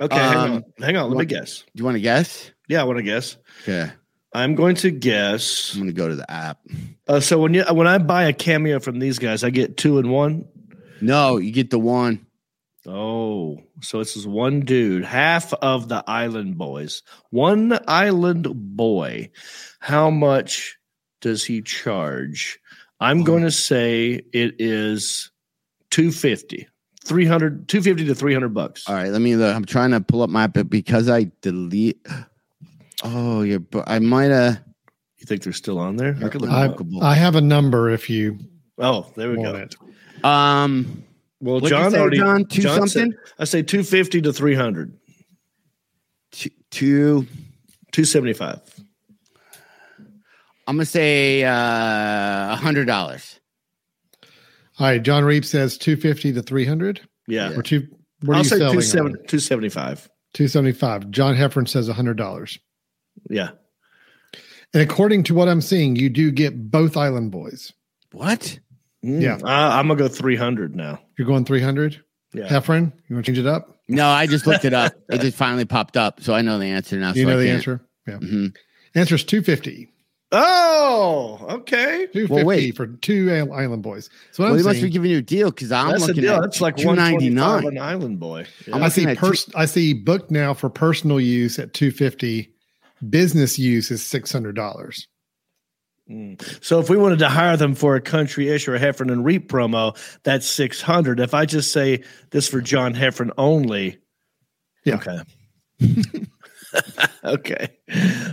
Okay, 0.00 0.16
hang 0.16 0.36
Um, 0.36 0.52
on. 0.52 0.64
Hang 0.80 0.96
on. 0.96 1.02
Let 1.04 1.10
me 1.10 1.16
what- 1.16 1.28
guess. 1.28 1.60
Do 1.60 1.66
you 1.74 1.84
want 1.84 1.96
to 1.96 2.00
guess? 2.00 2.50
Yeah, 2.68 2.80
I 2.80 2.84
want 2.84 2.96
to 2.96 3.02
guess. 3.02 3.36
Okay, 3.62 3.92
I'm 4.34 4.54
going 4.54 4.76
to 4.76 4.90
guess. 4.90 5.74
I'm 5.74 5.80
gonna 5.80 5.92
go 5.92 6.08
to 6.08 6.16
the 6.16 6.30
app. 6.30 6.60
Uh, 7.06 7.20
so 7.20 7.38
when 7.38 7.54
you 7.54 7.64
when 7.70 7.86
I 7.86 7.98
buy 7.98 8.24
a 8.24 8.32
cameo 8.32 8.80
from 8.80 8.98
these 8.98 9.18
guys, 9.18 9.44
I 9.44 9.50
get 9.50 9.76
two 9.76 9.98
and 9.98 10.10
one. 10.10 10.46
No, 11.00 11.36
you 11.36 11.52
get 11.52 11.70
the 11.70 11.78
one. 11.78 12.26
Oh, 12.86 13.62
so 13.80 13.98
this 13.98 14.16
is 14.16 14.26
one 14.26 14.60
dude, 14.60 15.04
half 15.04 15.52
of 15.54 15.88
the 15.88 16.02
Island 16.06 16.58
Boys, 16.58 17.02
one 17.30 17.78
Island 17.86 18.48
Boy. 18.50 19.30
How 19.78 20.10
much 20.10 20.78
does 21.20 21.44
he 21.44 21.62
charge? 21.62 22.58
I'm 22.98 23.22
going 23.22 23.42
to 23.42 23.52
say 23.52 24.22
it 24.32 24.56
is 24.58 25.30
250, 25.90 26.68
300, 27.04 27.68
250 27.68 28.06
to 28.06 28.14
300 28.14 28.48
bucks. 28.54 28.88
All 28.88 28.94
right, 28.94 29.10
let 29.10 29.20
me. 29.20 29.36
Look. 29.36 29.54
I'm 29.54 29.64
trying 29.64 29.92
to 29.92 30.00
pull 30.00 30.22
up 30.22 30.30
my 30.30 30.46
but 30.48 30.68
because 30.68 31.08
I 31.08 31.30
delete. 31.40 32.04
Oh, 33.02 33.42
yeah, 33.42 33.58
but 33.58 33.84
I 33.88 33.98
might 33.98 34.30
have. 34.30 34.62
You 35.18 35.26
think 35.26 35.42
they're 35.42 35.52
still 35.52 35.78
on 35.78 35.96
there? 35.96 36.16
I 36.20 36.24
look 36.24 36.50
I. 37.02 37.10
I 37.10 37.14
have 37.14 37.36
a 37.36 37.40
number 37.40 37.90
if 37.90 38.10
you 38.10 38.38
Oh, 38.78 39.10
there 39.16 39.30
we 39.30 39.36
go. 39.36 39.54
it. 39.54 39.74
Um, 40.24 41.04
Well, 41.40 41.54
What'd 41.56 41.70
you 41.70 41.76
John 41.76 41.90
say, 41.92 41.98
already. 41.98 42.16
John? 42.18 42.44
Two 42.46 42.62
John 42.62 42.88
said- 42.88 43.10
I 43.38 43.44
say 43.44 43.62
250 43.62 44.22
to 44.22 44.32
300. 44.32 44.98
two, 46.32 46.50
two 46.70 47.26
Two 47.92 48.04
seventy 48.06 48.32
five. 48.32 48.58
I'm 50.66 50.76
gonna 50.76 50.86
say 50.86 51.44
uh, 51.44 51.52
a 51.52 52.56
hundred 52.56 52.86
dollars. 52.86 53.38
All 54.78 54.86
right, 54.86 55.02
John 55.02 55.24
Reep 55.24 55.44
says 55.44 55.76
two 55.76 55.96
fifty 55.96 56.32
to 56.32 56.42
three 56.42 56.64
hundred. 56.64 57.00
Yeah. 57.28 57.52
Or 57.54 57.62
two. 57.62 57.86
What 58.22 58.36
I'll 58.36 58.42
you 58.44 58.48
say 58.48 58.56
selling? 58.58 58.78
270 58.80 59.14
275. 59.28 60.08
Two 60.32 60.48
seventy 60.48 60.72
five. 60.72 61.10
John 61.10 61.36
Heffron 61.36 61.68
says 61.68 61.86
hundred 61.88 62.16
dollars. 62.16 62.58
Yeah. 63.30 63.50
And 64.74 64.82
according 64.82 65.24
to 65.24 65.34
what 65.34 65.48
I'm 65.48 65.60
seeing, 65.60 65.96
you 65.96 66.08
do 66.08 66.30
get 66.30 66.70
both 66.70 66.96
Island 66.96 67.30
Boys. 67.30 67.72
What? 68.12 68.58
Yeah. 69.02 69.34
Uh, 69.42 69.46
I'm 69.46 69.88
gonna 69.88 69.96
go 69.98 70.08
three 70.08 70.36
hundred 70.36 70.74
now. 70.76 71.00
You're 71.18 71.26
going 71.26 71.44
three 71.44 71.60
hundred. 71.60 72.02
Yeah. 72.32 72.48
Heffron, 72.48 72.92
you 73.08 73.14
want 73.16 73.26
to 73.26 73.32
change 73.32 73.38
it 73.38 73.46
up? 73.46 73.80
No, 73.88 74.08
I 74.08 74.26
just 74.26 74.46
looked 74.46 74.64
it 74.64 74.72
up. 74.72 74.94
it 75.10 75.20
just 75.20 75.36
finally 75.36 75.64
popped 75.66 75.96
up, 75.98 76.22
so 76.22 76.32
I 76.34 76.40
know 76.40 76.58
the 76.58 76.66
answer 76.66 76.96
now. 76.98 77.12
you 77.12 77.24
so 77.24 77.28
I 77.28 77.32
know 77.32 77.38
the 77.38 77.44
can't- 77.46 77.56
answer. 77.56 77.80
Yeah. 78.06 78.18
Mhm. 78.18 78.56
Answer 78.94 79.14
is 79.16 79.24
two 79.24 79.42
fifty. 79.42 79.88
Oh, 80.34 81.44
okay. 81.50 82.06
Two 82.12 82.22
fifty 82.22 82.32
Well, 82.32 82.44
wait. 82.46 82.74
for 82.76 82.86
two 82.86 83.30
Island 83.30 83.82
Boys. 83.82 84.08
So 84.30 84.42
what 84.42 84.46
Well, 84.46 84.52
I'm 84.54 84.58
he 84.60 84.64
must 84.64 84.74
saying, 84.76 84.86
be 84.86 84.90
giving 84.90 85.10
you 85.10 85.18
a 85.18 85.22
deal 85.22 85.50
because 85.50 85.70
I'm 85.70 85.90
That's 85.90 86.04
a 86.04 86.06
looking 86.06 86.22
deal. 86.22 86.34
at 86.36 86.42
That's 86.42 86.60
like 86.62 86.76
two 86.78 86.86
one 86.86 86.96
ninety 86.96 87.28
ninety 87.28 87.30
nine 87.30 87.62
nine. 87.64 87.72
an 87.76 87.78
Island 87.82 88.18
Boy. 88.20 88.46
Yeah. 88.66 88.76
I 88.76 88.88
see 88.88 89.02
looking 89.02 89.10
at 89.10 89.18
pers- 89.18 89.50
I 89.54 89.66
see 89.66 89.92
booked 89.92 90.30
now 90.30 90.54
for 90.54 90.70
personal 90.70 91.20
use 91.20 91.58
at 91.58 91.74
two 91.74 91.90
fifty. 91.90 92.48
Business 93.08 93.58
use 93.58 93.90
is 93.90 94.04
six 94.04 94.30
hundred 94.32 94.54
dollars. 94.56 95.08
Mm. 96.10 96.40
So 96.64 96.78
if 96.80 96.90
we 96.90 96.96
wanted 96.96 97.20
to 97.20 97.28
hire 97.28 97.56
them 97.56 97.74
for 97.74 97.94
a 97.96 98.00
country 98.00 98.48
ish 98.48 98.66
or 98.68 98.74
a 98.74 98.78
Heffron 98.80 99.10
and 99.12 99.24
Reap 99.24 99.48
promo, 99.50 99.96
that's 100.24 100.46
six 100.46 100.80
hundred. 100.82 101.20
If 101.20 101.34
I 101.34 101.46
just 101.46 101.72
say 101.72 102.02
this 102.30 102.48
for 102.48 102.60
John 102.60 102.94
Heffron 102.94 103.30
only, 103.38 103.98
Yeah. 104.84 104.96
okay, 104.96 105.18
okay, 107.24 107.68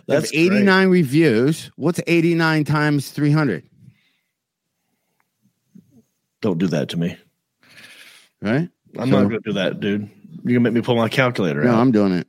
That's 0.08 0.34
89 0.34 0.64
great. 0.64 0.86
reviews. 1.00 1.72
What's 1.76 2.00
eighty 2.08 2.36
nine 2.36 2.64
times 2.64 3.10
three 3.12 3.32
hundred? 3.32 3.64
Don't 6.42 6.58
do 6.58 6.68
that 6.68 6.90
to 6.90 6.98
me. 6.98 7.18
Right? 8.42 8.70
I'm 8.98 9.10
So- 9.10 9.22
not 9.22 9.30
going 9.30 9.42
to 9.42 9.50
do 9.50 9.54
that, 9.54 9.80
dude. 9.80 10.10
You're 10.44 10.54
gonna 10.54 10.60
make 10.62 10.74
me 10.74 10.82
pull 10.82 10.96
my 10.96 11.10
calculator 11.10 11.64
No, 11.64 11.72
out. 11.72 11.80
I'm 11.82 11.92
doing 11.92 12.14
it. 12.14 12.28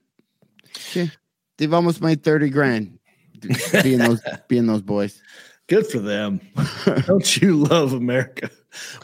Yeah. 0.94 1.06
They've 1.60 1.74
almost 1.74 2.00
made 2.00 2.22
thirty 2.22 2.48
grand 2.48 2.98
being 3.82 3.98
those 3.98 4.22
being 4.48 4.66
those 4.66 4.80
boys. 4.80 5.20
Good 5.68 5.86
for 5.86 5.98
them. 5.98 6.40
Don't 7.06 7.36
you 7.36 7.54
love 7.56 7.92
America? 7.92 8.50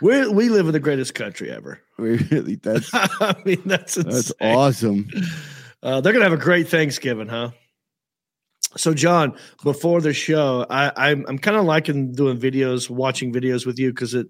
We 0.01 0.27
we 0.29 0.49
live 0.49 0.67
in 0.67 0.73
the 0.73 0.81
greatest 0.81 1.15
country 1.15 1.51
ever. 1.51 1.83
We 1.99 2.17
really 2.17 2.55
that's 2.55 2.91
I 2.95 3.35
mean, 3.45 3.61
that's 3.67 3.97
that's 3.97 4.33
awesome. 4.41 5.07
Uh, 5.83 6.01
they're 6.01 6.15
gonna 6.15 6.25
have 6.25 6.33
a 6.33 6.39
great 6.39 6.69
Thanksgiving, 6.69 7.29
huh? 7.29 7.51
So, 8.79 8.95
John, 8.95 9.37
before 9.63 10.01
the 10.01 10.15
show, 10.15 10.65
I, 10.71 11.11
I'm 11.11 11.27
I'm 11.29 11.39
kind 11.39 11.59
of 11.59 11.67
liking 11.67 12.13
doing 12.13 12.39
videos, 12.39 12.89
watching 12.89 13.35
videos 13.35 13.67
with 13.67 13.79
you 13.79 13.91
because 13.91 14.15
it 14.15 14.29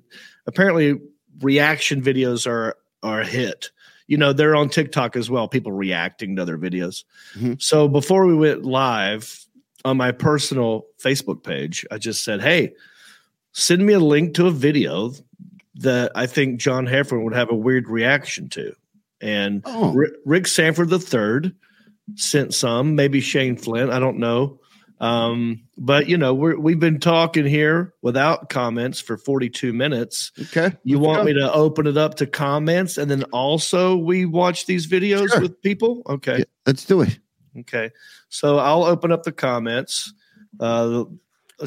apparently 0.48 1.00
reaction 1.40 2.02
videos 2.02 2.44
are 2.44 2.76
are 3.04 3.20
a 3.20 3.26
hit. 3.26 3.70
You 4.08 4.16
know, 4.16 4.32
they're 4.32 4.54
on 4.56 4.68
TikTok 4.68 5.16
as 5.16 5.28
well. 5.30 5.48
People 5.48 5.72
reacting 5.72 6.36
to 6.36 6.42
other 6.42 6.56
videos. 6.58 7.04
Mhm. 7.36 7.60
So 7.60 7.88
before 7.88 8.26
we 8.26 8.34
went 8.34 8.64
live 8.64 9.44
on 9.84 9.96
my 9.96 10.12
personal 10.12 10.86
Facebook 11.02 11.42
page, 11.42 11.84
I 11.90 11.98
just 11.98 12.22
said, 12.24 12.40
"Hey, 12.40 12.72
send 13.52 13.84
me 13.84 13.92
a 13.94 14.00
link 14.00 14.34
to 14.34 14.46
a 14.46 14.50
video 14.52 15.12
that 15.76 16.12
I 16.14 16.26
think 16.26 16.60
John 16.60 16.86
Heffron 16.86 17.24
would 17.24 17.34
have 17.34 17.50
a 17.50 17.54
weird 17.56 17.88
reaction 17.88 18.48
to." 18.50 18.72
And 19.20 19.62
Oh. 19.64 19.92
Rick, 19.92 20.12
Rick 20.24 20.46
Sanford 20.46 20.92
III 20.92 21.52
sent 22.14 22.54
some, 22.54 22.94
maybe 22.94 23.20
Shane 23.20 23.56
Flint. 23.56 23.90
I 23.90 23.98
don't 23.98 24.18
know. 24.18 24.60
Um, 25.00 25.62
but 25.78 26.08
you 26.08 26.16
know, 26.16 26.34
we're, 26.34 26.58
we've 26.58 26.80
been 26.80 27.00
talking 27.00 27.44
here 27.44 27.94
without 28.02 28.48
comments 28.48 29.00
for 29.00 29.16
42 29.16 29.72
minutes. 29.72 30.32
Okay. 30.40 30.74
You 30.84 30.98
want 30.98 31.24
me 31.24 31.34
to 31.34 31.52
open 31.52 31.86
it 31.86 31.96
up 31.96 32.14
to 32.16 32.26
comments 32.26 32.96
and 32.96 33.10
then 33.10 33.24
also 33.24 33.96
we 33.96 34.24
watch 34.24 34.66
these 34.66 34.86
videos 34.86 35.28
Sure. 35.28 35.42
with 35.42 35.60
people? 35.62 36.02
Okay. 36.08 36.38
Yeah, 36.38 36.44
let's 36.66 36.84
do 36.84 37.02
it. 37.02 37.18
Okay. 37.60 37.90
So 38.28 38.58
I'll 38.58 38.84
open 38.84 39.12
up 39.12 39.22
the 39.22 39.32
comments. 39.32 40.12
Uh, 40.58 41.04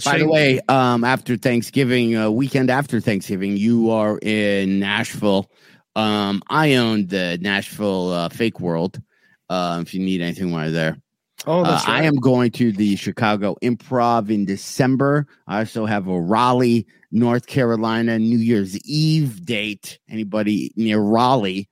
By 0.03 0.19
the 0.19 0.27
way, 0.27 0.59
um, 0.67 1.03
after 1.03 1.37
Thanksgiving, 1.37 2.15
uh, 2.15 2.29
weekend 2.29 2.69
after 2.69 2.99
Thanksgiving, 2.99 3.57
you 3.57 3.91
are 3.91 4.19
in 4.21 4.79
Nashville. 4.79 5.51
Um, 5.95 6.41
I 6.49 6.75
own 6.75 7.07
the 7.07 7.37
Nashville 7.41 8.11
uh, 8.11 8.29
Fake 8.29 8.59
World. 8.59 9.01
Uh, 9.49 9.79
if 9.81 9.93
you 9.93 9.99
need 9.99 10.21
anything 10.21 10.51
while 10.51 10.65
you're 10.65 10.71
there, 10.71 10.97
oh, 11.45 11.61
uh, 11.61 11.63
right. 11.63 11.89
I 11.89 12.03
am 12.03 12.15
going 12.15 12.51
to 12.51 12.71
the 12.71 12.95
Chicago 12.95 13.55
Improv 13.61 14.29
in 14.29 14.45
December. 14.45 15.27
I 15.47 15.59
also 15.59 15.85
have 15.85 16.07
a 16.07 16.19
Raleigh, 16.19 16.85
North 17.11 17.47
Carolina 17.47 18.19
New 18.19 18.37
Year's 18.37 18.77
Eve 18.79 19.45
date. 19.45 19.99
Anybody 20.09 20.71
near 20.75 20.99
Raleigh, 20.99 21.69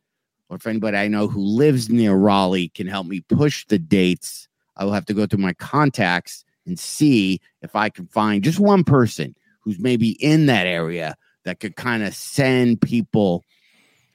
or 0.49 0.57
if 0.57 0.67
anybody 0.67 0.97
I 0.97 1.07
know 1.07 1.27
who 1.27 1.41
lives 1.41 1.89
near 1.89 2.15
Raleigh 2.15 2.69
can 2.69 2.87
help 2.87 3.07
me 3.07 3.21
push 3.21 3.65
the 3.65 3.79
dates, 3.79 4.47
I 4.75 4.85
will 4.85 4.93
have 4.93 5.05
to 5.05 5.13
go 5.13 5.25
through 5.25 5.39
my 5.39 5.53
contacts 5.53 6.43
and 6.65 6.79
see 6.79 7.39
if 7.61 7.75
I 7.75 7.89
can 7.89 8.07
find 8.07 8.43
just 8.43 8.59
one 8.59 8.83
person 8.83 9.35
who's 9.61 9.79
maybe 9.79 10.11
in 10.23 10.45
that 10.47 10.67
area 10.67 11.15
that 11.45 11.59
could 11.59 11.75
kind 11.75 12.03
of 12.03 12.13
send 12.13 12.81
people 12.81 13.43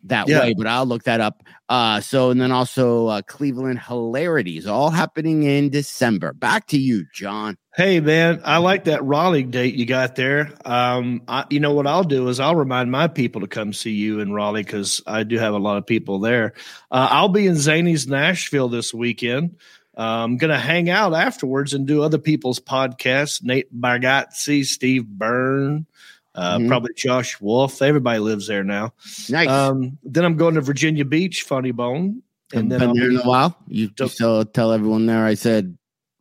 that 0.05 0.29
Yeah. 0.29 0.41
way. 0.41 0.55
But 0.55 0.67
I'll 0.67 0.87
look 0.87 1.05
that 1.05 1.21
up. 1.21 1.43
Uh, 1.69 2.01
so 2.01 2.31
and 2.31 2.41
then 2.41 2.53
also 2.53 3.07
uh, 3.07 3.23
Cleveland 3.23 3.79
Hilarities, 3.81 4.67
all 4.67 4.91
happening 4.91 5.45
in 5.45 5.71
December. 5.71 6.33
Back 6.33 6.67
to 6.69 6.79
you, 6.79 7.05
John. 7.15 7.57
Hey 7.75 8.01
man, 8.01 8.41
I 8.45 8.59
like 8.59 8.85
that 8.85 9.03
Raleigh 9.03 9.45
date 9.45 9.75
you 9.75 9.87
got 9.87 10.15
there. 10.15 10.53
Um, 10.67 11.23
I, 11.27 11.47
you 11.49 11.59
know 11.61 11.73
what 11.73 11.87
I'll 11.87 12.05
do 12.05 12.29
is 12.29 12.39
I'll 12.41 12.57
remind 12.57 12.91
my 12.91 13.09
people 13.09 13.41
to 13.41 13.47
come 13.47 13.73
see 13.73 13.93
you 13.93 14.21
in 14.21 14.33
Raleigh 14.35 14.63
because 14.63 15.01
I 15.07 15.23
do 15.23 15.39
have 15.39 15.55
a 15.55 15.59
lot 15.59 15.79
of 15.79 15.87
people 15.87 16.19
there. 16.19 16.53
Uh, 16.91 17.09
I'll 17.11 17.31
be 17.31 17.47
in 17.47 17.55
Zanies 17.55 18.07
Nashville 18.07 18.69
this 18.69 18.93
weekend. 18.93 19.57
Uh, 19.97 20.25
I'm 20.25 20.37
gonna 20.37 20.59
hang 20.59 20.91
out 20.91 21.15
afterwards 21.15 21.73
and 21.73 21.87
do 21.87 22.03
other 22.03 22.19
people's 22.19 22.61
podcasts. 22.61 23.43
Nate 23.43 23.73
Bargatze, 23.79 24.65
Steve 24.67 25.07
Byrne, 25.07 25.87
uh, 26.35 26.59
Mhm. 26.59 26.69
probably 26.69 26.93
Josh 26.97 27.41
Wolf. 27.41 27.83
Everybody 27.83 28.19
lives 28.19 28.47
there 28.47 28.65
now. 28.65 28.95
Nice. 29.29 29.49
Um, 29.49 29.99
then 30.03 30.25
I'm 30.25 30.37
going 30.37 30.55
to 30.55 30.61
Virginia 30.61 31.05
Beach, 31.05 31.43
Funny 31.43 31.73
Bone, 31.73 32.23
and 32.55 32.71
then 32.71 32.79
been 32.81 32.89
I'll 32.91 32.95
there 32.95 33.11
in 33.11 33.17
a 33.17 33.23
while. 33.23 33.57
You, 33.69 33.89
Don't- 33.89 34.09
still 34.09 34.45
tell 34.45 34.73
everyone 34.73 35.07
there. 35.07 35.25
I 35.25 35.35
said, 35.35 35.77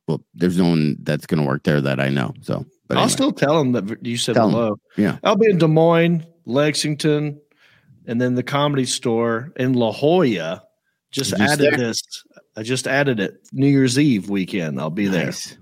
well, 0.07 0.24
there's 0.34 0.57
no 0.57 0.70
one 0.70 0.97
that's 1.03 1.26
going 1.26 1.41
to 1.41 1.47
work 1.47 1.64
there 1.64 1.80
that 1.82 1.99
I 1.99 2.09
know. 2.09 2.34
So, 2.41 2.66
but 2.88 2.97
I'll 2.97 3.03
anyway. 3.03 3.14
still 3.14 3.32
tell 3.32 3.57
them 3.57 3.72
that 3.74 4.05
you 4.05 4.18
said 4.18 4.36
Tell 4.36 4.49
hello. 4.49 4.80
Yeah. 4.97 5.18
I'll 5.24 5.38
be 5.38 5.49
in 5.49 5.57
Des 5.57 5.68
Moines, 5.68 6.26
Lexington, 6.45 7.39
and 8.07 8.20
then 8.20 8.36
the 8.36 8.43
comedy 8.43 8.86
store 8.86 9.53
in 9.55 9.74
La 9.74 9.91
Jolla. 9.93 10.64
Just 11.12 11.34
added 11.34 11.59
there? 11.74 11.78
this. 11.78 12.01
I 12.57 12.64
just 12.64 12.88
added 12.88 13.20
it. 13.20 13.47
New 13.53 13.68
Year's 13.68 13.97
Eve 13.99 14.30
weekend. 14.30 14.80
I'll 14.80 14.89
be 14.89 15.07
there. 15.07 15.26
Nice. 15.28 15.57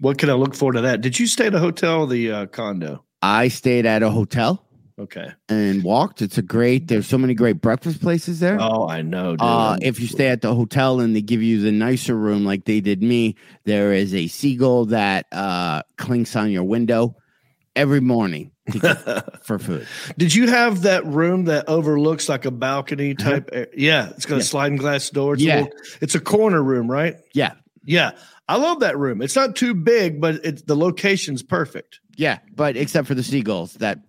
What 0.00 0.18
can 0.18 0.30
I 0.30 0.34
look 0.34 0.54
forward 0.54 0.74
to 0.74 0.80
that? 0.82 1.00
Did 1.00 1.18
you 1.18 1.26
stay 1.28 1.46
at 1.46 1.54
a 1.54 1.58
hotel 1.60 2.06
the 2.06 2.30
uh, 2.32 2.46
condo? 2.46 3.03
I 3.24 3.48
stayed 3.48 3.86
at 3.86 4.02
a 4.02 4.10
hotel 4.10 4.62
Okay. 4.98 5.28
and 5.48 5.82
walked. 5.82 6.20
It's 6.22 6.36
a 6.38 6.42
great. 6.42 6.88
There's 6.88 7.06
so 7.06 7.16
many 7.18 7.32
great 7.34 7.60
breakfast 7.62 8.00
places 8.02 8.38
there. 8.40 8.58
Oh, 8.60 8.86
I 8.86 9.00
know. 9.02 9.30
Dude. 9.32 9.40
Uh, 9.40 9.76
if 9.82 9.98
you 9.98 10.06
stay 10.06 10.28
at 10.28 10.42
the 10.42 10.54
hotel 10.54 11.00
and 11.00 11.16
they 11.16 11.22
give 11.22 11.42
you 11.42 11.60
the 11.62 11.72
nicer 11.72 12.14
room 12.14 12.44
like 12.44 12.64
they 12.66 12.80
did 12.80 13.02
me, 13.02 13.34
there 13.64 13.92
is 13.94 14.14
a 14.14 14.26
seagull 14.28 14.86
that 14.86 15.26
uh, 15.32 15.82
clinks 15.96 16.36
on 16.36 16.50
your 16.50 16.64
window 16.64 17.16
every 17.74 18.00
morning 18.00 18.52
for 19.42 19.58
food. 19.58 19.86
Did 20.18 20.34
you 20.34 20.48
have 20.48 20.82
that 20.82 21.04
room 21.06 21.46
that 21.46 21.68
overlooks 21.68 22.28
like 22.28 22.44
a 22.44 22.50
balcony 22.50 23.14
type? 23.14 23.48
a- 23.52 23.66
Yeah, 23.76 24.10
it's 24.10 24.26
got 24.26 24.34
Uh-huh. 24.34 24.36
Yeah. 24.36 24.40
a 24.40 24.44
sliding 24.44 24.76
glass 24.76 25.10
door. 25.10 25.34
It's 25.34 25.42
Yeah. 25.42 25.54
a 25.54 25.62
little, 25.62 25.78
it's 26.02 26.14
a 26.14 26.20
corner 26.20 26.62
room, 26.62 26.90
right? 26.90 27.16
Yeah, 27.32 27.52
Yeah, 27.86 28.12
I 28.48 28.56
love 28.58 28.80
that 28.80 28.96
room. 28.96 29.22
It's 29.22 29.34
not 29.36 29.56
too 29.56 29.74
big, 29.74 30.20
but 30.20 30.36
it's 30.44 30.62
the 30.62 30.76
location's 30.76 31.42
perfect. 31.42 32.00
Yeah, 32.16 32.38
but 32.54 32.76
except 32.76 33.06
for 33.08 33.14
the 33.14 33.22
seagulls 33.22 33.74
that. 33.74 34.00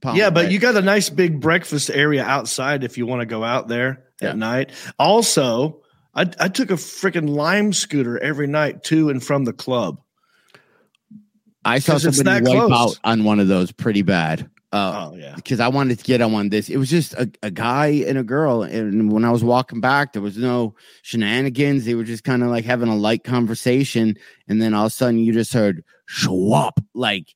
pollinate, 0.00 0.16
Yeah, 0.16 0.30
but 0.30 0.44
right? 0.44 0.52
you 0.52 0.58
got 0.58 0.76
a 0.76 0.82
nice 0.82 1.08
big 1.10 1.40
breakfast 1.40 1.90
area 1.90 2.24
outside 2.24 2.84
if 2.84 2.98
you 2.98 3.06
want 3.06 3.20
to 3.20 3.26
go 3.26 3.42
out 3.44 3.68
there 3.68 4.04
Yeah. 4.20 4.30
at 4.30 4.36
night. 4.36 4.70
Also, 4.98 5.80
I, 6.14 6.30
I 6.38 6.48
took 6.48 6.70
a 6.70 6.74
freaking 6.74 7.28
lime 7.30 7.72
scooter 7.72 8.18
every 8.22 8.46
night 8.46 8.82
to 8.84 9.08
and 9.10 9.22
from 9.24 9.44
the 9.44 9.52
club. 9.52 10.00
I 11.64 11.78
saw 11.78 11.96
somebody 11.98 12.44
wipe 12.44 12.66
close. 12.68 12.72
out 12.72 13.00
on 13.04 13.24
one 13.24 13.40
of 13.40 13.48
those 13.48 13.72
pretty 13.72 14.02
bad. 14.02 14.50
Uh, 14.72 15.10
Oh 15.12 15.16
yeah, 15.16 15.34
because 15.36 15.60
I 15.60 15.68
wanted 15.68 15.98
to 16.00 16.04
get 16.04 16.20
on 16.20 16.32
one. 16.32 16.48
This 16.48 16.68
it 16.68 16.76
was 16.78 16.90
just 16.90 17.14
a, 17.14 17.30
a 17.44 17.50
guy 17.50 17.86
and 18.06 18.18
a 18.18 18.24
girl, 18.24 18.62
and 18.64 19.12
when 19.12 19.24
I 19.24 19.30
was 19.30 19.44
walking 19.44 19.80
back, 19.80 20.12
there 20.12 20.20
was 20.20 20.36
no 20.36 20.74
shenanigans. 21.02 21.84
They 21.84 21.94
were 21.94 22.02
just 22.02 22.24
kind 22.24 22.42
of 22.42 22.48
like 22.48 22.64
having 22.64 22.88
a 22.88 22.96
light 22.96 23.22
conversation, 23.22 24.16
and 24.48 24.60
then 24.60 24.74
all 24.74 24.86
of 24.86 24.90
a 24.92 24.94
sudden 24.94 25.20
you 25.20 25.32
just 25.32 25.52
heard 25.52 25.84
schwap, 26.06 26.80
like 26.92 27.34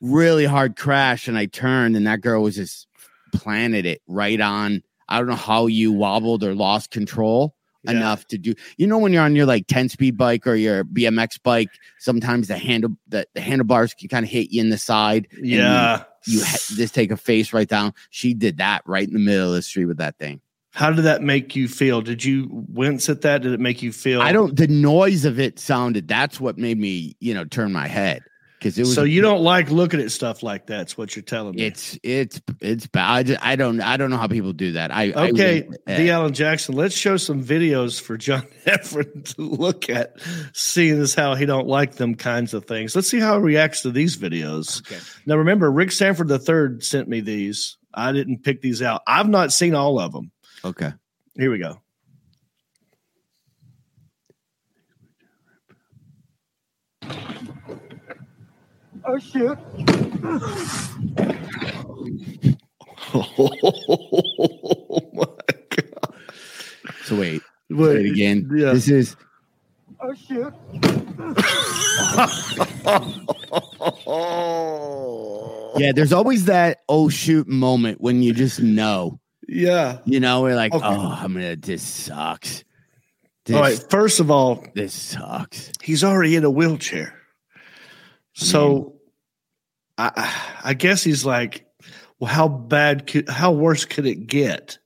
really 0.00 0.44
hard 0.44 0.76
crash, 0.76 1.28
and 1.28 1.36
I 1.36 1.46
turned, 1.46 1.96
and 1.96 2.06
that 2.06 2.20
girl 2.20 2.42
was 2.42 2.56
just 2.56 2.86
planted 3.34 3.86
it 3.86 4.00
right 4.06 4.40
on. 4.40 4.82
I 5.08 5.18
don't 5.18 5.26
know 5.28 5.34
how 5.34 5.66
you 5.66 5.92
wobbled 5.92 6.44
or 6.44 6.54
lost 6.54 6.90
control 6.90 7.54
Yeah. 7.84 7.92
enough 7.92 8.26
to 8.28 8.38
do. 8.38 8.54
You 8.76 8.86
know, 8.86 8.98
when 8.98 9.12
you're 9.12 9.22
on 9.22 9.34
your 9.36 9.46
like 9.46 9.66
10 9.66 9.88
speed 9.88 10.16
bike 10.16 10.46
or 10.46 10.54
your 10.54 10.84
BMX 10.84 11.38
bike, 11.42 11.70
sometimes 11.98 12.48
the 12.48 12.56
handle 12.58 12.90
the, 13.08 13.26
the 13.34 13.40
handlebars 13.40 13.94
can 13.94 14.08
kind 14.08 14.24
of 14.24 14.30
hit 14.30 14.50
you 14.50 14.60
in 14.60 14.70
the 14.70 14.78
side. 14.78 15.26
and 15.36 15.46
you- 15.46 15.58
Yeah. 15.58 16.04
you, 16.26 16.44
ha- 16.44 16.58
just 16.76 16.94
take 16.94 17.10
a 17.10 17.16
face 17.16 17.52
right 17.52 17.68
down. 17.68 17.92
She 18.10 18.34
did 18.34 18.58
that 18.58 18.82
right 18.86 19.06
in 19.06 19.14
the 19.14 19.18
middle 19.20 19.48
of 19.48 19.54
the 19.54 19.62
street 19.62 19.86
with 19.86 19.98
that 19.98 20.18
thing. 20.18 20.40
How 20.72 20.92
did 20.92 21.02
that 21.02 21.22
make 21.22 21.56
you 21.56 21.66
feel? 21.66 22.00
Did 22.00 22.22
you 22.24 22.46
wince 22.50 23.08
at 23.08 23.22
that? 23.22 23.42
Did 23.42 23.52
it 23.52 23.58
make 23.60 23.82
you 23.82 23.90
feel? 23.92 24.20
I 24.22 24.30
don't. 24.30 24.54
The 24.54 24.68
noise 24.68 25.24
of 25.24 25.40
it 25.40 25.58
sounded. 25.58 26.06
That's 26.06 26.38
what 26.40 26.58
made 26.58 26.78
me, 26.78 27.16
you 27.18 27.34
know, 27.34 27.44
turn 27.44 27.72
my 27.72 27.88
head 27.88 28.22
because 28.60 28.78
it 28.78 28.82
was. 28.82 28.94
So 28.94 29.02
you 29.04 29.22
don't 29.22 29.42
like 29.42 29.70
looking 29.70 30.00
at 30.00 30.12
stuff 30.12 30.42
like 30.44 30.66
that's 30.66 30.96
what 30.96 31.16
you're 31.16 31.22
telling 31.24 31.56
me. 31.56 31.62
It's 31.64 31.98
it's 32.02 32.40
it's 32.60 32.86
bad. 32.86 33.10
I, 33.10 33.22
just- 33.24 33.44
I 33.44 33.56
don't 33.56 33.80
I 33.80 33.96
don't 33.96 34.10
know 34.10 34.18
how 34.18 34.28
people 34.28 34.52
do 34.52 34.72
that. 34.72 34.92
I 34.92 35.04
I 35.10 35.28
Okay, 35.30 35.62
really- 35.86 36.04
D. 36.04 36.10
Allen 36.10 36.32
Jackson. 36.34 36.76
Let's 36.76 36.94
show 36.94 37.16
some 37.16 37.42
videos 37.42 38.00
for 38.00 38.16
John 38.16 38.42
Heffron 38.66 39.24
to 39.34 39.42
look 39.42 39.88
at, 39.90 40.16
seeing 40.52 41.00
as 41.00 41.14
how 41.14 41.34
he 41.34 41.46
don't 41.46 41.66
like 41.66 41.94
them 41.94 42.14
kinds 42.14 42.54
of 42.54 42.66
things. 42.66 42.94
Let's 42.94 43.08
see 43.08 43.18
how 43.20 43.38
he 43.38 43.42
reacts 43.44 43.82
to 43.82 43.90
these 43.90 44.16
videos. 44.16 44.80
Okay. 44.86 45.00
Now, 45.26 45.36
remember, 45.38 45.70
Rick 45.72 45.92
Sanford 45.92 46.30
III 46.30 46.80
sent 46.82 47.08
me 47.08 47.20
these. 47.20 47.78
I 47.92 48.12
didn't 48.12 48.44
pick 48.44 48.60
these 48.60 48.82
out. 48.82 49.02
I've 49.06 49.28
not 49.28 49.52
seen 49.52 49.74
all 49.74 49.98
of 49.98 50.12
them. 50.12 50.30
okay. 50.64 50.92
Here 51.34 51.50
we 51.50 51.58
go. 51.58 51.80
Oh 59.12 59.18
shit. 59.18 59.58
oh 63.12 65.10
my 65.12 65.24
god! 65.70 66.14
So 67.04 67.18
wait, 67.18 67.42
Wait, 67.70 67.86
say 67.94 68.00
it 68.06 68.10
again. 68.12 68.48
Yeah. 68.54 68.72
This 68.72 68.88
is 68.88 69.16
Oh 70.00 70.14
shit. 70.14 70.54
yeah. 75.82 75.92
There's 75.92 76.12
always 76.12 76.44
that 76.46 76.78
oh 76.88 77.08
shoot 77.08 77.48
moment 77.48 78.00
when 78.00 78.22
you 78.22 78.32
just 78.32 78.60
know. 78.60 79.18
yeah. 79.48 79.98
You 80.04 80.20
know, 80.20 80.42
we're 80.42 80.54
like, 80.56 80.72
Okay. 80.72 80.86
oh, 80.86 81.18
I'm 81.20 81.32
gonna. 81.34 81.56
This 81.56 81.82
sucks. 81.82 82.64
This, 83.44 83.56
All 83.56 83.62
right. 83.62 83.84
First 83.90 84.20
of 84.20 84.30
all, 84.30 84.64
this 84.74 84.94
sucks. 84.94 85.72
he's 85.82 86.04
already 86.04 86.36
in 86.36 86.44
a 86.44 86.50
wheelchair. 86.50 87.14
So 88.34 88.99
I 90.00 90.32
I 90.64 90.74
guess 90.74 91.02
he's 91.02 91.24
like, 91.24 91.66
well, 92.18 92.32
how 92.32 92.48
bad 92.48 93.06
could 93.06 93.28
how 93.28 93.52
worse 93.52 93.84
could 93.84 94.06
it 94.06 94.26
get? 94.26 94.78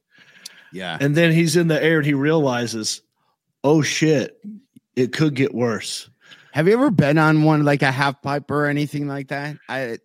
Yeah. 0.73 0.99
And 1.01 1.15
then 1.15 1.33
he's 1.33 1.57
in 1.57 1.69
the 1.69 1.83
air 1.83 1.99
and 1.99 2.07
he 2.07 2.15
realizes, 2.15 3.01
oh 3.63 3.83
shit, 3.83 4.41
it 4.97 5.13
could 5.13 5.35
get 5.35 5.55
worse. 5.55 6.11
Have 6.53 6.69
you 6.69 6.75
ever 6.75 6.91
been 6.91 7.19
on 7.19 7.43
one 7.43 7.65
like 7.65 7.83
a 7.83 7.91
half 7.91 8.23
pipe 8.23 8.51
or 8.51 8.67
anything 8.67 9.07
like 9.09 9.29
that? 9.29 9.57
I 9.69 9.99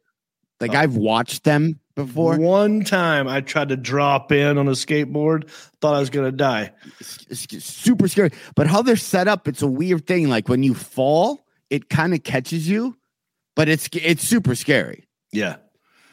like 0.60 0.76
uh, 0.76 0.80
I've 0.80 0.96
watched 0.96 1.44
them 1.44 1.80
before. 1.96 2.38
One 2.38 2.84
time 2.84 3.28
I 3.28 3.42
tried 3.42 3.70
to 3.70 3.78
drop 3.78 4.32
in 4.32 4.58
on 4.58 4.68
a 4.68 4.72
skateboard, 4.72 5.50
thought 5.82 5.96
I 5.96 6.00
was 6.00 6.10
gonna 6.10 6.32
die. 6.32 6.72
It's, 7.00 7.48
it's 7.52 7.66
super 7.66 8.08
scary. 8.08 8.32
But 8.56 8.68
how 8.68 8.82
they're 8.82 8.96
set 8.96 9.28
up, 9.28 9.48
it's 9.48 9.62
a 9.62 9.68
weird 9.68 10.08
thing. 10.08 10.30
Like 10.30 10.50
when 10.50 10.64
you 10.64 10.74
fall, 10.74 11.46
it 11.70 11.90
kind 11.90 12.14
of 12.14 12.24
catches 12.24 12.68
you, 12.68 12.98
but 13.56 13.70
it's 13.70 13.90
it's 13.94 14.24
super 14.24 14.56
scary. 14.56 15.08
Yeah. 15.32 15.58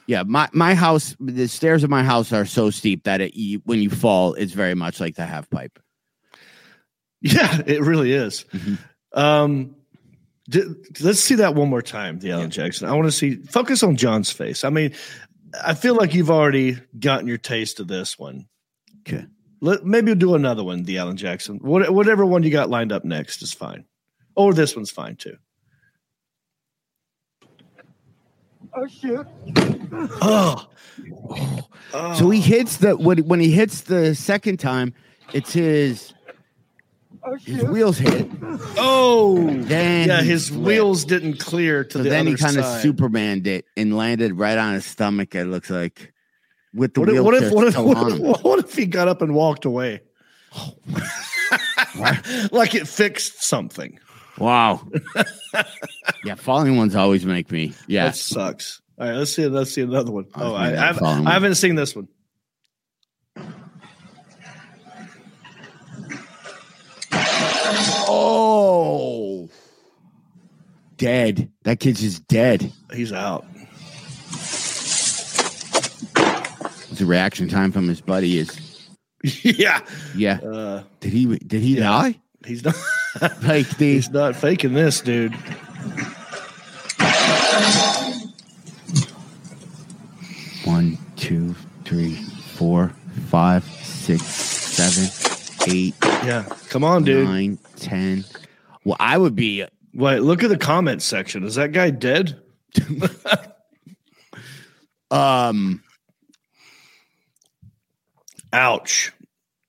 Yeah, 0.07 0.23
my 0.23 0.49
my 0.53 0.75
house, 0.75 1.17
the 1.19 1.49
stairs 1.49 1.83
of 1.83 1.91
my 1.91 2.05
house 2.05 2.33
are 2.33 2.47
so 2.47 2.71
steep 2.71 3.05
that 3.05 3.21
it 3.21 3.35
you, 3.35 3.61
when 3.65 3.81
you 3.83 3.91
fall, 3.91 4.35
it's 4.35 4.53
very 4.53 4.75
much 4.77 5.01
like 5.01 5.17
the 5.17 5.27
half 5.27 5.51
pipe. 5.51 5.81
Yeah, 7.21 7.63
it 7.67 7.81
really 7.83 8.13
is. 8.13 8.45
Mhm. 8.53 8.79
Um, 9.15 9.75
let's 11.01 11.21
see 11.21 11.37
that 11.37 11.55
one 11.57 11.69
more 11.69 11.83
time, 11.83 12.21
the 12.21 12.31
Alan 12.31 12.51
Jackson. 12.51 12.87
I 12.89 12.93
want 12.93 13.07
to 13.07 13.13
see. 13.13 13.37
Focus 13.37 13.83
on 13.83 13.97
John's 13.97 14.31
face. 14.31 14.63
I 14.63 14.71
mean, 14.71 14.93
I 15.65 15.75
feel 15.75 15.97
like 15.97 16.15
you've 16.15 16.31
already 16.31 16.79
gotten 16.99 17.27
your 17.27 17.39
taste 17.39 17.81
of 17.81 17.89
this 17.89 18.17
one. 18.19 18.47
Okay. 19.01 19.27
Let 19.61 19.85
maybe 19.85 20.15
do 20.15 20.35
another 20.35 20.63
one, 20.63 20.83
the 20.85 20.99
Alan 20.99 21.17
Jackson. 21.17 21.59
What, 21.63 21.91
whatever 21.93 22.25
one 22.27 22.43
you 22.43 22.51
got 22.51 22.69
lined 22.71 22.93
up 22.93 23.05
next 23.05 23.43
is 23.43 23.53
fine, 23.55 23.87
or 24.37 24.53
this 24.53 24.77
one's 24.77 24.91
fine 24.91 25.17
too. 25.17 25.37
Oh 28.77 28.87
shit. 28.87 29.27
Oh, 30.21 30.69
So 32.15 32.31
he 32.31 32.39
oh. 32.39 32.43
hits 32.43 32.77
the 32.79 32.97
when 32.97 33.19
when 33.27 33.41
he 33.41 33.51
hits 33.51 33.83
the 33.83 34.15
second 34.15 34.59
time, 34.59 34.93
it's 35.33 35.53
his 35.53 36.13
Oh 37.29 37.37
his 37.37 37.65
wheels 37.65 37.99
hit. 37.99 38.29
oh, 38.77 39.45
Then 39.63 40.09
yeah. 40.09 40.23
His 40.23 40.49
flipped. 40.49 40.65
wheels 40.65 41.05
didn't 41.05 41.39
clear 41.39 41.83
to 41.85 41.91
So 41.99 42.03
the 42.05 42.09
then 42.11 42.27
he 42.27 42.37
kind 42.37 42.57
of. 42.57 42.65
Supermaned 42.81 43.47
it 43.49 43.65
and 43.77 43.97
landed 43.97 44.39
right 44.39 44.57
on 44.57 44.75
his 44.75 44.87
stomach. 44.87 45.35
It 45.35 45.47
looks 45.47 45.69
like 45.71 46.13
with 46.73 46.95
the 46.95 47.01
What 47.01 47.09
if, 47.09 47.23
what 47.23 47.35
if 47.35 47.53
what 47.53 47.67
if 47.67 47.77
what 47.79 48.13
if, 48.13 48.45
what 48.45 48.59
if 48.61 48.75
he 48.77 48.87
got 48.87 49.09
up 49.09 49.23
and 49.23 49.35
walked 49.35 49.65
away? 49.65 50.03
Oh 50.55 50.75
like 52.53 52.75
it 52.75 52.87
fixed 52.87 53.43
something. 53.43 53.99
Wow. 54.39 54.87
yeah, 56.25 56.35
falling 56.35 56.77
ones 56.77 56.95
always 56.95 57.25
make 57.25 57.51
me. 57.51 57.73
Yeah. 57.87 58.07
That 58.07 58.17
sucks. 58.17 58.83
All 58.99 59.07
right, 59.09 59.17
let's 59.17 59.33
see. 59.33 59.47
Let's 59.47 59.73
see 59.73 59.83
another 59.83 60.13
one. 60.13 60.27
Oh, 60.35 60.55
I, 60.55 60.69
I, 60.69 60.87
haven't, 60.87 61.27
I 61.27 61.33
haven't 61.33 61.55
seen 61.57 61.75
this 61.75 61.95
one. 61.97 62.09
Oh. 68.09 69.49
Dead. 70.97 71.51
That 71.65 71.81
kid's 71.81 72.01
just 72.01 72.27
dead. 72.29 72.73
He's 72.93 73.13
out. 73.13 73.45
The 76.93 77.05
reaction 77.05 77.49
time 77.49 77.73
from 77.73 77.89
his 77.89 78.01
buddy 78.01 78.39
is 78.39 78.89
yeah. 79.45 79.81
yeah. 80.15 80.39
Uh, 80.39 80.83
Did 81.01 81.13
he 81.13 81.27
did 81.39 81.61
he 81.61 81.75
Yeah. 81.77 81.83
die? 81.83 82.21
he's 82.47 82.65
not. 82.65 82.75
Like 83.43 83.69
the 83.79 83.95
he's 83.95 84.11
not 84.11 84.37
faking 84.37 84.75
this, 84.75 85.01
dude. 85.01 85.35
one, 90.65 90.99
two, 91.17 91.55
three, 91.85 92.17
four, 92.55 92.89
five, 93.29 93.65
six, 93.65 94.25
seven, 94.25 95.73
eight, 95.73 95.95
Yeah. 96.03 96.45
Come 96.69 96.85
on, 96.85 97.05
dude. 97.05 97.27
nine, 97.27 97.59
ten. 97.77 98.25
Well, 98.85 98.97
I 99.01 99.17
would 99.17 99.35
be 99.37 99.65
Wait, 99.95 100.19
look 100.21 100.43
at 100.43 100.51
the 100.51 100.59
comment 100.59 101.03
section. 101.03 101.45
Is 101.45 101.55
that 101.55 101.73
guy 101.73 101.91
dead? 101.91 102.39
um 105.11 105.83
Ouch. 108.53 109.13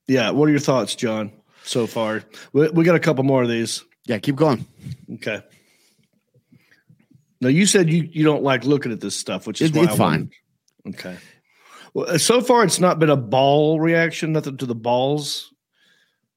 Yeah. 0.07 0.31
What 0.31 0.47
are 0.47 0.51
your 0.51 0.59
thoughts, 0.59 0.95
John? 0.95 1.31
So 1.67 1.85
far, 1.85 2.23
we, 2.53 2.69
we 2.69 2.83
got 2.83 2.95
a 2.95 2.99
couple 2.99 3.23
more 3.23 3.43
of 3.43 3.49
these. 3.49 3.83
yeah, 4.05 4.17
keep 4.19 4.35
going. 4.35 4.65
Okay. 5.15 5.41
Now 7.41 7.49
you 7.49 7.65
said 7.65 7.91
you 7.91 8.09
you 8.11 8.23
don't 8.23 8.41
like 8.43 8.65
looking 8.65 8.91
at 8.91 8.99
this 9.01 9.15
stuff, 9.15 9.45
which 9.45 9.61
is 9.61 9.69
It- 9.69 9.77
it's 9.77 9.95
fine. 9.95 10.31
Okay. 10.87 11.17
Well, 11.93 12.17
so 12.19 12.41
far 12.41 12.63
it's 12.63 12.79
not 12.79 12.99
been 12.99 13.09
a 13.09 13.17
ball 13.17 13.79
reaction, 13.79 14.31
nothing 14.31 14.57
to 14.57 14.65
the 14.65 14.75
balls. 14.75 15.53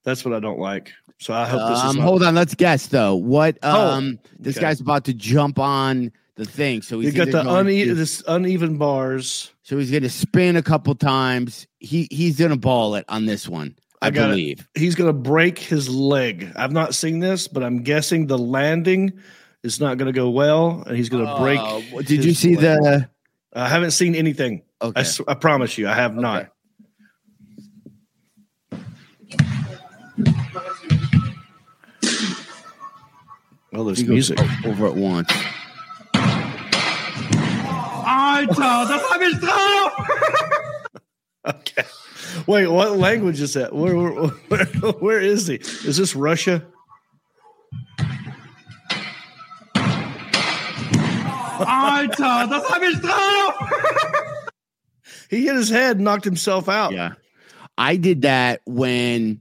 That's 0.04 0.24
what 0.24 0.34
I 0.34 0.40
don't 0.40 0.58
like. 0.58 0.92
So 1.18 1.34
I 1.34 1.46
hope 1.46 1.68
this 1.70 1.78
is 1.78 1.84
Um, 1.84 1.96
not, 1.96 2.02
hold 2.04 2.22
on, 2.22 2.34
let's 2.34 2.54
guess 2.54 2.86
though. 2.88 3.14
What 3.14 3.58
Oh, 3.62 3.90
um 3.92 4.18
this 4.38 4.58
guy's 4.58 4.80
about 4.80 5.04
to 5.04 5.14
jump 5.14 5.58
on 5.58 6.12
the 6.36 6.44
thing. 6.44 6.82
So 6.82 6.98
he's 7.00 7.14
got 7.14 7.30
the 7.30 7.40
une- 7.48 7.66
to- 7.88 7.94
this 7.94 8.22
uneven 8.26 8.76
bars. 8.78 9.52
so 9.62 9.78
he's 9.78 9.90
gonna 9.90 10.08
spin 10.10 10.56
a 10.56 10.62
couple 10.62 10.94
times. 10.94 11.66
He 11.78 12.08
he's 12.10 12.38
gonna 12.38 12.56
ball 12.56 12.94
it 12.96 13.04
on 13.08 13.26
this 13.26 13.46
one, 13.48 13.76
I, 14.02 14.06
I 14.06 14.10
got 14.10 14.28
it. 14.28 14.32
believe. 14.32 14.68
He's 14.74 14.94
going 14.94 15.08
to 15.08 15.12
break 15.18 15.58
his 15.58 15.88
leg. 15.88 16.50
I've 16.56 16.72
not 16.72 16.94
seen 16.94 17.18
this, 17.20 17.48
but 17.48 17.62
I'm 17.62 17.82
guessing 17.82 18.26
the 18.26 18.38
landing 18.38 19.12
is 19.62 19.78
not 19.80 19.98
going 19.98 20.06
to 20.06 20.18
go 20.18 20.30
well, 20.30 20.82
and 20.86 20.96
he's 20.96 21.08
going 21.10 21.26
to 21.26 21.36
break. 21.36 21.60
Uh, 21.60 21.80
did 22.02 22.24
you 22.24 22.32
see 22.34 22.56
leg. 22.56 22.80
the 22.82 23.10
I 23.52 23.68
haven't 23.68 23.90
seen 23.90 24.14
anything. 24.14 24.62
I, 24.80 24.86
okay. 24.86 25.00
s- 25.00 25.20
I 25.28 25.34
promise 25.34 25.76
you, 25.76 25.88
I 25.88 25.94
have 25.94 26.14
not. 26.14 26.50
Oh, 33.72 33.84
there's 33.84 33.98
He 34.00 34.06
music. 34.06 34.38
o- 34.40 34.68
over 34.68 34.86
at 34.86 34.94
once. 34.96 35.30
Alter, 38.04 38.86
das 38.88 39.02
hab 39.10 39.22
ich 39.22 39.38
drauf! 39.38 39.92
Okay. 42.50 42.66
Wait, 42.66 42.72
what 42.72 42.96
language 42.98 43.40
is 43.40 43.54
that? 43.54 43.72
Where, 43.72 43.96
where, 43.96 44.28
where, 44.48 44.64
where 44.94 45.20
is 45.20 45.46
he? 45.46 45.54
Is 45.54 45.96
this 45.96 46.16
Russia? 46.16 46.66
Alter, 51.60 52.46
das 52.48 52.68
hab 52.68 52.82
ich 52.82 53.00
drauf! 53.00 53.54
He 55.28 55.44
hit 55.44 55.54
his 55.54 55.70
head 55.70 55.96
and 55.96 56.04
knocked 56.04 56.24
himself 56.24 56.68
out. 56.68 56.92
Yeah. 56.92 57.12
I 57.78 57.94
did 57.96 58.22
that 58.22 58.62
when 58.64 59.40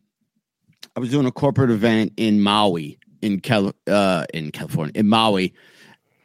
I 0.95 0.99
was 0.99 1.09
doing 1.09 1.25
a 1.25 1.31
corporate 1.31 1.71
event 1.71 2.13
in 2.15 2.41
Maui, 2.41 2.99
in 3.23 3.39
Cal, 3.39 3.73
uh, 3.87 4.25
in 4.33 4.51
California, 4.51 4.91
in 4.93 5.07
Maui, 5.07 5.55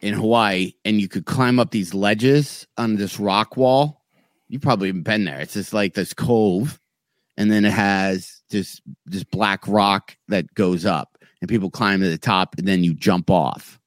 in 0.02 0.12
Hawaii, 0.12 0.74
and 0.84 1.00
you 1.00 1.08
could 1.08 1.24
climb 1.24 1.58
up 1.58 1.70
these 1.70 1.94
ledges 1.94 2.66
on 2.76 2.96
this 2.96 3.18
rock 3.18 3.56
wall. 3.56 4.03
You 4.54 4.60
probably 4.60 4.86
haven't 4.86 5.02
been 5.02 5.24
there. 5.24 5.40
It's 5.40 5.54
just 5.54 5.72
like 5.74 5.94
this 5.94 6.14
cove, 6.14 6.78
and 7.36 7.50
then 7.50 7.64
it 7.64 7.72
has 7.72 8.40
this 8.50 8.80
this 9.04 9.24
black 9.24 9.66
rock 9.66 10.16
that 10.28 10.54
goes 10.54 10.86
up, 10.86 11.18
and 11.40 11.48
people 11.50 11.70
climb 11.70 11.98
to 12.02 12.08
the 12.08 12.18
top, 12.18 12.54
and 12.56 12.68
then 12.68 12.84
you 12.84 12.94
jump 12.94 13.30
off. 13.32 13.80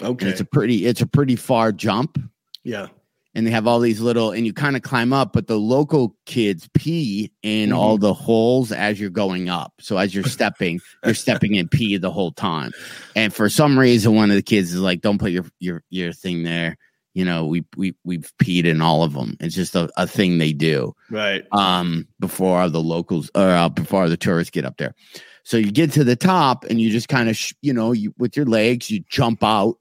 And 0.00 0.10
Okay. 0.10 0.28
it's 0.28 0.40
a 0.40 0.44
pretty 0.44 0.86
it's 0.86 1.00
a 1.00 1.06
pretty 1.08 1.34
far 1.34 1.72
jump 1.72 2.18
yeah. 2.62 2.86
and 3.34 3.44
they 3.46 3.50
have 3.50 3.66
all 3.66 3.80
these 3.80 4.00
little 4.00 4.30
and 4.30 4.46
you 4.46 4.52
kind 4.52 4.76
of 4.76 4.82
climb 4.82 5.12
up 5.12 5.32
but 5.32 5.48
the 5.48 5.58
local 5.58 6.16
kids 6.26 6.68
pee 6.74 7.32
in 7.42 7.70
Mhm. 7.70 7.76
all 7.76 7.98
the 7.98 8.14
holes 8.14 8.70
as 8.72 8.98
you're 9.00 9.10
going 9.10 9.48
up 9.48 9.72
so 9.80 9.96
as 9.98 10.14
you're 10.14 10.24
stepping 10.24 10.80
you're 11.04 11.14
stepping 11.14 11.54
in 11.56 11.66
pee 11.68 11.96
the 11.98 12.10
whole 12.12 12.30
time 12.32 12.72
and 13.16 13.32
for 13.34 13.48
some 13.48 13.76
reason 13.78 14.14
one 14.14 14.30
of 14.30 14.36
the 14.36 14.42
kids 14.42 14.72
is 14.72 14.80
like 14.80 15.00
don't 15.02 15.18
put 15.18 15.30
your 15.32 15.44
your 15.60 15.82
your 15.90 16.12
thing 16.12 16.42
there 16.44 16.76
you 17.14 17.24
know 17.24 17.44
we 17.46 17.64
we 17.76 17.94
we've 18.04 18.32
peed 18.42 18.64
in 18.64 18.80
all 18.80 19.02
of 19.02 19.12
them 19.12 19.36
it's 19.40 19.54
just 19.54 19.74
a, 19.74 19.90
a 19.96 20.06
thing 20.06 20.38
they 20.38 20.52
do 20.52 20.94
Right. 21.10 21.44
um 21.52 22.06
before 22.20 22.68
the 22.68 22.80
locals 22.82 23.30
or 23.34 23.48
uh, 23.50 23.68
before 23.68 24.08
the 24.08 24.16
tourists 24.16 24.50
get 24.50 24.64
up 24.64 24.76
there 24.78 24.94
so 25.44 25.56
you 25.56 25.70
get 25.72 25.92
to 25.92 26.04
the 26.04 26.16
top 26.16 26.64
and 26.70 26.80
you 26.80 26.90
just 26.90 27.08
kind 27.08 27.28
of 27.28 27.36
sh- 27.36 27.52
you 27.62 27.72
know 27.72 27.92
you 27.92 28.14
with 28.18 28.36
your 28.36 28.46
legs 28.46 28.90
you 28.90 29.04
jump 29.10 29.42
out 29.44 29.76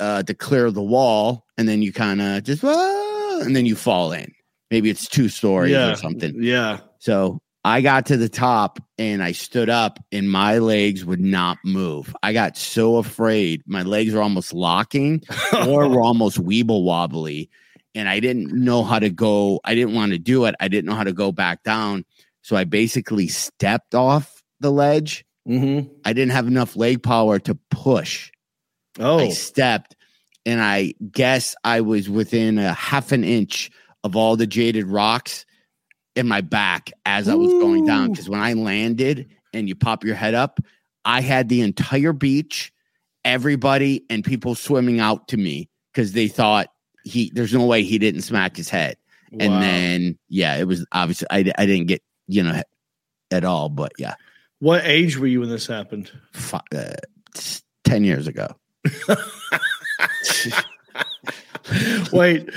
uh 0.00 0.22
to 0.22 0.34
clear 0.34 0.70
the 0.70 0.82
wall 0.82 1.44
and 1.58 1.68
then 1.68 1.82
you 1.82 1.92
kind 1.92 2.20
of 2.22 2.42
just 2.44 2.62
"Ah," 2.64 3.40
and 3.40 3.56
then 3.56 3.66
you 3.66 3.74
fall 3.74 4.12
in 4.12 4.30
maybe 4.70 4.90
it's 4.90 5.08
two 5.08 5.28
stories 5.28 5.72
yeah. 5.72 5.92
or 5.92 5.96
something 5.96 6.34
Yeah. 6.42 6.78
so 6.98 7.40
I 7.66 7.80
got 7.80 8.06
to 8.06 8.16
the 8.16 8.28
top 8.28 8.78
and 8.96 9.20
I 9.20 9.32
stood 9.32 9.68
up 9.68 9.98
and 10.12 10.30
my 10.30 10.58
legs 10.58 11.04
would 11.04 11.20
not 11.20 11.58
move. 11.64 12.14
I 12.22 12.32
got 12.32 12.56
so 12.56 12.98
afraid. 12.98 13.64
My 13.66 13.82
legs 13.82 14.14
were 14.14 14.22
almost 14.22 14.54
locking 14.54 15.24
or 15.66 15.88
were 15.88 16.00
almost 16.00 16.40
weeble 16.40 16.84
wobbly. 16.84 17.50
And 17.92 18.08
I 18.08 18.20
didn't 18.20 18.52
know 18.52 18.84
how 18.84 19.00
to 19.00 19.10
go. 19.10 19.58
I 19.64 19.74
didn't 19.74 19.96
want 19.96 20.12
to 20.12 20.18
do 20.18 20.44
it. 20.44 20.54
I 20.60 20.68
didn't 20.68 20.88
know 20.88 20.94
how 20.94 21.02
to 21.02 21.12
go 21.12 21.32
back 21.32 21.64
down. 21.64 22.04
So 22.42 22.54
I 22.54 22.62
basically 22.62 23.26
stepped 23.26 23.96
off 23.96 24.44
the 24.60 24.70
ledge. 24.70 25.24
Mm-hmm. 25.48 25.92
I 26.04 26.12
didn't 26.12 26.34
have 26.34 26.46
enough 26.46 26.76
leg 26.76 27.02
power 27.02 27.40
to 27.40 27.58
push. 27.72 28.30
Oh. 29.00 29.18
I 29.18 29.30
stepped 29.30 29.96
and 30.44 30.60
I 30.60 30.94
guess 31.10 31.56
I 31.64 31.80
was 31.80 32.08
within 32.08 32.58
a 32.58 32.74
half 32.74 33.10
an 33.10 33.24
inch 33.24 33.72
of 34.04 34.14
all 34.14 34.36
the 34.36 34.46
jaded 34.46 34.86
rocks 34.86 35.44
in 36.16 36.26
my 36.26 36.40
back 36.40 36.90
as 37.04 37.28
I 37.28 37.34
was 37.34 37.52
going 37.52 37.86
down. 37.86 38.10
Because 38.10 38.28
when 38.28 38.40
I 38.40 38.54
landed 38.54 39.28
and 39.52 39.68
you 39.68 39.76
pop 39.76 40.02
your 40.02 40.16
head 40.16 40.34
up, 40.34 40.58
I 41.04 41.20
had 41.20 41.48
the 41.48 41.60
entire 41.60 42.12
beach, 42.12 42.72
everybody, 43.24 44.04
and 44.10 44.24
people 44.24 44.54
swimming 44.54 44.98
out 44.98 45.28
to 45.28 45.36
me 45.36 45.68
because 45.92 46.12
they 46.12 46.26
thought 46.26 46.68
he 47.04 47.30
there's 47.34 47.54
no 47.54 47.64
way 47.64 47.84
he 47.84 47.98
didn't 47.98 48.22
smack 48.22 48.56
his 48.56 48.68
head. 48.68 48.96
And 49.38 49.62
then 49.62 50.18
yeah, 50.28 50.56
it 50.56 50.66
was 50.66 50.84
obviously 50.92 51.26
I, 51.30 51.52
I 51.58 51.66
didn't 51.66 51.86
get 51.86 52.02
you 52.26 52.42
know 52.42 52.62
at 53.30 53.44
all, 53.44 53.68
but 53.68 53.92
yeah, 53.98 54.14
what 54.60 54.84
age 54.84 55.18
were 55.18 55.26
you 55.26 55.40
when 55.40 55.50
this 55.50 55.66
happened? 55.66 56.10
fi- 56.32 56.62
uh, 56.74 56.94
ten 57.84 58.02
years 58.02 58.26
ago. 58.26 58.48
Wait. 62.12 62.48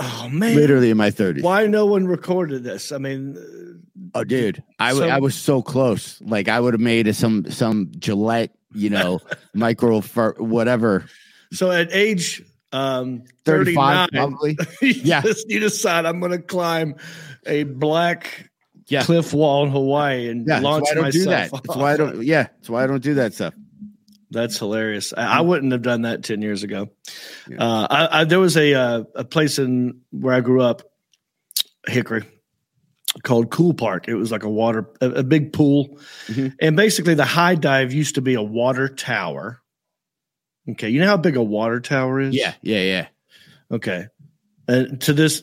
Oh 0.00 0.28
man. 0.30 0.56
Literally 0.56 0.90
in 0.90 0.96
my 0.96 1.10
thirties. 1.10 1.42
Why 1.44 1.66
no 1.66 1.86
one 1.86 2.06
recorded 2.06 2.64
this? 2.64 2.92
I 2.92 2.98
mean, 2.98 3.36
Oh, 4.14 4.24
dude, 4.24 4.62
I 4.78 4.88
w- 4.90 5.06
So- 5.08 5.14
I 5.14 5.18
was 5.18 5.34
so 5.34 5.62
close. 5.62 6.20
Like 6.22 6.48
I 6.48 6.60
would 6.60 6.74
have 6.74 6.80
made 6.80 7.06
a, 7.08 7.14
some 7.14 7.50
some 7.50 7.90
Gillette, 7.98 8.50
you 8.74 8.90
know, 8.90 9.20
micro 9.54 10.00
fur, 10.00 10.34
whatever, 10.38 11.06
so 11.52 11.70
at 11.70 11.88
age 11.92 12.42
um, 12.72 13.22
thirty 13.44 13.74
39, 13.74 14.08
probably. 14.12 14.56
you, 14.82 14.88
Yeah. 15.04 15.20
just- 15.22 15.48
you 15.50 15.60
decide 15.60 16.06
I'm 16.06 16.20
going 16.20 16.32
to 16.32 16.38
climb 16.40 16.94
a 17.46 17.64
black 17.64 18.50
Yeah. 18.88 19.02
cliff 19.04 19.32
wall 19.34 19.64
in 19.64 19.70
Hawaii 19.70 20.28
and 20.28 20.40
Yeah, 20.40 20.54
that's 20.54 20.64
launch 20.64 20.84
why 20.84 20.90
I 20.90 20.94
don't 20.94 21.12
do 21.12 21.24
myself. 21.26 21.50
that. 21.50 21.62
That's 21.64 21.76
why 21.78 21.92
I 21.92 21.96
don't. 21.96 22.22
Yeah, 22.22 22.42
that's 22.44 22.70
why 22.70 22.84
I 22.84 22.86
don't 22.86 23.02
do 23.02 23.14
that 23.14 23.34
stuff. 23.34 23.54
That's 24.32 24.58
hilarious. 24.58 25.12
I, 25.16 25.38
I 25.38 25.40
wouldn't 25.42 25.72
have 25.72 25.82
done 25.82 26.02
that 26.02 26.24
ten 26.24 26.40
years 26.42 26.62
ago. 26.62 26.88
Yeah. 27.48 27.56
Uh, 27.62 27.86
I, 27.90 28.20
I, 28.20 28.24
there 28.24 28.40
was 28.40 28.56
a 28.56 28.72
uh, 28.74 29.04
a 29.14 29.24
place 29.24 29.58
in 29.58 30.00
where 30.10 30.34
I 30.34 30.40
grew 30.40 30.62
up, 30.62 30.82
Hickory, 31.86 32.24
called 33.22 33.50
Cool 33.50 33.74
Park. 33.74 34.08
It 34.08 34.14
was 34.14 34.32
like 34.32 34.42
a 34.44 34.48
water, 34.48 34.88
a, 35.00 35.10
a 35.10 35.22
big 35.22 35.52
pool, 35.52 35.98
Mhm. 36.28 36.54
and 36.60 36.76
basically 36.76 37.14
the 37.14 37.24
high 37.26 37.54
dive 37.56 37.92
used 37.92 38.14
to 38.14 38.22
be 38.22 38.34
a 38.34 38.42
water 38.42 38.88
tower. 38.88 39.60
Okay, 40.70 40.88
you 40.88 41.00
know 41.00 41.06
how 41.08 41.16
big 41.16 41.36
a 41.36 41.42
water 41.42 41.80
tower 41.80 42.20
is? 42.20 42.34
Yeah, 42.34 42.54
yeah, 42.62 42.80
yeah. 42.82 43.06
Okay, 43.70 44.06
and 44.66 45.00
to 45.02 45.12
this, 45.12 45.42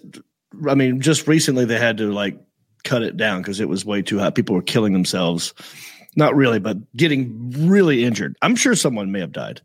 I 0.68 0.74
mean, 0.76 1.00
just 1.02 1.28
recently 1.28 1.66
they 1.66 1.78
had 1.78 1.98
to 1.98 2.12
like 2.12 2.40
cut 2.84 3.04
it 3.04 3.18
down 3.18 3.42
because 3.42 3.60
it 3.60 3.70
was 3.70 3.86
way 3.86 4.02
too 4.02 4.18
hot. 4.18 4.34
People 4.36 4.56
were 4.56 4.62
killing 4.64 4.94
themselves. 4.94 5.54
Not 6.16 6.36
really, 6.36 6.60
but 6.60 6.78
getting 6.96 7.52
really 7.70 8.04
injured. 8.04 8.36
I'm 8.42 8.56
sure 8.56 8.76
someone 8.76 9.12
may 9.12 9.20
have 9.20 9.32
died. 9.32 9.62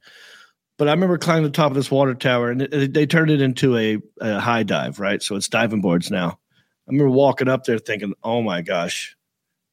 But 0.76 0.88
I 0.88 0.90
remember 0.92 1.18
climbing 1.18 1.44
the 1.44 1.50
top 1.50 1.70
of 1.70 1.76
this 1.76 1.90
water 1.90 2.14
tower, 2.14 2.50
and 2.50 2.62
it, 2.62 2.74
it- 2.74 2.92
they 2.94 3.06
turned 3.06 3.30
it 3.30 3.40
into 3.40 3.76
a, 3.76 3.98
a 4.20 4.40
high 4.40 4.62
dive, 4.64 4.98
right? 5.00 5.22
So 5.22 5.36
it's 5.36 5.48
diving 5.48 5.80
boards 5.80 6.10
now. 6.10 6.38
I 6.86 6.90
remember 6.90 7.10
walking 7.10 7.48
up 7.48 7.64
there 7.64 7.78
thinking, 7.78 8.12
"Oh 8.22 8.42
my 8.42 8.60
gosh, 8.60 9.16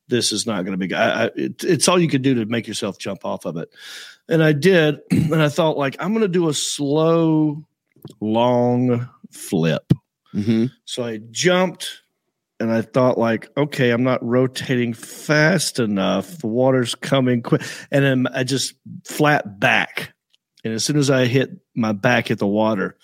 this 0.08 0.32
is 0.32 0.46
not 0.46 0.62
going 0.64 0.74
to 0.74 0.78
be. 0.78 0.88
good." 0.88 0.98
I, 0.98 1.24
I, 1.26 1.30
it, 1.36 1.64
it's 1.64 1.88
all 1.88 2.00
you 2.00 2.08
could 2.08 2.22
do 2.22 2.36
to 2.36 2.46
make 2.46 2.68
yourself 2.68 2.98
jump 3.00 3.26
off 3.26 3.46
of 3.46 3.58
it." 3.58 3.70
And 4.30 4.42
I 4.44 4.54
did, 4.54 5.00
and 5.12 5.42
I 5.42 5.50
thought, 5.50 5.78
like, 5.78 5.96
I'm 6.00 6.12
going 6.14 6.22
to 6.22 6.28
do 6.28 6.48
a 6.50 6.54
slow, 6.54 7.66
long 8.22 9.10
flip. 9.32 9.92
hmm 10.32 10.66
So 10.86 11.04
I 11.04 11.18
jumped 11.32 12.01
and 12.62 12.72
I 12.72 12.82
thought 12.82 13.18
like, 13.18 13.50
okay, 13.58 13.90
I'm 13.90 14.04
not 14.04 14.24
rotating 14.24 14.94
fast 14.94 15.80
enough. 15.80 16.38
The 16.38 16.48
water's 16.48 16.94
coming 16.94 17.42
quick. 17.42 17.64
And 17.90 18.06
then 18.06 18.28
I 18.34 18.44
just 18.44 18.76
flat 19.04 19.60
back. 19.60 20.14
And 20.64 20.74
as 20.74 20.86
soon 20.86 20.98
as 20.98 21.10
I 21.10 21.26
hit 21.26 21.58
my 21.76 21.92
back 21.92 22.28
hit 22.28 22.38
the 22.38 22.46
water, 22.46 22.98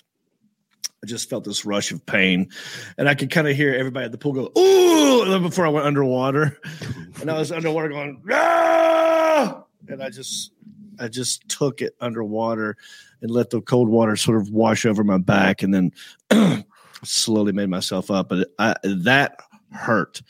I 1.02 1.06
just 1.06 1.28
felt 1.28 1.42
this 1.42 1.64
rush 1.64 1.90
of 1.90 2.06
pain. 2.06 2.50
And 2.96 3.08
I 3.08 3.14
could 3.14 3.30
kind 3.30 3.48
of 3.48 3.56
hear 3.56 3.74
everybody 3.74 4.06
at 4.06 4.12
the 4.12 4.18
pool 4.18 4.32
go, 4.32 4.52
ooh, 4.56 5.40
before 5.40 5.66
I 5.66 5.70
went 5.70 5.86
underwater. 5.86 6.58
And 7.20 7.28
I 7.32 7.36
was 7.36 7.50
underwater 7.50 7.88
going, 7.88 8.22
ah! 8.30 9.64
And 9.88 10.00
I 10.00 10.08
just 10.08 10.52
I 11.00 11.08
just 11.08 11.48
took 11.48 11.82
it 11.82 11.96
underwater 12.00 12.76
and 13.20 13.28
let 13.28 13.50
the 13.50 13.60
cold 13.60 13.88
water 13.88 14.14
sort 14.14 14.40
of 14.40 14.50
wash 14.50 14.86
over 14.86 15.02
my 15.02 15.18
back 15.18 15.64
and 15.64 15.74
then 15.74 15.92
slowly 17.04 17.52
made 17.52 17.70
myself 17.70 18.08
up. 18.08 18.28
But 18.28 18.50
I, 18.56 18.76
that 18.84 19.40
hurt. 19.72 20.22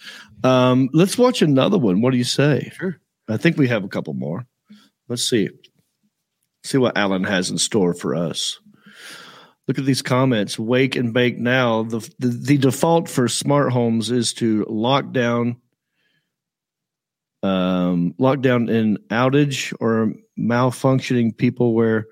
Um, 0.45 0.89
let's 0.93 1.19
watch 1.19 1.43
another 1.43 1.79
one. 1.79 2.01
What 2.01 2.13
do 2.13 2.17
you 2.17 2.25
say? 2.25 2.73
Sure. 2.77 3.01
I 3.29 3.37
think 3.37 3.57
we 3.57 3.69
have 3.69 3.85
a 3.85 3.89
couple 3.89 4.15
more. 4.15 4.47
Let's 5.09 5.29
see. 5.29 5.49
See 6.65 6.79
what 6.79 6.97
Alan 6.97 7.25
has 7.25 7.51
in 7.51 7.59
store 7.59 7.95
for 7.95 8.15
us. 8.15 8.59
Look 9.67 9.79
at 9.79 9.85
these 9.85 10.03
comments. 10.03 10.59
Wake 10.59 10.97
and 10.97 11.13
bake 11.13 11.39
now. 11.39 11.83
The, 11.83 11.99
the 12.19 12.29
the 12.29 12.59
default 12.59 13.09
for 13.09 13.29
smart 13.29 13.71
homes 13.71 14.11
is 14.11 14.33
to 14.35 14.65
lock 14.69 15.13
down 15.13 15.57
um 17.43 18.15
lockdown 18.19 18.69
in 18.69 18.99
outage 19.11 19.75
or 19.79 20.15
malfunctioning 20.39 21.37
people 21.37 21.75
where 21.75 22.07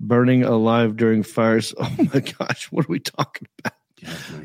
burning 0.00 0.44
alive 0.44 0.96
during 0.96 1.22
fires. 1.22 1.74
Oh 1.80 2.08
my 2.14 2.20
gosh, 2.20 2.66
what 2.70 2.84
are 2.86 2.92
we 2.92 3.00
talking 3.00 3.48
about? 3.58 3.73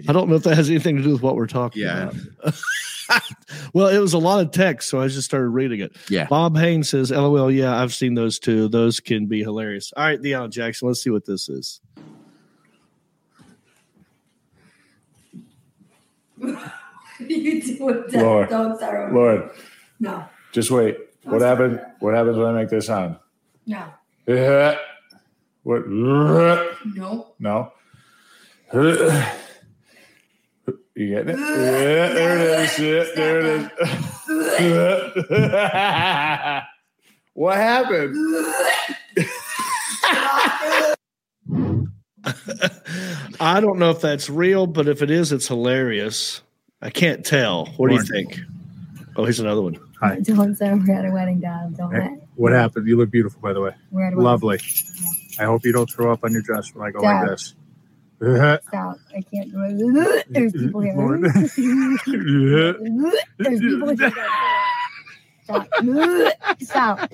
I 0.07 0.14
don't 0.14 0.30
know 0.30 0.36
if 0.36 0.43
that 0.43 0.55
has 0.55 0.70
anything 0.70 0.97
to 0.97 1.03
do 1.03 1.12
with 1.12 1.22
what 1.22 1.36
we're 1.36 1.47
talking 1.47 1.82
Yeah. 1.84 2.12
about. 2.43 2.55
well, 3.74 3.88
it 3.88 3.97
was 3.99 4.14
a 4.14 4.18
lot 4.18 4.39
of 4.41 4.51
text, 4.51 4.89
so 4.89 5.01
I 5.01 5.07
just 5.07 5.26
started 5.26 5.49
reading 5.49 5.80
it. 5.80 5.95
Yeah. 6.10 6.28
Bob 6.28 6.57
Haynes 6.57 6.89
says, 6.89 7.12
LOL, 7.12 7.51
yeah, 7.51 7.76
I've 7.82 7.93
seen 7.93 8.14
those 8.14 8.39
too. 8.39 8.68
Those 8.70 8.99
can 8.99 9.26
be 9.28 9.41
hilarious. 9.41 9.91
All 9.97 10.03
right, 10.05 10.22
Deion 10.22 10.49
Jackson, 10.51 10.88
let's 10.88 11.01
see 11.03 11.10
what 11.10 11.26
this 11.26 11.49
is. 11.49 11.82
you 17.20 17.62
do 17.62 17.89
it. 17.89 18.14
Lord. 18.14 18.49
Don't 18.49 18.78
start. 18.78 19.14
Lord, 19.14 19.49
No, 19.99 20.24
just 20.51 20.72
wait. 20.72 20.97
What 21.24 21.41
happened? 21.41 21.82
What 21.99 22.14
happens 22.14 22.38
when 22.38 22.47
I 22.47 22.53
make 22.53 22.70
this 22.70 22.86
sound? 22.88 23.18
no, 23.66 23.84
What? 25.64 25.84
no. 25.89 27.28
No. 27.39 27.72
You 30.95 31.09
getting 31.09 31.29
it? 31.29 31.39
Yeah, 31.39 32.13
there 32.13 32.37
it 32.37 32.41
is. 32.59 32.79
Yeah, 32.79 33.05
there 33.15 33.39
it 33.39 33.45
is. 33.45 33.69
what 37.33 37.57
happened? 37.57 38.15
I 43.39 43.61
don't 43.61 43.79
know 43.79 43.91
if 43.91 44.01
that's 44.01 44.29
real, 44.29 44.67
but 44.67 44.87
if 44.87 45.01
it 45.01 45.09
is, 45.09 45.31
it's 45.31 45.47
hilarious. 45.47 46.41
I 46.81 46.89
can't 46.89 47.25
tell. 47.25 47.67
What 47.77 47.89
do 47.89 47.95
you 47.95 48.03
think? 48.03 48.39
Oh, 49.15 49.23
here's 49.23 49.39
another 49.39 49.61
one. 49.61 49.77
Hi. 50.01 50.19
Don't 50.19 50.55
say 50.55 50.73
we're 50.73 50.93
at 50.93 51.05
a 51.05 51.11
wedding, 51.11 51.39
Dad. 51.39 51.75
Don't 51.77 51.93
Hey, 51.93 52.17
what 52.35 52.53
happened? 52.53 52.87
You 52.87 52.97
look 52.97 53.11
beautiful, 53.11 53.41
by 53.41 53.53
the 53.53 53.61
way. 53.61 53.71
We're 53.91 54.03
at 54.03 54.13
a 54.13 54.15
wedding. 54.15 54.23
Lovely. 54.23 54.59
I 55.39 55.43
hope 55.43 55.65
you 55.65 55.71
don't 55.71 55.89
throw 55.89 56.13
up 56.13 56.23
on 56.23 56.31
your 56.31 56.41
dress 56.41 56.73
when 56.73 56.87
I 56.87 56.91
go 56.91 56.99
like 56.99 57.27
this. 57.27 57.55
Stop. 58.22 58.97
I 59.15 59.22
can't 59.34 59.49
do 59.51 59.63
it. 59.65 60.26
There's 60.30 60.51
people 60.59 60.82
here. 60.82 60.93
There's 63.38 63.59
people 63.61 63.95
here. 63.95 64.11
Stop. 65.43 65.67
Stop. 66.61 67.11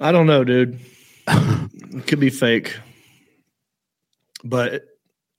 I 0.00 0.12
don't 0.12 0.26
know, 0.26 0.44
dude. 0.44 0.78
it 1.26 2.06
could 2.06 2.20
be 2.20 2.30
fake, 2.30 2.76
but 4.44 4.84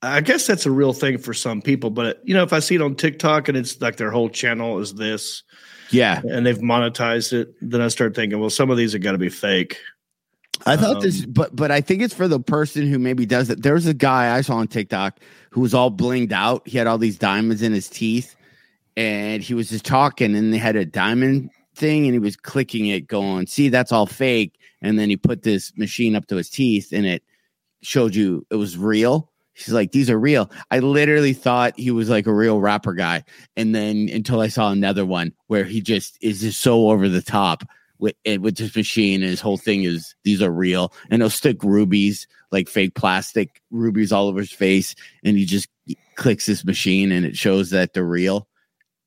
I 0.02 0.20
guess 0.20 0.46
that's 0.46 0.66
a 0.66 0.70
real 0.70 0.92
thing 0.92 1.16
for 1.18 1.32
some 1.32 1.62
people. 1.62 1.88
But 1.90 2.20
you 2.24 2.34
know, 2.34 2.42
if 2.42 2.52
I 2.52 2.58
see 2.58 2.74
it 2.74 2.82
on 2.82 2.94
TikTok 2.94 3.48
and 3.48 3.56
it's 3.56 3.80
like 3.80 3.96
their 3.96 4.10
whole 4.10 4.28
channel 4.28 4.78
is 4.80 4.94
this, 4.94 5.42
Yeah. 5.90 6.20
and 6.28 6.44
they've 6.44 6.58
monetized 6.58 7.32
it, 7.32 7.54
then 7.62 7.80
I 7.80 7.88
start 7.88 8.14
thinking, 8.14 8.38
well, 8.38 8.50
some 8.50 8.70
of 8.70 8.76
these 8.76 8.92
have 8.92 9.02
got 9.02 9.12
to 9.12 9.18
be 9.18 9.30
fake. 9.30 9.78
I 10.66 10.76
thought 10.76 11.00
this, 11.00 11.24
Um, 11.24 11.32
but 11.32 11.54
but 11.54 11.70
I 11.70 11.80
think 11.80 12.02
it's 12.02 12.14
for 12.14 12.28
the 12.28 12.40
person 12.40 12.86
who 12.86 12.98
maybe 12.98 13.26
does 13.26 13.50
it. 13.50 13.62
There's 13.62 13.86
a 13.86 13.94
guy 13.94 14.36
I 14.36 14.40
saw 14.42 14.56
on 14.56 14.68
TikTok 14.68 15.18
who 15.50 15.60
was 15.60 15.74
all 15.74 15.90
blinged 15.90 16.32
out. 16.32 16.66
He 16.68 16.78
had 16.78 16.86
all 16.86 16.98
these 16.98 17.18
diamonds 17.18 17.62
in 17.62 17.72
his 17.72 17.88
teeth, 17.88 18.36
and 18.96 19.42
he 19.42 19.54
was 19.54 19.70
just 19.70 19.84
talking, 19.84 20.36
and 20.36 20.52
they 20.52 20.58
had 20.58 20.76
a 20.76 20.84
diamond 20.84 21.50
thing, 21.74 22.04
and 22.04 22.12
he 22.12 22.18
was 22.18 22.36
clicking 22.36 22.86
it, 22.86 23.06
going, 23.06 23.46
"See, 23.46 23.68
that's 23.68 23.92
all 23.92 24.06
fake." 24.06 24.58
And 24.82 24.98
then 24.98 25.10
he 25.10 25.16
put 25.16 25.42
this 25.42 25.72
machine 25.76 26.16
up 26.16 26.26
to 26.26 26.36
his 26.36 26.50
teeth, 26.50 26.92
and 26.92 27.06
it 27.06 27.22
showed 27.82 28.14
you 28.14 28.46
it 28.50 28.56
was 28.56 28.76
real. 28.76 29.30
She's 29.54 29.74
like, 29.74 29.92
"These 29.92 30.10
are 30.10 30.18
real." 30.18 30.50
I 30.70 30.78
literally 30.78 31.32
thought 31.32 31.78
he 31.78 31.90
was 31.90 32.08
like 32.08 32.26
a 32.26 32.34
real 32.34 32.60
rapper 32.60 32.94
guy, 32.94 33.24
and 33.56 33.74
then 33.74 34.08
until 34.12 34.40
I 34.40 34.48
saw 34.48 34.70
another 34.70 35.06
one 35.06 35.32
where 35.46 35.64
he 35.64 35.80
just 35.80 36.18
is 36.20 36.40
just 36.40 36.60
so 36.60 36.90
over 36.90 37.08
the 37.08 37.22
top 37.22 37.64
with 38.00 38.16
eh, 38.24 38.36
with 38.38 38.56
this 38.56 38.74
machine 38.74 39.22
and 39.22 39.30
his 39.30 39.40
whole 39.40 39.58
thing 39.58 39.84
is 39.84 40.14
these 40.24 40.42
are 40.42 40.50
real 40.50 40.92
and 41.10 41.22
he'll 41.22 41.30
stick 41.30 41.62
rubies 41.62 42.26
like 42.50 42.68
fake 42.68 42.94
plastic 42.94 43.62
rubies 43.70 44.10
all 44.12 44.26
over 44.28 44.40
his 44.40 44.52
face 44.52 44.94
and 45.22 45.36
he 45.36 45.44
just 45.44 45.68
clicks 46.16 46.46
this 46.46 46.64
machine 46.64 47.12
and 47.12 47.24
it 47.24 47.36
shows 47.36 47.70
that 47.70 47.92
they're 47.92 48.04
real 48.04 48.48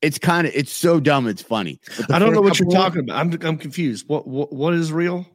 it's 0.01 0.19
kind 0.19 0.47
of 0.47 0.53
it's 0.55 0.71
so 0.73 0.99
dumb 0.99 1.27
it's 1.27 1.41
funny 1.41 1.79
I 2.09 2.19
don't 2.19 2.33
know 2.33 2.41
what 2.41 2.59
you're 2.59 2.69
talking 2.69 3.01
about. 3.01 3.17
I'm 3.17 3.31
I'm 3.41 3.57
confused. 3.57 4.07
What 4.07 4.27
what 4.27 4.51
what 4.53 4.73
is 4.73 4.91
real? 4.91 5.25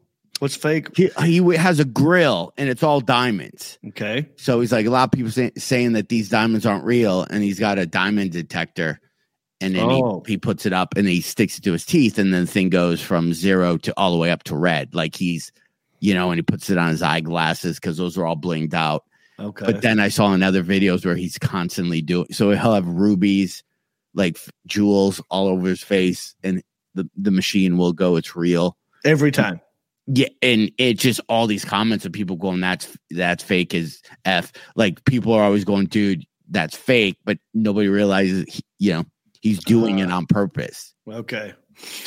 What's 0.41 0.55
fake? 0.55 0.97
he, 0.97 1.11
he 1.25 1.39
has 1.57 1.81
a 1.81 1.85
grill 1.85 2.53
and 2.57 2.69
it's 2.69 2.85
all 2.85 3.01
diamonds 3.01 3.77
Okay. 3.89 4.29
so 4.37 4.61
he's 4.61 4.71
like 4.71 4.87
a 4.87 4.91
lot 4.91 5.05
of 5.05 5.11
people 5.11 5.33
say, 5.33 5.51
saying 5.57 5.95
that 5.95 6.09
these 6.11 6.29
diamonds 6.29 6.65
aren't 6.65 6.85
real 6.85 7.27
and 7.29 7.43
he's 7.43 7.59
got 7.59 7.79
a 7.79 7.87
diamond 7.87 8.31
detector 8.31 9.01
and 9.61 9.75
then 9.75 9.85
Oh. 9.85 10.23
he, 10.27 10.33
he 10.35 10.39
puts 10.39 10.67
it 10.67 10.73
up 10.73 10.97
and 10.97 11.07
he 11.09 11.21
sticks 11.21 11.59
it 11.59 11.65
to 11.65 11.73
his 11.73 11.85
teeth 11.85 12.19
and 12.19 12.33
then 12.33 12.45
the 12.47 12.51
thing 12.51 12.69
goes 12.71 13.01
from 13.01 13.33
zero 13.33 13.77
to 13.79 13.93
all 13.97 14.13
the 14.13 14.19
way 14.19 14.31
up 14.31 14.43
to 14.45 14.57
red 14.57 14.95
like 14.95 15.17
he's 15.17 15.51
you 16.01 16.15
know 16.15 16.31
and 16.31 16.39
he 16.39 16.43
puts 16.43 16.71
it 16.71 16.79
on 16.79 16.89
his 16.91 17.03
eyeglasses 17.03 17.77
because 17.77 17.97
those 17.97 18.17
are 18.17 18.27
all 18.27 18.37
blinged 18.37 18.75
out 18.75 19.05
Okay. 19.41 19.67
but 19.67 19.83
then 19.83 20.01
i 20.01 20.09
saw 20.09 20.33
in 20.33 20.43
other 20.43 20.63
videos 20.65 21.05
where 21.07 21.15
he's 21.17 21.39
constantly 21.39 22.03
doing 22.03 22.27
so 22.33 22.51
he'll 22.51 22.75
have 22.75 22.87
rubies 22.87 23.63
like 24.15 24.37
jewels 24.67 25.21
all 25.31 25.47
over 25.49 25.69
his 25.69 25.83
face 25.83 26.35
and 26.43 26.63
the, 26.95 27.09
the 27.17 27.31
machine 27.31 27.77
will 27.79 27.93
go 27.93 28.17
it's 28.17 28.35
real 28.35 28.77
Every 29.05 29.31
time. 29.31 29.61
yeah, 30.09 30.27
and 30.43 30.73
it 30.79 30.99
just 30.99 31.21
all 31.29 31.47
these 31.47 31.65
comments 31.65 32.05
of 32.05 32.11
people 32.11 32.35
going, 32.35 32.61
"That's 32.61 32.89
that's 33.11 33.45
fake 33.45 33.75
as 33.75 34.03
f." 34.25 34.53
Like 34.75 35.05
people 35.05 35.33
are 35.33 35.45
always 35.45 35.65
going, 35.65 35.87
"Dude, 35.87 36.25
that's 36.51 36.77
fake," 36.77 37.17
but 37.25 37.39
nobody 37.55 37.87
realizes, 37.87 38.61
you 38.81 38.93
know, 38.95 39.05
he's 39.41 39.63
doing 39.65 39.99
it 40.01 40.11
Uh. 40.11 40.17
on 40.17 40.27
purpose. 40.27 40.95
Okay. 41.09 41.53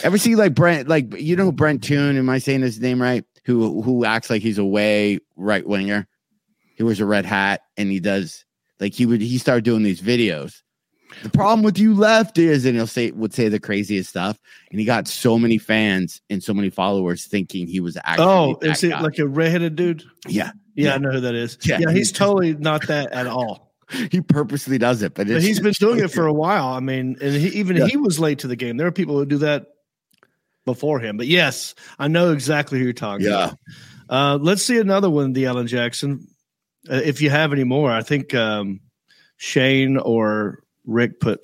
Ever 0.03 0.17
see 0.17 0.35
like 0.35 0.53
Brent, 0.53 0.87
like 0.89 1.13
you 1.17 1.35
know 1.35 1.51
Brent 1.51 1.83
Toon? 1.83 2.17
Am 2.17 2.29
I 2.29 2.39
saying 2.39 2.61
his 2.61 2.79
name 2.79 3.01
right? 3.01 3.23
Who 3.45 3.81
who 3.81 4.05
acts 4.05 4.29
like 4.29 4.41
he's 4.41 4.57
a 4.57 4.65
way 4.65 5.19
right 5.37 5.65
winger? 5.65 6.07
He 6.75 6.83
wears 6.83 6.99
a 6.99 7.05
red 7.05 7.25
hat 7.25 7.61
and 7.77 7.89
he 7.89 7.99
does 7.99 8.43
like 8.79 8.93
he 8.93 9.05
would 9.05 9.21
he 9.21 9.37
started 9.37 9.63
doing 9.63 9.83
these 9.83 10.01
videos. 10.01 10.61
The 11.23 11.29
problem 11.29 11.61
with 11.61 11.77
you 11.77 11.93
left 11.93 12.37
is, 12.37 12.63
and 12.65 12.73
he'll 12.75 12.87
say 12.87 13.11
would 13.11 13.33
say 13.33 13.49
the 13.49 13.59
craziest 13.59 14.09
stuff, 14.09 14.39
and 14.71 14.79
he 14.79 14.85
got 14.85 15.07
so 15.09 15.37
many 15.37 15.57
fans 15.57 16.21
and 16.29 16.41
so 16.41 16.53
many 16.53 16.69
followers 16.69 17.25
thinking 17.25 17.67
he 17.67 17.81
was 17.81 17.97
actually. 18.05 18.25
Oh, 18.27 18.57
is 18.61 18.81
it 18.83 18.91
guy. 18.91 19.01
like 19.01 19.19
a 19.19 19.27
redheaded 19.27 19.75
dude? 19.75 20.03
yeah, 20.27 20.51
Yeah, 20.75 20.89
Yeah. 20.89 20.95
I 20.95 20.97
know 20.99 21.11
who 21.11 21.19
that 21.21 21.35
is. 21.35 21.57
Yeah, 21.65 21.79
Yeah, 21.79 21.91
he's- 21.91 22.11
totally 22.13 22.53
not 22.55 22.87
that 22.87 23.11
at 23.11 23.27
all. 23.27 23.70
He 24.11 24.21
purposely 24.21 24.77
does 24.77 25.01
it, 25.01 25.13
but, 25.13 25.27
But 25.27 25.41
he's 25.41 25.59
been 25.59 25.73
doing 25.73 25.99
it 25.99 26.11
for 26.11 26.25
a 26.27 26.33
while. 26.45 26.67
I 26.69 26.79
mean, 26.79 27.17
and 27.21 27.35
he, 27.35 27.47
even 27.59 27.77
Yeah. 27.77 27.87
he 27.87 27.97
was 27.97 28.19
late 28.19 28.39
to 28.39 28.47
the 28.47 28.55
game. 28.55 28.77
There 28.77 28.87
are 28.87 28.91
people 28.91 29.17
who 29.17 29.25
do 29.25 29.37
that 29.39 29.67
before 30.65 30.99
him. 30.99 31.17
But 31.17 31.27
yes, 31.27 31.75
I 31.99 32.07
know 32.07 32.31
exactly 32.31 32.77
who 32.79 32.85
you're 32.85 32.93
talking 32.93 33.25
Yeah. 33.27 33.45
about. 33.45 33.57
Uh, 34.09 34.37
let's 34.41 34.63
see 34.63 34.77
another 34.77 35.09
one, 35.09 35.33
the 35.33 35.45
Alan 35.45 35.67
Jackson. 35.67 36.27
Uh, 36.89 36.95
if 36.95 37.21
you 37.21 37.29
have 37.29 37.53
any 37.53 37.63
more, 37.63 37.91
I 37.91 38.01
think 38.03 38.33
um, 38.35 38.79
Shane 39.37 39.97
or 39.97 40.63
Rick 40.85 41.19
put 41.19 41.43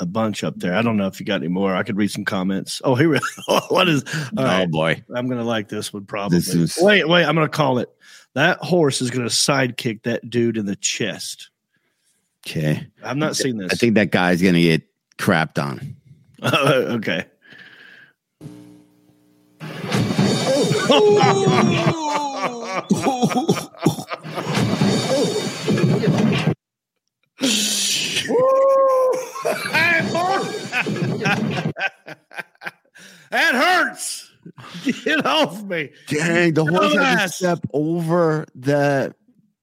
a 0.00 0.06
bunch 0.06 0.42
up 0.42 0.56
there. 0.56 0.74
I 0.74 0.82
don't 0.82 0.96
know 0.96 1.06
if 1.06 1.20
you 1.20 1.26
got 1.26 1.36
any 1.36 1.48
more. 1.48 1.74
I 1.74 1.82
could 1.82 1.96
read 1.96 2.10
some 2.10 2.24
comments. 2.24 2.80
Oh, 2.84 2.94
here 2.94 3.08
we 3.08 3.18
What 3.68 3.88
is? 3.88 4.02
Oh 4.36 4.42
right. 4.44 4.68
boy, 4.70 5.02
I'm 5.14 5.28
gonna 5.28 5.44
like 5.44 5.68
this 5.68 5.92
one 5.92 6.04
probably. 6.06 6.38
This 6.38 6.54
is- 6.54 6.78
Wait, 6.80 7.08
wait. 7.08 7.24
I'm 7.24 7.34
gonna 7.34 7.48
call 7.48 7.78
it. 7.78 7.88
That 8.34 8.58
horse 8.58 9.00
is 9.02 9.10
gonna 9.10 9.26
sidekick 9.26 10.02
that 10.04 10.28
dude 10.28 10.56
in 10.56 10.66
the 10.66 10.74
chest. 10.76 11.50
Okay. 12.46 12.86
I've 13.02 13.16
not 13.16 13.36
seen 13.36 13.58
this. 13.58 13.72
I 13.72 13.76
think 13.76 13.94
that 13.94 14.10
guy's 14.10 14.42
gonna 14.42 14.60
get 14.60 14.82
crapped 15.18 15.62
on. 15.62 15.96
Oh, 16.46 16.96
okay. 16.96 17.24
that 33.30 33.54
hurts. 33.54 34.30
Get 35.04 35.24
off 35.24 35.62
me. 35.62 35.90
Dang, 36.08 36.54
the 36.54 36.64
horse 36.64 36.94
had 36.94 37.26
to 37.26 37.28
step 37.32 37.60
over 37.72 38.46
the. 38.54 39.14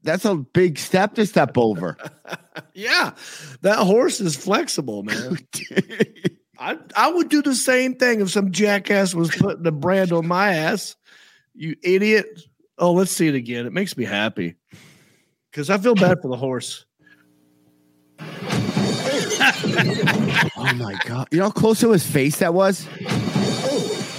That's 0.04 0.26
a 0.26 0.36
big 0.36 0.78
step 0.80 1.16
to 1.16 1.26
step 1.26 1.58
over. 1.58 1.98
Yeah, 2.74 3.12
that 3.62 3.80
horse 3.80 4.20
is 4.20 4.36
flexible, 4.36 5.04
man. 5.04 5.38
I 6.60 6.78
I 6.96 7.12
would 7.12 7.30
do 7.30 7.42
the 7.42 7.56
same 7.56 7.96
thing 7.96 8.22
if 8.22 8.30
some 8.30 8.52
jackass 8.52 9.16
was 9.16 9.34
putting 9.34 9.66
a 9.66 9.72
brand 9.72 10.12
on 10.12 10.28
my 10.28 10.54
ass. 10.54 10.96
You 11.54 11.76
idiot. 11.82 12.28
Oh, 12.78 12.92
let's 12.92 13.12
see 13.12 13.28
it 13.28 13.36
again. 13.36 13.66
It 13.66 13.74
makes 13.74 13.96
me 13.96 14.04
happy 14.04 14.56
because 15.50 15.70
I 15.70 15.78
feel 15.78 15.96
bad 15.96 16.22
for 16.22 16.28
the 16.28 16.38
horse. 16.38 16.86
oh 20.58 20.74
my 20.76 20.98
god! 21.06 21.28
You 21.32 21.40
know 21.40 21.46
how 21.46 21.52
close 21.52 21.80
to 21.82 21.92
his 21.92 22.06
face 22.06 22.40
that 22.40 22.54
was. 22.54 22.86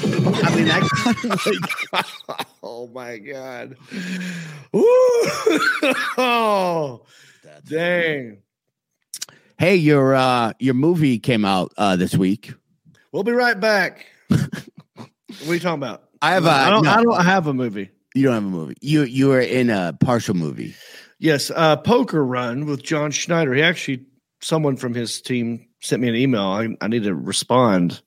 I 0.04 0.56
mean, 0.56 0.64
that 0.66 1.88
got 1.92 2.12
like, 2.28 2.46
oh 2.62 2.88
my 2.88 3.18
god. 3.18 3.76
Oh, 6.18 7.04
dang. 7.68 8.38
hey, 9.58 9.76
your 9.76 10.14
uh 10.14 10.52
your 10.58 10.74
movie 10.74 11.18
came 11.18 11.44
out 11.44 11.72
uh 11.76 11.96
this 11.96 12.16
week. 12.16 12.52
We'll 13.12 13.22
be 13.24 13.32
right 13.32 13.58
back. 13.58 14.06
what 14.28 14.48
are 15.48 15.54
you 15.54 15.60
talking 15.60 15.82
about? 15.82 16.04
I 16.20 16.32
have 16.32 16.46
a- 16.46 16.50
I 16.50 16.70
don't, 16.70 16.84
no. 16.84 16.90
I 16.90 17.02
don't 17.02 17.24
have 17.24 17.46
a 17.46 17.54
movie. 17.54 17.90
You 18.14 18.24
don't 18.24 18.34
have 18.34 18.44
a 18.44 18.48
movie. 18.48 18.76
You 18.80 19.02
you 19.02 19.28
were 19.28 19.40
in 19.40 19.70
a 19.70 19.92
partial 19.98 20.34
movie. 20.34 20.74
Yes, 21.18 21.50
uh, 21.54 21.76
poker 21.76 22.24
run 22.24 22.66
with 22.66 22.82
John 22.82 23.10
Schneider. 23.10 23.54
He 23.54 23.62
actually, 23.62 24.06
someone 24.40 24.76
from 24.76 24.92
his 24.94 25.20
team 25.20 25.68
sent 25.80 26.02
me 26.02 26.08
an 26.08 26.16
email. 26.16 26.42
I, 26.42 26.68
I 26.80 26.88
need 26.88 27.04
to 27.04 27.14
respond 27.14 28.02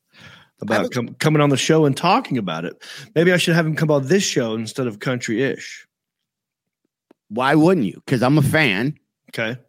about 0.65 0.91
com- 0.91 1.15
coming 1.15 1.41
on 1.41 1.49
the 1.49 1.57
show 1.57 1.85
and 1.85 1.95
talking 1.95 2.37
about 2.37 2.65
it. 2.65 2.83
Maybe 3.15 3.31
I 3.31 3.37
should 3.37 3.55
have 3.55 3.65
him 3.65 3.75
come 3.75 3.91
on 3.91 4.07
this 4.07 4.23
show 4.23 4.53
instead 4.53 4.87
of 4.87 4.99
Country 4.99 5.43
Ish. 5.43 5.87
Why 7.29 7.55
wouldn't 7.55 7.85
you? 7.85 8.01
Because 8.05 8.21
I'm 8.21 8.37
a 8.37 8.41
fan. 8.41 8.97
Okay. 9.29 9.59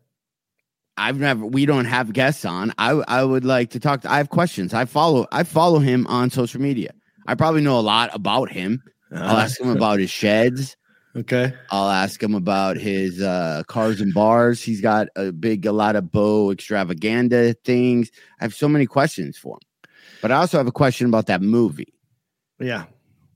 I've 0.96 1.18
never. 1.18 1.44
We 1.44 1.66
don't 1.66 1.84
have 1.84 2.12
guests 2.12 2.44
on. 2.44 2.72
I 2.78 2.90
I 3.08 3.24
would 3.24 3.44
like 3.44 3.70
to 3.70 3.80
talk. 3.80 4.02
To, 4.02 4.10
I 4.10 4.16
have 4.16 4.30
questions. 4.30 4.72
I 4.72 4.84
follow. 4.86 5.26
I 5.32 5.42
follow 5.42 5.78
him 5.78 6.06
on 6.06 6.30
social 6.30 6.60
media. 6.60 6.92
I 7.26 7.34
probably 7.34 7.60
know 7.60 7.78
a 7.78 7.80
lot 7.80 8.10
about 8.14 8.50
him. 8.50 8.82
I'll 9.12 9.36
ask 9.36 9.60
him 9.60 9.70
about 9.70 9.98
his 9.98 10.10
sheds. 10.10 10.76
Okay. 11.16 11.54
I'll 11.70 11.88
ask 11.88 12.22
him 12.22 12.34
about 12.34 12.76
his 12.76 13.22
uh, 13.22 13.62
cars 13.68 14.00
and 14.00 14.12
bars. 14.12 14.62
He's 14.62 14.82
got 14.82 15.08
a 15.16 15.32
big, 15.32 15.64
a 15.64 15.72
lot 15.72 15.96
of 15.96 16.12
bow 16.12 16.50
extravaganza 16.50 17.54
things. 17.64 18.10
I 18.38 18.44
have 18.44 18.54
so 18.54 18.68
many 18.68 18.84
questions 18.84 19.38
for 19.38 19.54
him. 19.54 19.60
But 20.22 20.32
I 20.32 20.36
also 20.36 20.56
have 20.58 20.66
a 20.66 20.72
question 20.72 21.06
about 21.06 21.26
that 21.26 21.42
movie. 21.42 21.92
Yeah. 22.60 22.84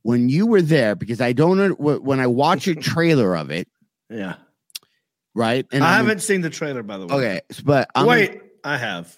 When 0.02 0.28
you 0.28 0.46
were 0.46 0.62
there, 0.62 0.94
because 0.94 1.20
I 1.20 1.32
don't 1.32 1.56
know 1.58 1.74
when 1.98 2.20
I 2.20 2.26
watch 2.26 2.66
a 2.66 2.74
trailer 2.74 3.36
of 3.36 3.50
it, 3.50 3.68
Yeah. 4.08 4.36
right? 5.34 5.66
And 5.72 5.84
I 5.84 5.96
I'm- 5.96 6.06
haven't 6.06 6.20
seen 6.22 6.40
the 6.40 6.50
trailer, 6.50 6.82
by 6.82 6.98
the 6.98 7.06
way. 7.06 7.14
Okay, 7.14 7.40
but 7.64 7.90
I'm, 7.94 8.06
Wait, 8.06 8.40
I 8.64 8.76
have. 8.78 9.16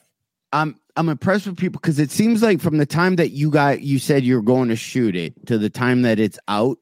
I'm 0.53 0.77
I'm 0.97 1.09
impressed 1.09 1.47
with 1.47 1.57
people 1.57 1.81
because 1.81 1.99
it 1.99 2.11
seems 2.11 2.43
like 2.43 2.61
from 2.61 2.77
the 2.77 2.85
time 2.85 3.17
that 3.17 3.31
you 3.31 3.51
got 3.51 3.81
you 3.81 3.99
said 3.99 4.25
you're 4.25 4.43
going 4.43 4.69
to 4.69 4.77
shoot 4.77 5.17
it 5.17 5.47
to 5.47 5.57
the 5.57 5.71
time 5.71 6.03
that 6.03 6.19
it's 6.19 6.39
out, 6.49 6.77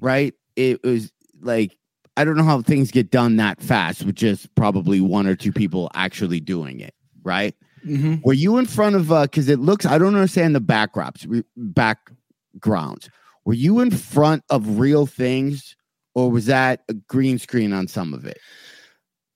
right? 0.00 0.34
It 0.56 0.82
was 0.82 1.12
like 1.40 1.76
I 2.16 2.24
don't 2.24 2.36
know 2.36 2.42
how 2.44 2.62
things 2.62 2.90
get 2.90 3.10
done 3.10 3.36
that 3.36 3.60
fast 3.60 4.04
with 4.04 4.14
just 4.16 4.52
probably 4.54 5.00
one 5.00 5.26
or 5.26 5.36
two 5.36 5.52
people 5.52 5.90
actually 5.94 6.40
doing 6.40 6.80
it, 6.80 6.94
right? 7.22 7.54
Mm-hmm. 7.84 8.16
Were 8.22 8.32
you 8.32 8.58
in 8.58 8.66
front 8.66 8.96
of 8.96 9.12
uh 9.12 9.22
because 9.22 9.48
it 9.48 9.58
looks 9.58 9.84
I 9.86 9.98
don't 9.98 10.14
understand 10.14 10.54
the 10.54 10.60
backdrops 10.60 11.26
re- 11.28 11.44
backgrounds. 11.56 13.10
Were 13.44 13.54
you 13.54 13.80
in 13.80 13.90
front 13.90 14.42
of 14.48 14.78
real 14.78 15.06
things 15.06 15.76
or 16.14 16.30
was 16.30 16.46
that 16.46 16.82
a 16.88 16.94
green 16.94 17.38
screen 17.38 17.72
on 17.72 17.88
some 17.88 18.14
of 18.14 18.24
it? 18.24 18.38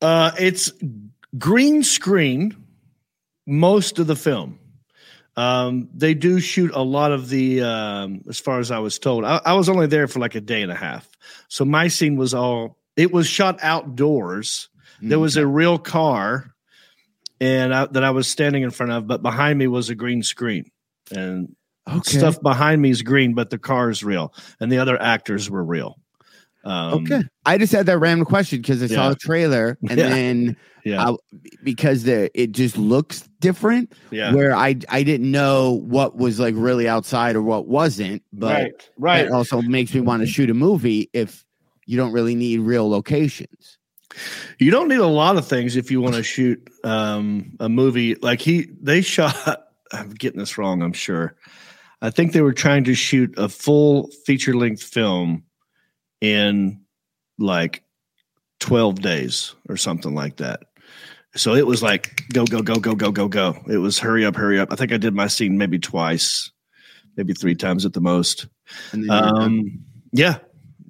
Uh, 0.01 0.31
it's 0.39 0.73
green 1.37 1.83
screen 1.83 2.57
most 3.47 3.99
of 3.99 4.07
the 4.07 4.17
film. 4.17 4.59
Um, 5.37 5.89
they 5.95 6.15
do 6.15 6.41
shoot 6.41 6.73
a 6.75 6.83
lot 6.83 7.13
of 7.13 7.29
the, 7.29 7.63
um, 7.63 8.23
as 8.29 8.41
far 8.41 8.59
as 8.59 8.73
I 8.73 8.79
was 8.81 8.99
told. 8.99 9.25
I, 9.25 9.41
I 9.45 9.53
was 9.53 9.69
only 9.69 9.87
there 9.87 10.09
for 10.09 10.19
like 10.19 10.35
a 10.35 10.41
day 10.41 10.63
and 10.63 10.73
a 10.73 10.75
half, 10.75 11.09
so 11.49 11.65
my 11.65 11.89
scene 11.89 12.17
was 12.17 12.35
all. 12.35 12.77
It 12.97 13.13
was 13.13 13.29
shot 13.29 13.59
outdoors. 13.63 14.69
There 15.01 15.21
was 15.21 15.37
a 15.37 15.47
real 15.47 15.79
car, 15.79 16.53
and 17.41 17.75
I, 17.75 17.87
that 17.87 18.05
I 18.05 18.11
was 18.11 18.29
standing 18.29 18.63
in 18.63 18.71
front 18.71 18.93
of, 18.93 19.07
but 19.07 19.23
behind 19.23 19.59
me 19.59 19.67
was 19.67 19.91
a 19.91 19.95
green 19.95 20.23
screen, 20.23 20.71
and 21.11 21.55
Okay. 21.89 22.19
stuff 22.19 22.41
behind 22.43 22.83
me 22.83 22.91
is 22.91 23.01
green, 23.03 23.35
but 23.35 23.49
the 23.51 23.59
car 23.59 23.89
is 23.91 24.05
real, 24.05 24.35
and 24.61 24.71
the 24.71 24.79
other 24.79 25.01
actors 25.01 25.49
were 25.51 25.65
real. 25.65 25.97
Um, 26.65 26.95
Okay. 27.05 27.23
I 27.47 27.57
just 27.57 27.73
had 27.73 27.87
that 27.87 27.99
random 27.99 28.27
question 28.27 28.61
because 28.61 28.83
I 28.83 28.89
saw 28.89 29.05
Yeah. 29.05 29.09
the 29.11 29.15
trailer 29.17 29.79
and 29.89 29.91
Yeah. 29.99 30.09
then 30.09 30.57
Yeah. 30.85 31.11
I, 31.11 31.17
because 31.63 32.03
the 32.03 32.31
it 32.39 32.53
just 32.53 32.77
looks 32.77 33.27
different 33.41 33.93
Yeah. 34.11 34.35
where 34.35 34.55
I 34.55 34.77
I 34.91 35.03
didn't 35.03 35.31
know 35.31 35.81
what 35.85 36.17
was 36.17 36.39
like 36.41 36.55
really 36.59 36.89
outside 36.89 37.37
or 37.37 37.43
what 37.43 37.69
wasn't, 37.69 38.23
but 38.35 38.53
right. 38.63 38.91
Right. 38.99 39.25
it 39.27 39.31
also 39.33 39.63
makes 39.63 39.95
me 39.95 40.01
want 40.01 40.21
to 40.23 40.27
shoot 40.27 40.51
a 40.51 40.55
movie 40.55 41.09
if 41.15 41.45
you 41.87 41.97
don't 41.97 42.13
really 42.13 42.35
need 42.35 42.61
real 42.61 42.91
locations. 42.91 43.78
You 44.59 44.71
don't 44.71 44.89
need 44.89 45.01
a 45.01 45.07
lot 45.07 45.37
of 45.37 45.47
things 45.47 45.77
if 45.77 45.91
you 45.91 46.01
want 46.01 46.15
to 46.15 46.23
shoot 46.23 46.69
um, 46.85 47.57
a 47.61 47.69
movie. 47.69 48.15
Like 48.17 48.41
he, 48.41 48.69
they 48.81 49.01
shot. 49.01 49.65
I'm 49.93 50.11
getting 50.11 50.39
this 50.39 50.59
wrong. 50.59 50.83
I'm 50.83 50.93
sure. 50.93 51.37
I 52.03 52.11
think 52.11 52.33
they 52.33 52.43
were 52.43 52.53
trying 52.53 52.85
to 52.85 52.95
shoot 52.95 53.35
a 53.39 53.49
full 53.49 54.11
feature 54.27 54.55
length 54.55 54.83
film 54.83 55.45
in 56.21 56.81
like 57.39 57.83
12 58.61 59.01
days 59.01 59.55
or 59.69 59.77
something 59.77 60.15
like 60.15 60.37
that. 60.37 60.61
So 61.35 61.55
it 61.55 61.67
was 61.67 61.83
like 61.83 62.23
go 62.33 62.45
go 62.45 62.63
go 62.63 62.77
go 62.77 62.95
go 62.95 63.13
go 63.13 63.29
go. 63.29 63.63
It 63.69 63.79
was 63.79 63.99
hurry 63.99 64.25
up 64.25 64.35
hurry 64.35 64.59
up. 64.59 64.73
I 64.73 64.77
think 64.77 64.93
I 64.93 64.97
did 64.97 65.15
my 65.15 65.27
scene 65.27 65.59
maybe 65.59 65.79
twice, 65.79 66.51
maybe 67.17 67.33
three 67.33 67.55
times 67.55 67.85
at 67.85 67.93
the 67.93 68.01
most. 68.01 68.47
And 68.93 69.05
then 69.05 69.11
you're 69.11 69.33
done. 69.33 69.43
Um, 69.43 69.85
yeah, 70.13 70.39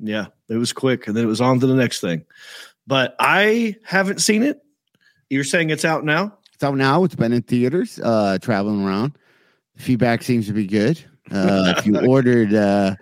yeah, 0.01 0.27
it 0.49 0.57
was 0.57 0.73
quick, 0.73 1.07
and 1.07 1.17
then 1.17 1.25
it 1.25 1.29
was 1.29 1.41
on 1.41 1.61
to 1.61 1.67
the 1.67 1.75
next 1.75 2.01
thing. 2.01 2.25
But 2.89 3.15
I 3.21 3.77
haven't 3.85 4.23
seen 4.23 4.43
it. 4.43 4.63
You're 5.29 5.45
saying 5.45 5.69
it's 5.69 5.85
out 5.85 6.05
now? 6.05 6.39
it's 6.55 6.65
out 6.65 6.75
now. 6.75 7.05
It's 7.05 7.15
been 7.15 7.35
in 7.35 7.43
theaters, 7.43 8.01
uh, 8.03 8.39
traveling 8.41 8.85
around. 8.85 9.17
Feedback 9.77 10.23
seems 10.23 10.47
to 10.47 10.55
be 10.55 10.67
good. 10.67 10.99
Uh, 11.31 11.75
if 11.77 11.87
you 11.87 12.01
ordered 12.09 12.55
uh, 12.55 12.97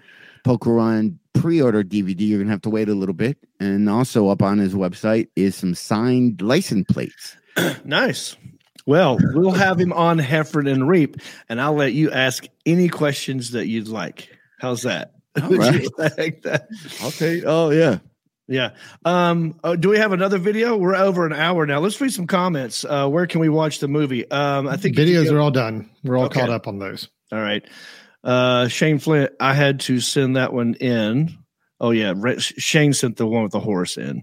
Poker 0.44 0.74
Run 0.74 1.20
pre-order 1.34 1.84
DVD, 1.84 2.20
you're 2.20 2.40
gonna 2.40 2.50
have 2.50 2.62
to 2.62 2.68
wait 2.68 2.88
a 2.88 2.94
little 2.94 3.14
bit. 3.14 3.38
And 3.60 3.88
also 3.88 4.28
up 4.28 4.42
on 4.42 4.58
his 4.58 4.74
website 4.74 5.28
is 5.36 5.54
some 5.54 5.74
signed 5.74 6.42
license 6.42 6.86
plates. 6.90 7.36
Nice. 7.84 8.36
Well, 8.84 9.18
we'll 9.32 9.52
have 9.52 9.80
him 9.80 9.92
on 9.92 10.18
Heffron 10.18 10.70
and 10.70 10.86
Reep, 10.86 11.16
and 11.48 11.60
I'll 11.60 11.74
let 11.74 11.92
you 11.92 12.10
ask 12.10 12.46
any 12.66 12.88
questions 12.88 13.52
that 13.52 13.66
you'd 13.66 13.88
like. 13.88 14.28
How's 14.60 14.82
that? 14.82 15.12
Would 15.36 15.58
right. 15.58 15.82
you 15.82 15.90
like 15.98 16.42
that? 16.42 16.68
Okay. 17.02 17.42
Oh 17.44 17.70
yeah. 17.70 17.98
Yeah. 18.48 18.70
Um, 19.04 19.58
uh, 19.64 19.74
do 19.76 19.88
we 19.88 19.98
have 19.98 20.12
another 20.12 20.38
video? 20.38 20.76
We're 20.76 20.94
over 20.94 21.26
an 21.26 21.32
hour 21.32 21.66
now. 21.66 21.80
Let's 21.80 22.00
read 22.00 22.12
some 22.12 22.26
comments. 22.28 22.84
Uh, 22.84 23.08
where 23.08 23.26
can 23.26 23.40
we 23.40 23.48
watch 23.48 23.80
the 23.80 23.88
movie? 23.88 24.30
Um, 24.30 24.68
I 24.68 24.76
think 24.76 24.96
Videos 24.96 25.28
go- 25.30 25.36
are 25.36 25.40
all 25.40 25.50
done. 25.50 25.90
We're 26.04 26.16
all 26.16 26.26
Okay. 26.26 26.40
caught 26.40 26.50
up 26.50 26.68
on 26.68 26.78
those. 26.78 27.08
All 27.32 27.40
right. 27.40 27.64
Uh, 28.22 28.68
Shane 28.68 28.98
Flint, 29.00 29.32
I 29.40 29.52
had 29.54 29.80
to 29.80 29.98
send 30.00 30.36
that 30.36 30.52
one 30.52 30.74
in. 30.74 31.36
Oh, 31.80 31.90
yeah. 31.90 32.12
Re- 32.16 32.38
Shane 32.38 32.92
sent 32.92 33.16
the 33.16 33.26
one 33.26 33.42
with 33.42 33.52
the 33.52 33.60
horse 33.60 33.96
in. 33.96 34.22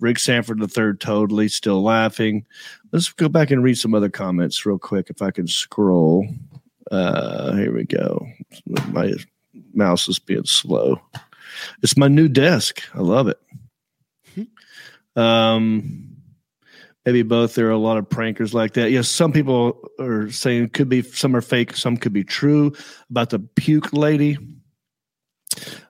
Rick 0.00 0.18
Sanford 0.20 0.60
the 0.60 0.68
third, 0.68 1.00
totally 1.00 1.48
still 1.48 1.82
laughing. 1.82 2.46
Let's 2.92 3.12
go 3.12 3.28
back 3.28 3.50
and 3.50 3.62
read 3.62 3.76
some 3.78 3.94
other 3.94 4.08
comments 4.08 4.64
real 4.64 4.78
quick 4.78 5.10
if 5.10 5.20
I 5.20 5.30
can 5.30 5.46
scroll. 5.46 6.26
Uh, 6.90 7.52
here 7.54 7.74
we 7.74 7.84
go. 7.84 8.26
My 8.88 9.12
mouse 9.74 10.08
is 10.08 10.18
being 10.18 10.44
slow. 10.44 11.00
It's 11.82 11.96
my 11.96 12.08
new 12.08 12.28
desk. 12.28 12.82
I 12.94 13.00
love 13.00 13.28
it. 13.28 13.38
Um, 15.16 16.08
maybe 17.08 17.22
both. 17.22 17.54
There 17.54 17.68
are 17.68 17.70
a 17.70 17.78
lot 17.78 17.96
of 17.96 18.08
prankers 18.08 18.52
like 18.52 18.74
that. 18.74 18.90
Yes, 18.90 19.08
some 19.08 19.32
people 19.32 19.80
are 19.98 20.30
saying 20.30 20.68
could 20.70 20.90
be 20.90 21.02
some 21.02 21.34
are 21.34 21.40
fake, 21.40 21.74
some 21.74 21.96
could 21.96 22.12
be 22.12 22.22
true 22.24 22.74
about 23.08 23.30
the 23.30 23.38
puke 23.38 23.92
lady. 23.94 24.36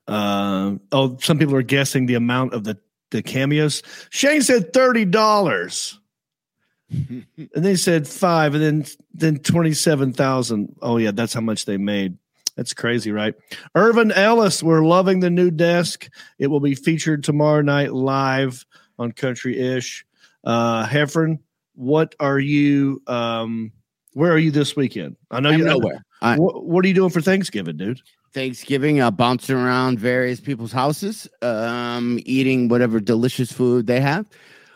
Uh, 0.07 0.77
oh, 0.93 1.19
some 1.21 1.39
people 1.39 1.57
are 1.57 1.63
guessing 1.63 2.07
the 2.07 2.15
amount 2.15 2.55
of 2.55 2.65
the 2.65 2.79
the 3.11 3.23
cameos. 3.23 3.83
Shane 4.11 4.43
said 4.43 4.73
thirty 4.73 5.05
dollars, 5.05 5.99
and 6.91 7.27
they 7.53 7.75
said 7.75 8.07
five, 8.07 8.55
and 8.55 8.63
then 8.63 8.85
then 9.13 9.39
twenty 9.39 9.73
seven 9.73 10.13
thousand. 10.13 10.77
Oh 10.81 10.99
yeah, 10.99 11.11
that's 11.11 11.35
how 11.35 11.41
much 11.41 11.65
they 11.65 11.79
made. 11.79 12.17
That's 12.55 12.75
crazy, 12.75 13.13
right? 13.13 13.35
Irvin 13.75 14.11
Ellis, 14.11 14.63
we're 14.63 14.85
loving 14.85 15.21
the 15.21 15.31
new 15.31 15.51
desk. 15.51 16.09
It 16.39 16.49
will 16.49 16.61
be 16.61 16.75
featured 16.75 17.23
tomorrow 17.23 17.61
night 17.61 17.93
live 17.93 18.65
on 18.99 19.13
Country 19.13 19.59
Ish. 19.59 20.05
Uh, 20.45 20.87
Heffron, 20.87 21.39
what 21.75 22.15
are 22.21 22.39
you? 22.39 23.03
Um, 23.07 23.73
where 24.15 24.33
are 24.33 24.39
you 24.39 24.51
this 24.51 24.75
weekend? 24.77 25.17
I 25.31 25.41
know 25.41 25.51
I'm 25.51 25.59
you 25.59 25.65
nowhere. 25.65 26.05
I- 26.21 26.37
What, 26.37 26.65
what 26.67 26.85
are 26.85 26.89
you 26.89 26.95
doing 26.95 27.11
for 27.11 27.21
Thanksgiving, 27.21 27.77
dude? 27.77 28.01
Thanksgiving, 28.35 29.01
uh, 29.01 29.11
bouncing 29.11 29.57
around 29.57 29.99
various 29.99 30.41
people's 30.41 30.73
houses, 30.73 31.29
um, 31.43 32.19
eating 32.25 32.69
whatever 32.69 33.01
delicious 33.01 33.51
food 33.53 33.87
they 33.87 34.01
have. 34.01 34.27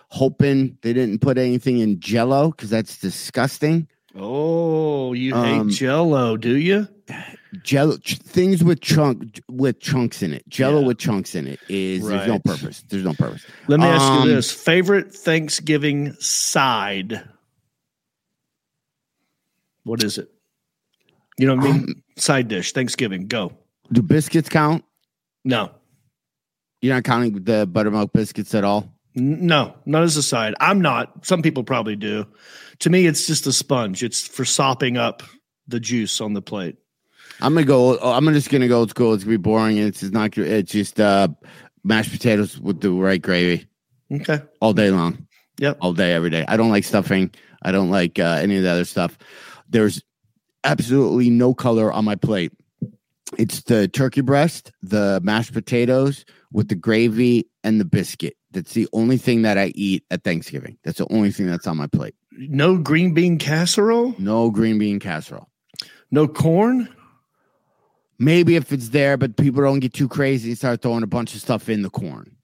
Hoping 0.09 0.77
they 0.83 0.93
didn't 0.93 1.21
put 1.21 1.39
anything 1.39 1.79
in 1.79 1.99
Jello 2.01 2.51
because 2.51 2.71
that's 2.71 2.99
disgusting. 2.99 3.89
Oh, 4.15 5.13
you 5.15 5.35
Um, 5.35 5.69
hate 5.69 5.77
Jello, 5.77 6.37
do 6.37 6.57
you? 6.57 6.87
Jello 7.63 7.97
things 8.03 8.65
with 8.65 8.81
chunk 8.81 9.41
with 9.51 9.79
chunks 9.81 10.23
in 10.23 10.33
it. 10.33 10.49
Jello 10.49 10.81
Yeah. 10.81 10.87
with 10.87 10.99
chunks 10.99 11.35
in 11.35 11.47
it 11.47 11.61
is 11.69 12.07
there's 12.07 12.27
no 12.29 12.39
purpose. 12.39 12.83
There's 12.89 13.05
no 13.05 13.13
purpose. 13.13 13.45
Let 13.69 13.81
me 13.81 13.87
ask 13.87 14.03
Um, 14.03 14.29
you 14.29 14.35
this: 14.35 14.51
favorite 14.51 15.15
Thanksgiving 15.15 16.15
side? 16.19 17.23
What 19.85 20.03
is 20.03 20.19
it? 20.19 20.31
You 21.39 21.47
know 21.47 21.57
what 21.57 21.65
I 21.67 21.73
mean? 21.73 21.83
Um, 21.83 22.03
side 22.17 22.49
dish, 22.49 22.73
Thanksgiving. 22.73 23.27
Go. 23.27 23.53
Do 23.91 24.01
biscuits 24.03 24.49
count? 24.49 24.85
No, 25.45 25.73
You're 26.81 26.95
not 26.95 27.05
counting 27.05 27.43
the 27.45 27.67
buttermilk 27.67 28.13
biscuits 28.13 28.55
at 28.55 28.65
all. 28.65 28.93
No, 29.15 29.75
not 29.85 30.05
as 30.05 30.17
a 30.17 30.23
side. 30.23 30.55
I'm 30.61 30.81
not. 30.81 31.27
Some 31.27 31.43
people 31.43 31.65
probably 31.65 31.97
do. 31.97 32.27
To 32.81 32.91
me, 32.91 33.07
it's 33.07 33.27
just 33.27 33.47
a 33.47 33.53
sponge. 33.53 34.03
It's 34.03 34.27
for 34.27 34.45
sopping 34.45 34.97
up 34.97 35.23
the 35.69 35.79
juice 35.81 36.21
on 36.21 36.33
the 36.33 36.41
plate. 36.43 36.77
I'm 37.43 37.55
gonna 37.55 37.67
go. 37.67 37.99
I'm 37.99 38.27
just 38.33 38.51
gonna 38.51 38.69
go 38.69 38.79
old 38.81 38.91
school. 38.91 39.13
It's 39.15 39.25
gonna 39.25 39.37
be 39.37 39.43
boring. 39.43 39.79
and 39.79 39.89
It's 39.89 40.01
just 40.01 40.13
not. 40.13 40.37
It's 40.39 40.73
just 40.73 41.01
uh, 41.01 41.29
mashed 41.85 42.13
potatoes 42.13 42.59
with 42.59 42.81
the 42.81 42.91
right 42.93 43.21
gravy 43.21 43.67
Okay. 44.13 44.41
all 44.61 44.73
day 44.73 44.91
long. 44.91 45.27
Yep. 45.59 45.79
all 45.81 45.93
day, 45.93 46.13
every 46.15 46.31
day. 46.31 46.45
I 46.49 46.57
don't 46.57 46.71
like 46.71 46.83
stuffing. 46.85 47.31
I 47.63 47.73
don't 47.73 47.91
like 47.91 48.19
uh, 48.19 48.39
any 48.43 48.57
of 48.57 48.63
the 48.63 48.71
other 48.71 48.85
stuff. 48.87 49.17
There's 49.69 50.03
absolutely 50.65 51.31
no 51.31 51.53
color 51.55 51.93
on 51.93 52.05
my 52.05 52.15
plate. 52.17 52.53
It's 53.39 53.63
the 53.63 53.87
turkey 53.89 54.21
breast, 54.23 54.73
the 54.83 55.21
mashed 55.23 55.53
potatoes 55.53 56.25
with 56.53 56.69
the 56.69 56.75
gravy 56.75 57.49
and 57.65 57.81
the 57.81 57.85
biscuit. 57.85 58.37
That's 58.51 58.73
the 58.75 58.89
only 58.93 59.17
thing 59.19 59.43
that 59.43 59.57
I 59.59 59.73
eat 59.75 60.05
at 60.11 60.25
Thanksgiving. 60.25 60.79
That's 60.85 60.99
the 60.99 61.07
only 61.13 61.31
thing 61.31 61.47
that's 61.47 61.67
on 61.67 61.77
my 61.77 61.87
plate. 61.87 62.15
No 62.33 62.77
green 62.79 63.15
bean 63.15 63.39
casserole. 63.39 64.15
No 64.19 64.51
green 64.51 64.79
bean 64.79 65.01
casserole. 65.01 65.49
No 66.11 66.27
corn. 66.29 66.89
Maybe 68.23 68.55
if 68.57 68.73
it's 68.73 68.91
there, 68.91 69.17
but 69.17 69.37
people 69.37 69.63
don't 69.63 69.81
get 69.81 69.93
too 69.93 70.07
crazy 70.09 70.51
and 70.51 70.59
start 70.59 70.81
throwing 70.81 71.03
a 71.03 71.09
bunch 71.09 71.35
of 71.35 71.41
stuff 71.41 71.69
in 71.69 71.83
the 71.83 71.91
corn. 71.91 72.37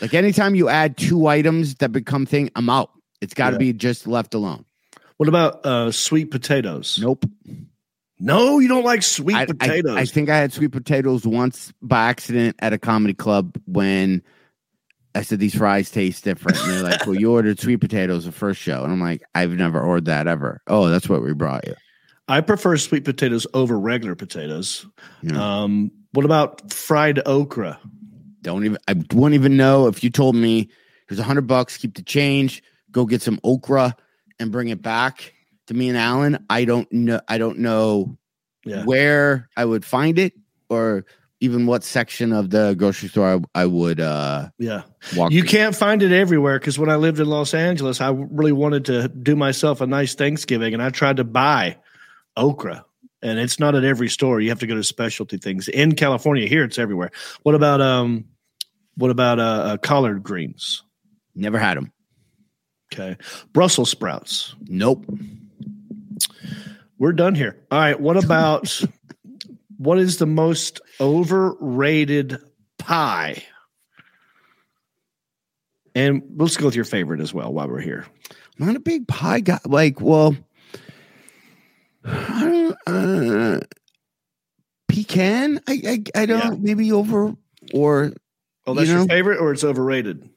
Like 0.00 0.14
anytime 0.14 0.54
you 0.54 0.68
add 0.68 0.96
two 0.96 1.26
items 1.26 1.74
that 1.76 1.90
become 1.90 2.26
thing, 2.26 2.50
I'm 2.54 2.70
out. 2.70 2.90
It's 3.20 3.34
got 3.34 3.50
to 3.50 3.54
Yeah. 3.54 3.58
be 3.58 3.72
just 3.72 4.06
left 4.06 4.34
alone. 4.34 4.64
What 5.16 5.28
about 5.28 5.66
uh, 5.66 5.90
sweet 5.90 6.30
potatoes? 6.30 6.98
Nope. 7.02 7.24
No, 8.20 8.58
you 8.60 8.68
don't 8.68 8.84
like 8.84 9.02
sweet 9.02 9.34
I, 9.36 9.42
I- 9.42 9.46
potatoes. 9.46 9.96
I, 9.96 10.04
think 10.04 10.28
I 10.30 10.36
had 10.36 10.52
sweet 10.52 10.70
potatoes 10.72 11.26
once 11.26 11.72
by 11.82 12.08
accident 12.08 12.56
at 12.60 12.72
a 12.72 12.78
comedy 12.78 13.14
club 13.14 13.58
when 13.66 14.22
I 15.14 15.22
said 15.22 15.40
these 15.40 15.56
fries 15.56 15.90
taste 15.90 16.22
different. 16.22 16.56
And 16.60 16.70
they're 16.70 16.82
like, 16.82 17.04
well, 17.04 17.16
you 17.16 17.32
ordered 17.32 17.58
sweet 17.58 17.78
potatoes 17.78 18.26
the 18.26 18.32
first 18.32 18.60
show, 18.60 18.84
and 18.84 18.92
I'm 18.92 19.00
like, 19.00 19.22
I've 19.34 19.50
never 19.52 19.80
ordered 19.80 20.04
that 20.04 20.28
ever. 20.28 20.60
Oh, 20.68 20.88
that's 20.88 21.08
what 21.08 21.22
we 21.22 21.32
brought 21.34 21.66
you. 21.66 21.74
I 22.30 22.40
prefer 22.40 22.76
sweet 22.76 23.04
potatoes 23.04 23.46
over 23.54 23.78
regular 23.78 24.14
potatoes. 24.14 24.86
Yeah. 25.22 25.62
Um, 25.62 25.90
what 26.12 26.24
about 26.24 26.72
fried 26.72 27.20
okra? 27.26 27.78
Don't 28.42 28.64
even. 28.64 28.78
I 28.88 28.94
wouldn't 29.12 29.34
even 29.34 29.56
know 29.56 29.86
if 29.88 30.02
you 30.04 30.10
told 30.10 30.34
me 30.36 30.68
here's 31.08 31.18
a 31.18 31.24
hundred 31.24 31.46
bucks, 31.46 31.76
keep 31.76 31.94
the 31.96 32.02
change, 32.02 32.62
go 32.90 33.04
get 33.04 33.20
some 33.20 33.38
okra, 33.44 33.96
and 34.38 34.50
bring 34.52 34.68
it 34.68 34.80
back 34.80 35.34
to 35.66 35.74
me 35.74 35.88
and 35.88 35.98
Alan. 35.98 36.44
I 36.48 36.64
don't 36.64 36.90
know. 36.92 37.20
I 37.28 37.38
don't 37.38 37.58
know 37.58 38.16
Yeah. 38.64 38.84
where 38.84 39.48
I 39.56 39.64
would 39.64 39.84
find 39.84 40.18
it, 40.18 40.32
or 40.68 41.04
even 41.40 41.66
what 41.66 41.82
section 41.82 42.32
of 42.32 42.50
the 42.50 42.74
grocery 42.78 43.08
store 43.08 43.42
I, 43.54 43.62
I 43.62 43.66
would 43.66 43.98
uh 44.00 44.50
Yeah. 44.58 44.82
walk. 45.16 45.32
You 45.32 45.42
can't 45.42 45.74
find 45.74 46.02
it 46.02 46.12
everywhere 46.12 46.58
because 46.58 46.78
when 46.78 46.90
I 46.90 46.96
lived 46.96 47.18
in 47.18 47.26
Los 47.28 47.54
Angeles, 47.54 48.00
I 48.00 48.10
really 48.10 48.52
wanted 48.52 48.84
to 48.86 49.08
do 49.08 49.34
myself 49.36 49.80
a 49.80 49.86
nice 49.86 50.14
Thanksgiving 50.14 50.74
and 50.74 50.82
I 50.82 50.90
tried 50.90 51.16
to 51.16 51.24
buy 51.24 51.76
okra. 52.40 52.84
And 53.22 53.38
it's 53.38 53.60
not 53.60 53.74
at 53.74 53.84
every 53.84 54.08
store. 54.08 54.40
You 54.40 54.48
have 54.48 54.60
to 54.60 54.66
go 54.66 54.74
to 54.74 54.82
specialty 54.82 55.36
things. 55.36 55.68
In 55.68 55.94
California, 55.94 56.48
here 56.48 56.64
it's 56.64 56.78
everywhere. 56.78 57.10
What 57.42 57.54
about 57.54 57.80
um 57.80 58.24
what 58.96 59.10
about 59.10 59.38
uh, 59.38 59.42
uh 59.42 59.76
collard 59.76 60.22
greens? 60.22 60.82
Never 61.34 61.58
had 61.58 61.76
them. 61.76 61.92
Okay. 62.92 63.16
Brussels 63.52 63.90
sprouts. 63.90 64.54
Nope. 64.62 65.06
We're 66.98 67.12
done 67.12 67.34
here. 67.34 67.58
All 67.70 67.78
right. 67.78 68.00
What 68.00 68.16
about 68.16 68.82
what 69.76 69.98
is 69.98 70.18
the 70.18 70.26
most 70.26 70.80
overrated 71.00 72.38
pie? 72.78 73.44
And 75.94 76.22
let's 76.36 76.56
go 76.56 76.66
with 76.66 76.74
your 76.74 76.84
favorite 76.84 77.20
as 77.20 77.34
well 77.34 77.52
while 77.52 77.68
we're 77.68 77.80
here. 77.80 78.06
I'm 78.58 78.66
not 78.66 78.76
a 78.76 78.80
big 78.80 79.08
pie 79.08 79.40
guy. 79.40 79.58
Like, 79.64 80.00
well, 80.00 80.36
uh, 82.86 83.60
pecan. 84.88 85.60
I 85.66 85.72
I, 86.14 86.20
I 86.22 86.26
don't 86.26 86.38
Yeah. 86.40 86.58
maybe 86.60 86.92
over 86.92 87.34
or 87.72 88.12
Oh, 88.66 88.74
that's 88.74 88.88
You 88.88 88.96
your 88.98 89.06
favorite, 89.06 89.38
or 89.38 89.52
it's 89.52 89.64
overrated? 89.64 90.28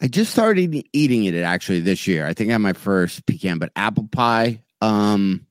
I 0.00 0.06
just 0.06 0.30
started 0.30 0.84
eating 0.92 1.24
it 1.24 1.34
actually 1.42 1.80
this 1.80 2.06
year. 2.06 2.26
I 2.26 2.34
think 2.34 2.50
I 2.50 2.52
had 2.52 2.58
my 2.60 2.72
first 2.74 3.26
pecan, 3.26 3.58
but 3.58 3.72
apple 3.74 4.06
pie. 4.12 4.62
Um, 4.80 5.46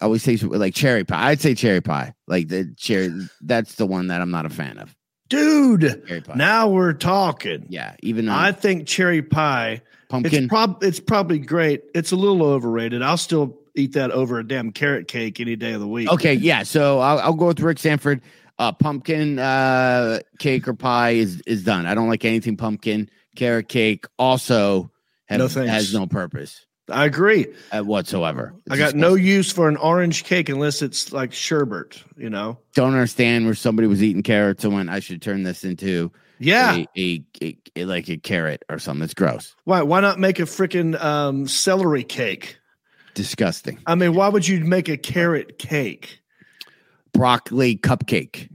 I 0.00 0.04
always 0.04 0.22
say 0.22 0.36
like 0.36 0.74
cherry 0.74 1.04
pie. 1.04 1.30
I'd 1.30 1.40
say 1.40 1.54
cherry 1.54 1.80
pie. 1.80 2.14
Like 2.28 2.48
the 2.48 2.72
cherry. 2.76 3.10
That's 3.40 3.74
the 3.76 3.86
one 3.86 4.08
that 4.08 4.20
I'm 4.20 4.30
not 4.30 4.46
a 4.46 4.50
fan 4.50 4.78
of. 4.78 4.94
Dude, 5.28 6.02
now 6.34 6.68
we're 6.68 6.92
talking. 6.92 7.66
yeah, 7.68 7.94
even 8.02 8.26
though 8.26 8.32
I 8.34 8.50
think 8.52 8.86
cherry 8.88 9.22
pie. 9.22 9.80
pumpkin. 10.08 10.44
It's 10.44 10.48
prob 10.48 10.82
it's 10.82 11.00
probably 11.00 11.38
great. 11.38 11.84
It's 11.94 12.12
a 12.12 12.16
little 12.16 12.42
overrated. 12.42 13.00
I'll 13.02 13.16
still 13.16 13.59
eat 13.74 13.92
that 13.94 14.10
over 14.10 14.38
a 14.38 14.46
damn 14.46 14.72
carrot 14.72 15.08
cake 15.08 15.40
any 15.40 15.56
day 15.56 15.72
of 15.72 15.80
the 15.80 15.88
week. 15.88 16.10
Okay, 16.10 16.34
yeah. 16.40 16.62
So 16.62 16.98
I'll, 17.00 17.18
I'll 17.20 17.32
go 17.34 17.46
with 17.46 17.60
Rick 17.60 17.78
Sanford. 17.78 18.20
Uh, 18.58 18.72
pumpkin 18.72 19.38
uh, 19.38 20.18
cake 20.38 20.68
or 20.68 20.74
pie 20.74 21.10
is 21.12 21.40
is 21.46 21.64
done. 21.64 21.86
I 21.86 21.94
don't 21.94 22.08
like 22.08 22.24
anything 22.26 22.56
pumpkin. 22.58 23.08
Carrot 23.34 23.68
cake 23.68 24.04
also 24.18 24.90
have, 25.26 25.38
No 25.38 25.48
has 25.64 25.94
no 25.94 26.06
purpose 26.06 26.66
I 26.86 27.06
agree. 27.06 27.46
uh, 27.72 27.80
whatsoever. 27.82 28.52
I 28.68 28.74
It's 28.74 28.78
got 28.82 28.94
no 28.96 29.14
use 29.14 29.50
for 29.52 29.68
an 29.68 29.76
orange 29.78 30.24
cake 30.24 30.48
unless 30.50 30.82
it's 30.82 31.12
like 31.12 31.32
sherbet, 31.32 32.02
you 32.18 32.28
know? 32.28 32.58
Don't 32.74 32.92
understand 32.92 33.46
where 33.46 33.54
somebody 33.54 33.86
was 33.88 34.02
eating 34.02 34.22
carrots 34.24 34.64
and 34.64 34.74
went, 34.74 34.90
I 34.90 34.98
should 35.00 35.22
turn 35.22 35.42
this 35.44 35.62
into 35.64 36.10
Yeah. 36.40 36.74
a, 36.74 36.86
a, 37.00 37.24
a, 37.42 37.58
a- 37.76 37.84
like 37.84 38.08
a 38.10 38.16
carrot 38.18 38.64
or 38.68 38.78
something. 38.80 39.00
That's 39.00 39.14
gross, 39.14 39.54
Why 39.64 39.82
why 39.82 40.00
not 40.00 40.18
make 40.18 40.38
a 40.40 40.42
freaking 40.42 41.00
um, 41.00 41.46
celery 41.46 42.02
cake? 42.04 42.58
Disgusting. 43.20 43.78
I 43.86 43.94
mean, 43.94 44.14
why 44.14 44.28
would 44.28 44.48
you 44.48 44.60
make 44.64 44.88
a 44.88 44.96
carrot 44.96 45.58
cake? 45.58 46.20
Broccoli 47.12 47.76
cupcake. 47.76 48.48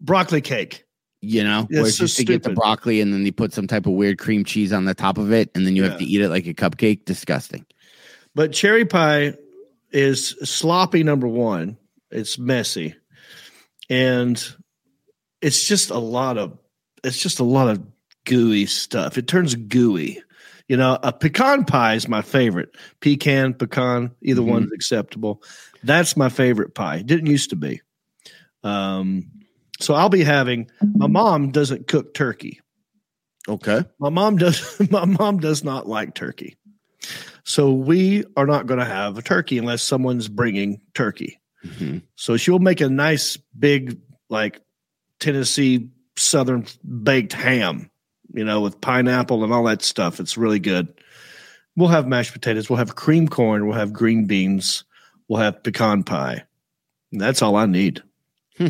Broccoli 0.00 0.42
cake. 0.42 0.84
You 1.22 1.42
know, 1.42 1.66
Yeah, 1.70 1.80
where 1.80 1.88
it's 1.88 1.88
it's 1.88 1.98
so 1.98 2.04
just 2.04 2.16
to 2.18 2.24
get 2.24 2.42
the 2.42 2.50
broccoli 2.50 3.00
and 3.00 3.12
then 3.12 3.24
they 3.24 3.30
put 3.30 3.52
some 3.52 3.66
type 3.66 3.86
of 3.86 3.92
weird 3.92 4.18
cream 4.18 4.44
cheese 4.44 4.72
on 4.72 4.84
the 4.84 4.94
top 4.94 5.16
of 5.18 5.32
it, 5.32 5.50
and 5.54 5.66
then 5.66 5.74
you 5.76 5.84
have 5.84 5.98
to 5.98 6.04
eat 6.04 6.20
it 6.20 6.28
like 6.28 6.46
a 6.46 6.54
cupcake. 6.54 7.04
Disgusting. 7.04 7.64
But 8.34 8.52
cherry 8.52 8.84
pie 8.84 9.34
is 9.90 10.30
sloppy 10.44 11.02
number 11.02 11.26
one. 11.26 11.78
It's 12.10 12.38
messy. 12.38 12.94
And 13.88 14.42
it's 15.40 15.66
just 15.66 15.90
a 15.90 15.98
lot 15.98 16.38
of 16.38 16.58
it's 17.02 17.18
just 17.18 17.40
a 17.40 17.44
lot 17.44 17.68
of 17.68 17.82
gooey 18.24 18.66
stuff. 18.66 19.18
It 19.18 19.26
turns 19.26 19.54
gooey. 19.54 20.22
You 20.70 20.76
know, 20.76 21.00
a 21.02 21.12
pecan 21.12 21.64
pie 21.64 21.94
is 21.94 22.06
my 22.06 22.22
favorite. 22.22 22.76
Pecan, 23.00 23.54
pecan, 23.54 24.12
either 24.22 24.40
Mhm. 24.40 24.46
one's 24.46 24.72
acceptable. 24.72 25.42
That's 25.82 26.16
my 26.16 26.28
favorite 26.28 26.76
pie. 26.76 26.98
It 26.98 27.06
didn't 27.06 27.26
used 27.26 27.50
to 27.50 27.56
be. 27.56 27.80
Um, 28.62 29.32
so 29.80 29.94
I'll 29.94 30.08
be 30.10 30.22
having 30.22 30.70
my 30.94 31.08
mom 31.08 31.50
doesn't 31.50 31.88
cook 31.88 32.14
turkey. 32.14 32.60
Okay. 33.48 33.82
My 33.98 34.10
mom 34.10 34.36
does 34.36 34.60
my 34.92 35.06
mom 35.06 35.40
does 35.40 35.64
not 35.64 35.88
like 35.88 36.14
turkey. 36.14 36.56
So 37.42 37.72
we 37.72 38.24
are 38.36 38.46
not 38.46 38.68
going 38.68 38.78
to 38.78 38.86
have 38.86 39.18
a 39.18 39.22
turkey 39.22 39.58
unless 39.58 39.82
someone's 39.82 40.28
bringing 40.28 40.80
turkey. 40.94 41.40
Mhm. 41.64 42.02
So 42.14 42.36
she'll 42.36 42.60
make 42.60 42.80
a 42.80 42.88
nice 42.88 43.36
big 43.58 43.98
like 44.28 44.60
Tennessee 45.18 45.88
southern 46.16 46.64
baked 47.02 47.32
ham, 47.32 47.89
you 48.34 48.44
know, 48.44 48.60
with 48.60 48.80
pineapple 48.80 49.44
and 49.44 49.52
all 49.52 49.64
that 49.64 49.82
stuff. 49.82 50.20
It's 50.20 50.36
really 50.36 50.58
good. 50.58 50.88
We'll 51.76 51.88
have 51.88 52.06
mashed 52.06 52.32
potatoes, 52.32 52.68
we'll 52.68 52.78
have 52.78 52.96
cream 52.96 53.28
corn, 53.28 53.66
we'll 53.66 53.78
have 53.78 53.92
green 53.92 54.26
beans, 54.26 54.84
we'll 55.28 55.40
have 55.40 55.62
pecan 55.62 56.02
pie. 56.02 56.44
And 57.12 57.20
that's 57.20 57.42
all 57.42 57.56
I 57.56 57.66
need. 57.66 58.02
Hmm. 58.58 58.68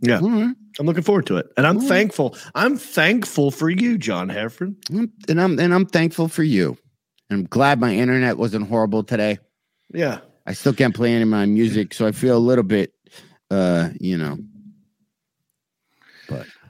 Yeah. 0.00 0.20
Right. 0.22 0.54
I'm 0.78 0.86
looking 0.86 1.02
forward 1.02 1.26
to 1.26 1.36
it. 1.36 1.46
And 1.56 1.66
I'm 1.66 1.76
All 1.76 1.82
right. 1.82 1.88
thankful. 1.88 2.36
I'm 2.54 2.76
thankful 2.76 3.50
for 3.50 3.68
you, 3.68 3.98
John 3.98 4.28
Heffron. 4.28 4.76
And 5.28 5.40
I'm 5.40 5.58
and 5.58 5.74
I'm 5.74 5.86
thankful 5.86 6.28
for 6.28 6.42
you. 6.42 6.76
And 7.28 7.40
I'm 7.40 7.44
glad 7.46 7.80
my 7.80 7.94
internet 7.94 8.38
wasn't 8.38 8.68
horrible 8.68 9.04
today. 9.04 9.38
Yeah. 9.92 10.20
I 10.46 10.54
still 10.54 10.72
can't 10.72 10.94
play 10.94 11.12
any 11.12 11.22
of 11.22 11.28
my 11.28 11.46
music, 11.46 11.94
so 11.94 12.06
I 12.06 12.12
feel 12.12 12.36
a 12.36 12.38
little 12.38 12.64
bit 12.64 12.94
uh, 13.50 13.90
you 14.00 14.16
know. 14.16 14.38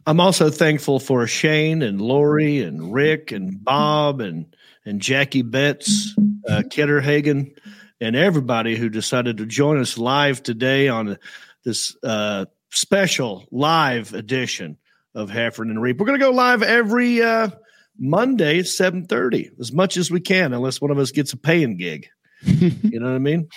I'm 0.07 0.21
also 0.21 0.51
thankful 0.51 0.99
for 0.99 1.27
Shane 1.27 1.83
and 1.83 2.01
Lori 2.01 2.63
and 2.63 2.93
Rick 2.93 3.33
and 3.33 3.63
Bob 3.63 4.21
and 4.21 4.55
and 4.85 5.01
Jackie 5.01 5.43
Betts, 5.43 6.17
uh, 6.49 6.63
Kidder 6.71 7.03
Hagen, 7.03 7.53
and 8.01 8.17
everybody 8.17 8.77
who 8.77 8.89
decided 8.89 9.37
to 9.37 9.47
join 9.47 9.79
us 9.79 9.99
live 9.99 10.43
today 10.43 10.89
on 10.89 11.19
this 11.65 11.95
uh, 12.03 12.47
special 12.71 13.47
live 13.51 14.15
edition 14.15 14.79
of 15.15 15.29
Heffron 15.29 15.71
and 15.71 15.83
Reep. 15.83 15.99
We're 15.99 16.07
going 16.07 16.19
to 16.19 16.25
go 16.25 16.31
live 16.31 16.63
every 16.63 17.21
uh, 17.21 17.51
Monday, 17.99 18.63
seven 18.63 19.05
thirty, 19.07 19.51
as 19.61 19.71
much 19.71 19.97
as 19.99 20.11
we 20.11 20.21
can, 20.21 20.55
unless 20.55 20.81
one 20.81 20.91
of 20.91 20.99
us 20.99 21.11
gets 21.11 21.35
a 21.35 21.37
paying 21.37 21.77
gig. 21.77 22.09
you 22.43 22.99
know 22.99 23.07
what 23.07 23.15
I 23.15 23.19
mean? 23.19 23.49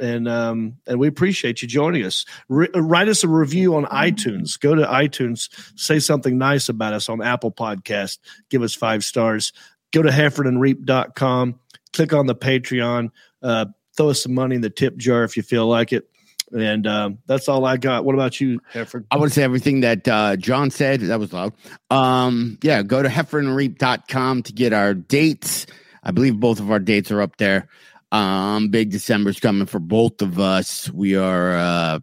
And 0.00 0.28
um, 0.28 0.76
and 0.86 0.98
we 0.98 1.08
appreciate 1.08 1.62
you 1.62 1.68
joining 1.68 2.04
us. 2.04 2.24
Re- 2.48 2.70
write 2.74 3.08
us 3.08 3.22
a 3.22 3.28
review 3.28 3.76
on 3.76 3.84
iTunes. 3.86 4.58
Go 4.58 4.74
to 4.74 4.84
iTunes, 4.84 5.48
say 5.78 5.98
something 5.98 6.38
nice 6.38 6.68
about 6.68 6.94
us 6.94 7.08
on 7.08 7.22
Apple 7.22 7.52
Podcast. 7.52 8.18
Give 8.48 8.62
us 8.62 8.74
five 8.74 9.04
stars. 9.04 9.52
Go 9.92 10.02
to 10.02 10.10
heffronandreep.com. 10.10 11.60
Click 11.92 12.12
on 12.12 12.26
the 12.26 12.34
Patreon. 12.34 13.10
Uh, 13.42 13.66
throw 13.96 14.10
us 14.10 14.22
some 14.22 14.34
money 14.34 14.54
in 14.54 14.62
the 14.62 14.70
tip 14.70 14.96
jar 14.96 15.24
if 15.24 15.36
you 15.36 15.42
feel 15.42 15.66
like 15.66 15.92
it. 15.92 16.08
And 16.52 16.86
um, 16.86 17.18
that's 17.26 17.48
all 17.48 17.64
I 17.64 17.76
got. 17.76 18.04
What 18.04 18.14
about 18.14 18.40
you, 18.40 18.60
Heffron? 18.72 19.04
I 19.10 19.16
would 19.16 19.30
say 19.30 19.42
everything 19.42 19.80
that 19.80 20.08
uh, 20.08 20.36
John 20.36 20.70
said. 20.70 21.00
That 21.00 21.20
was 21.20 21.32
loud. 21.32 21.52
Um, 21.90 22.58
yeah, 22.62 22.82
go 22.82 23.02
to 23.02 23.08
heffronandreep.com 23.08 24.42
to 24.44 24.52
get 24.52 24.72
our 24.72 24.94
dates. 24.94 25.66
I 26.02 26.10
believe 26.10 26.40
both 26.40 26.58
of 26.60 26.70
our 26.70 26.78
dates 26.78 27.10
are 27.10 27.20
up 27.20 27.36
there. 27.36 27.68
Um, 28.12 28.68
big 28.68 28.90
December's 28.90 29.38
coming 29.38 29.66
for 29.66 29.78
both 29.78 30.20
of 30.20 30.40
us. 30.40 30.90
We 30.90 31.16
are, 31.16 31.54
uh, 31.54 32.00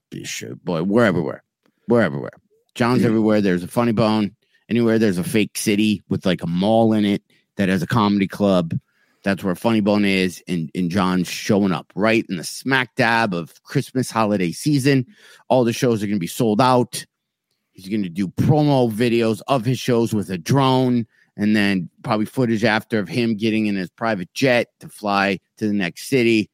boy, 0.64 0.84
we're 0.84 1.06
everywhere. 1.06 1.44
We're 1.88 2.02
everywhere. 2.02 2.32
John's 2.76 3.04
everywhere. 3.04 3.42
There's 3.42 3.64
a 3.64 3.68
funny 3.68 3.92
bone. 3.92 4.36
Anywhere 4.70 5.00
there's 5.00 5.18
a 5.18 5.24
fake 5.24 5.58
city 5.58 6.04
with 6.10 6.26
like 6.26 6.44
a 6.44 6.48
mall 6.48 6.94
in 6.94 7.06
it 7.06 7.24
that 7.56 7.70
has 7.70 7.82
a 7.82 7.88
comedy 7.88 8.28
club. 8.28 8.78
That's 9.24 9.44
where 9.44 9.56
Funny 9.56 9.82
Bone 9.82 10.06
is, 10.06 10.42
and, 10.48 10.70
and 10.74 10.90
John's 10.90 11.28
showing 11.28 11.72
up 11.74 11.92
right 11.96 12.26
in 12.30 12.38
the 12.38 12.44
smack 12.44 12.96
dab 12.96 13.34
of 13.34 13.62
Christmas 13.64 14.10
holiday 14.10 14.52
season. 14.52 15.06
All 15.50 15.64
the 15.64 15.74
shows 15.74 16.02
are 16.02 16.06
going 16.06 16.18
to 16.18 16.20
be 16.20 16.28
sold 16.28 16.62
out. 16.62 17.06
He's 17.74 17.90
going 17.90 18.04
to 18.04 18.10
do 18.10 18.28
promo 18.30 18.92
videos 18.92 19.42
of 19.48 19.66
his 19.66 19.80
shows 19.80 20.14
with 20.14 20.30
a 20.30 20.38
drone, 20.38 21.08
and 21.38 21.56
then 21.56 21.90
probably 22.04 22.26
footage 22.26 22.64
after 22.64 23.00
of 23.00 23.08
him 23.08 23.36
getting 23.36 23.68
in 23.68 23.76
his 23.76 23.90
private 23.90 24.34
jet 24.34 24.68
to 24.80 24.90
fly 24.90 25.40
to 25.58 25.68
the 25.68 25.74
next 25.74 26.10
city. 26.10 26.50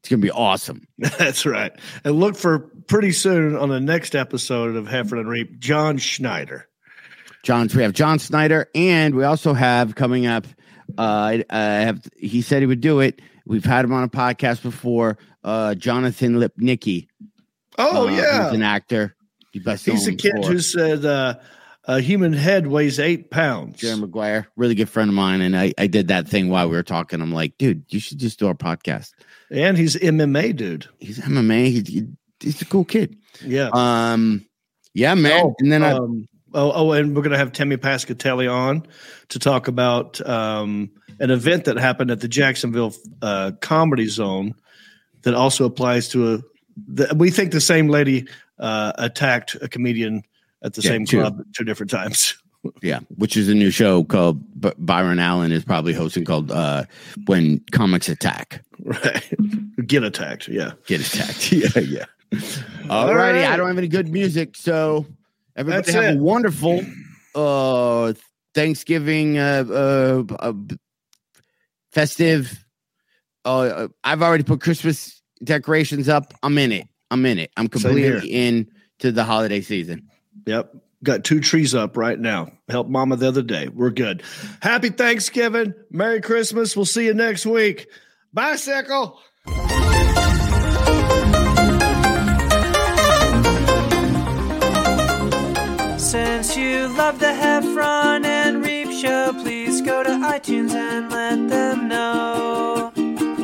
It's 0.00 0.08
going 0.08 0.20
to 0.20 0.26
be 0.26 0.30
awesome. 0.30 0.86
That's 0.98 1.44
right. 1.44 1.72
And 2.04 2.18
look 2.18 2.36
for 2.36 2.70
pretty 2.88 3.12
soon 3.12 3.56
on 3.56 3.68
the 3.68 3.80
next 3.80 4.14
episode 4.14 4.74
of 4.76 4.86
Heffron 4.86 5.20
and 5.20 5.28
Reep, 5.28 5.58
John 5.58 5.98
Schneider. 5.98 6.68
John. 7.42 7.68
We 7.74 7.82
have 7.82 7.92
John 7.92 8.18
Schneider, 8.18 8.68
and 8.74 9.14
we 9.14 9.24
also 9.24 9.52
have 9.52 9.96
coming 9.96 10.26
up. 10.26 10.46
Uh, 10.96 11.38
I 11.50 11.56
have. 11.58 12.02
He 12.16 12.40
said 12.40 12.62
he 12.62 12.66
would 12.66 12.80
do 12.80 13.00
it. 13.00 13.20
We've 13.46 13.64
had 13.64 13.84
him 13.84 13.92
on 13.92 14.04
a 14.04 14.08
podcast 14.08 14.62
before. 14.62 15.18
Uh, 15.42 15.74
Jonathan 15.74 16.36
Lipnicki. 16.36 17.08
Oh 17.78 18.06
uh, 18.06 18.10
yeah, 18.12 18.44
he's 18.44 18.54
an 18.54 18.62
actor. 18.62 19.16
You 19.52 19.60
best 19.60 19.86
know 19.88 19.94
he's 19.94 20.06
a 20.06 20.14
kid 20.14 20.32
for- 20.40 20.52
who 20.52 20.60
said 20.60 21.04
uh, 21.04 21.34
a 21.84 22.00
human 22.00 22.32
head 22.32 22.66
weighs 22.66 22.98
eight 23.00 23.30
pounds. 23.30 23.78
Jerry 23.78 23.96
Maguire, 23.96 24.46
really 24.56 24.74
good 24.74 24.88
friend 24.88 25.08
of 25.08 25.14
mine, 25.14 25.40
and 25.40 25.56
I, 25.56 25.72
I 25.78 25.86
did 25.86 26.08
that 26.08 26.28
thing 26.28 26.48
while 26.48 26.68
we 26.68 26.76
were 26.76 26.82
talking. 26.82 27.20
I'm 27.20 27.32
like, 27.32 27.58
dude, 27.58 27.84
you 27.88 27.98
should 28.00 28.18
just 28.18 28.38
do 28.38 28.46
our 28.46 28.54
podcast. 28.54 29.12
And 29.50 29.76
he's 29.76 29.96
MMA 29.96 30.54
dude. 30.56 30.86
He's 30.98 31.18
MMA. 31.18 31.64
He, 31.66 31.80
he- 31.86 32.08
he's 32.40 32.62
a 32.62 32.66
cool 32.66 32.84
kid. 32.84 33.16
Yeah. 33.44 33.70
Um, 33.72 34.44
yeah, 34.94 35.14
man. 35.14 35.42
Oh, 35.44 35.54
and 35.58 35.72
then 35.72 35.82
I, 35.82 35.92
um, 35.92 36.28
oh, 36.54 36.72
oh, 36.74 36.92
and 36.92 37.16
we're 37.16 37.22
gonna 37.22 37.38
have 37.38 37.52
Timmy 37.52 37.76
Pascatelli 37.76 38.52
on 38.52 38.86
to 39.30 39.38
talk 39.38 39.68
about 39.68 40.20
um, 40.28 40.90
an 41.18 41.30
event 41.30 41.64
that 41.64 41.78
happened 41.78 42.10
at 42.10 42.20
the 42.20 42.28
Jacksonville 42.28 42.94
uh, 43.22 43.52
Comedy 43.60 44.06
Zone 44.06 44.54
that 45.22 45.34
also 45.34 45.64
applies 45.64 46.08
to 46.10 46.34
a. 46.34 46.38
The, 46.88 47.14
we 47.16 47.30
think 47.30 47.52
the 47.52 47.60
same 47.60 47.88
lady 47.88 48.26
uh, 48.58 48.92
attacked 48.96 49.56
a 49.60 49.68
comedian 49.68 50.22
at 50.62 50.74
the 50.74 50.82
Yeah, 50.82 50.90
same 50.90 51.04
two. 51.06 51.20
club 51.20 51.42
two 51.56 51.64
different 51.64 51.90
times. 51.90 52.36
yeah, 52.82 53.00
which 53.16 53.36
is 53.36 53.48
a 53.48 53.54
new 53.54 53.70
show 53.70 54.04
called 54.04 54.40
B- 54.60 54.70
Byron 54.78 55.18
Allen 55.18 55.50
is 55.52 55.64
probably 55.64 55.92
hosting 55.92 56.24
called 56.24 56.50
uh, 56.50 56.84
When 57.26 57.60
Comics 57.72 58.08
Attack. 58.08 58.62
right. 58.80 59.32
Get 59.86 60.04
attacked. 60.04 60.48
Yeah. 60.48 60.72
Get 60.86 61.00
attacked. 61.00 61.50
yeah, 61.52 61.68
yeah. 61.80 62.04
All 62.88 63.14
righty. 63.14 63.40
I 63.44 63.56
don't 63.56 63.66
have 63.68 63.78
any 63.78 63.88
good 63.88 64.08
music, 64.08 64.56
so 64.56 65.06
everybody 65.56 65.82
That's 65.82 65.94
have 65.94 66.14
it. 66.14 66.18
a 66.18 66.22
wonderful 66.22 66.82
uh 67.34 68.12
Thanksgiving 68.54 69.38
uh, 69.38 69.64
uh, 69.68 70.22
uh 70.38 70.52
festive. 71.90 72.64
Uh, 73.44 73.88
I've 74.04 74.22
already 74.22 74.44
put 74.44 74.60
Christmas 74.60 75.20
decorations 75.42 76.08
up. 76.08 76.32
I'm 76.42 76.56
in 76.58 76.72
it. 76.72 76.86
I'm 77.10 77.24
in 77.26 77.38
it. 77.38 77.50
I'm 77.56 77.68
completely 77.68 78.28
in 78.30 78.68
to 79.00 79.10
the 79.12 79.24
holiday 79.24 79.60
season. 79.60 80.08
Yep. 80.46 80.74
Got 81.04 81.24
two 81.24 81.40
trees 81.40 81.74
up 81.74 81.96
right 81.96 82.18
now. 82.18 82.52
Helped 82.68 82.88
mama 82.90 83.16
the 83.16 83.26
other 83.26 83.42
day. 83.42 83.68
We're 83.68 83.90
good. 83.90 84.22
Happy 84.60 84.90
Thanksgiving. 84.90 85.74
Merry 85.90 86.20
Christmas. 86.20 86.76
We'll 86.76 86.84
see 86.84 87.06
you 87.06 87.14
next 87.14 87.44
week. 87.44 87.88
Bicycle. 88.32 89.18
Since 95.98 96.56
you 96.56 96.88
love 96.88 97.18
the 97.18 97.26
Heffron 97.26 98.24
and 98.24 98.64
Reep 98.64 98.92
show, 98.92 99.32
please 99.32 99.80
go 99.80 100.02
to 100.02 100.10
iTunes 100.10 100.72
and 100.74 101.10
let 101.10 101.48
them 101.48 101.88
know. 101.88 102.92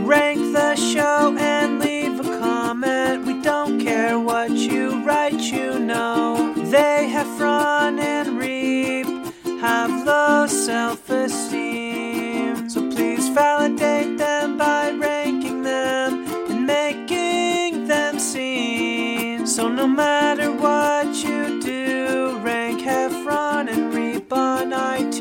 Rank 0.04 0.38
the 0.52 0.76
show 0.76 1.34
and 1.38 1.80
leave 1.80 2.20
a 2.20 2.38
comment. 2.38 3.26
We 3.26 3.40
don't 3.42 3.80
care 3.80 4.18
what 4.20 4.50
you 4.50 5.02
write, 5.04 5.40
you 5.40 5.78
know. 5.78 6.57
They 6.70 7.08
have 7.08 7.40
run 7.40 7.98
and 7.98 8.38
reaped, 8.38 9.32
have 9.58 10.04
low 10.04 10.46
self 10.46 11.08
esteem. 11.08 12.68
So 12.68 12.90
please 12.90 13.30
validate 13.30 14.18
them 14.18 14.58
by 14.58 14.90
ranking 14.90 15.62
them 15.62 16.26
and 16.50 16.66
making 16.66 17.88
them 17.88 18.18
seen. 18.18 19.46
So 19.46 19.68
no 19.68 19.86
matter 19.86 20.52
what 20.52 21.06
you 21.24 21.58
do, 21.62 22.38
rank 22.42 22.82
Heffron 22.82 23.70
and 23.70 23.94
Reep 23.94 24.30
on 24.30 24.72
iTunes. 24.72 25.17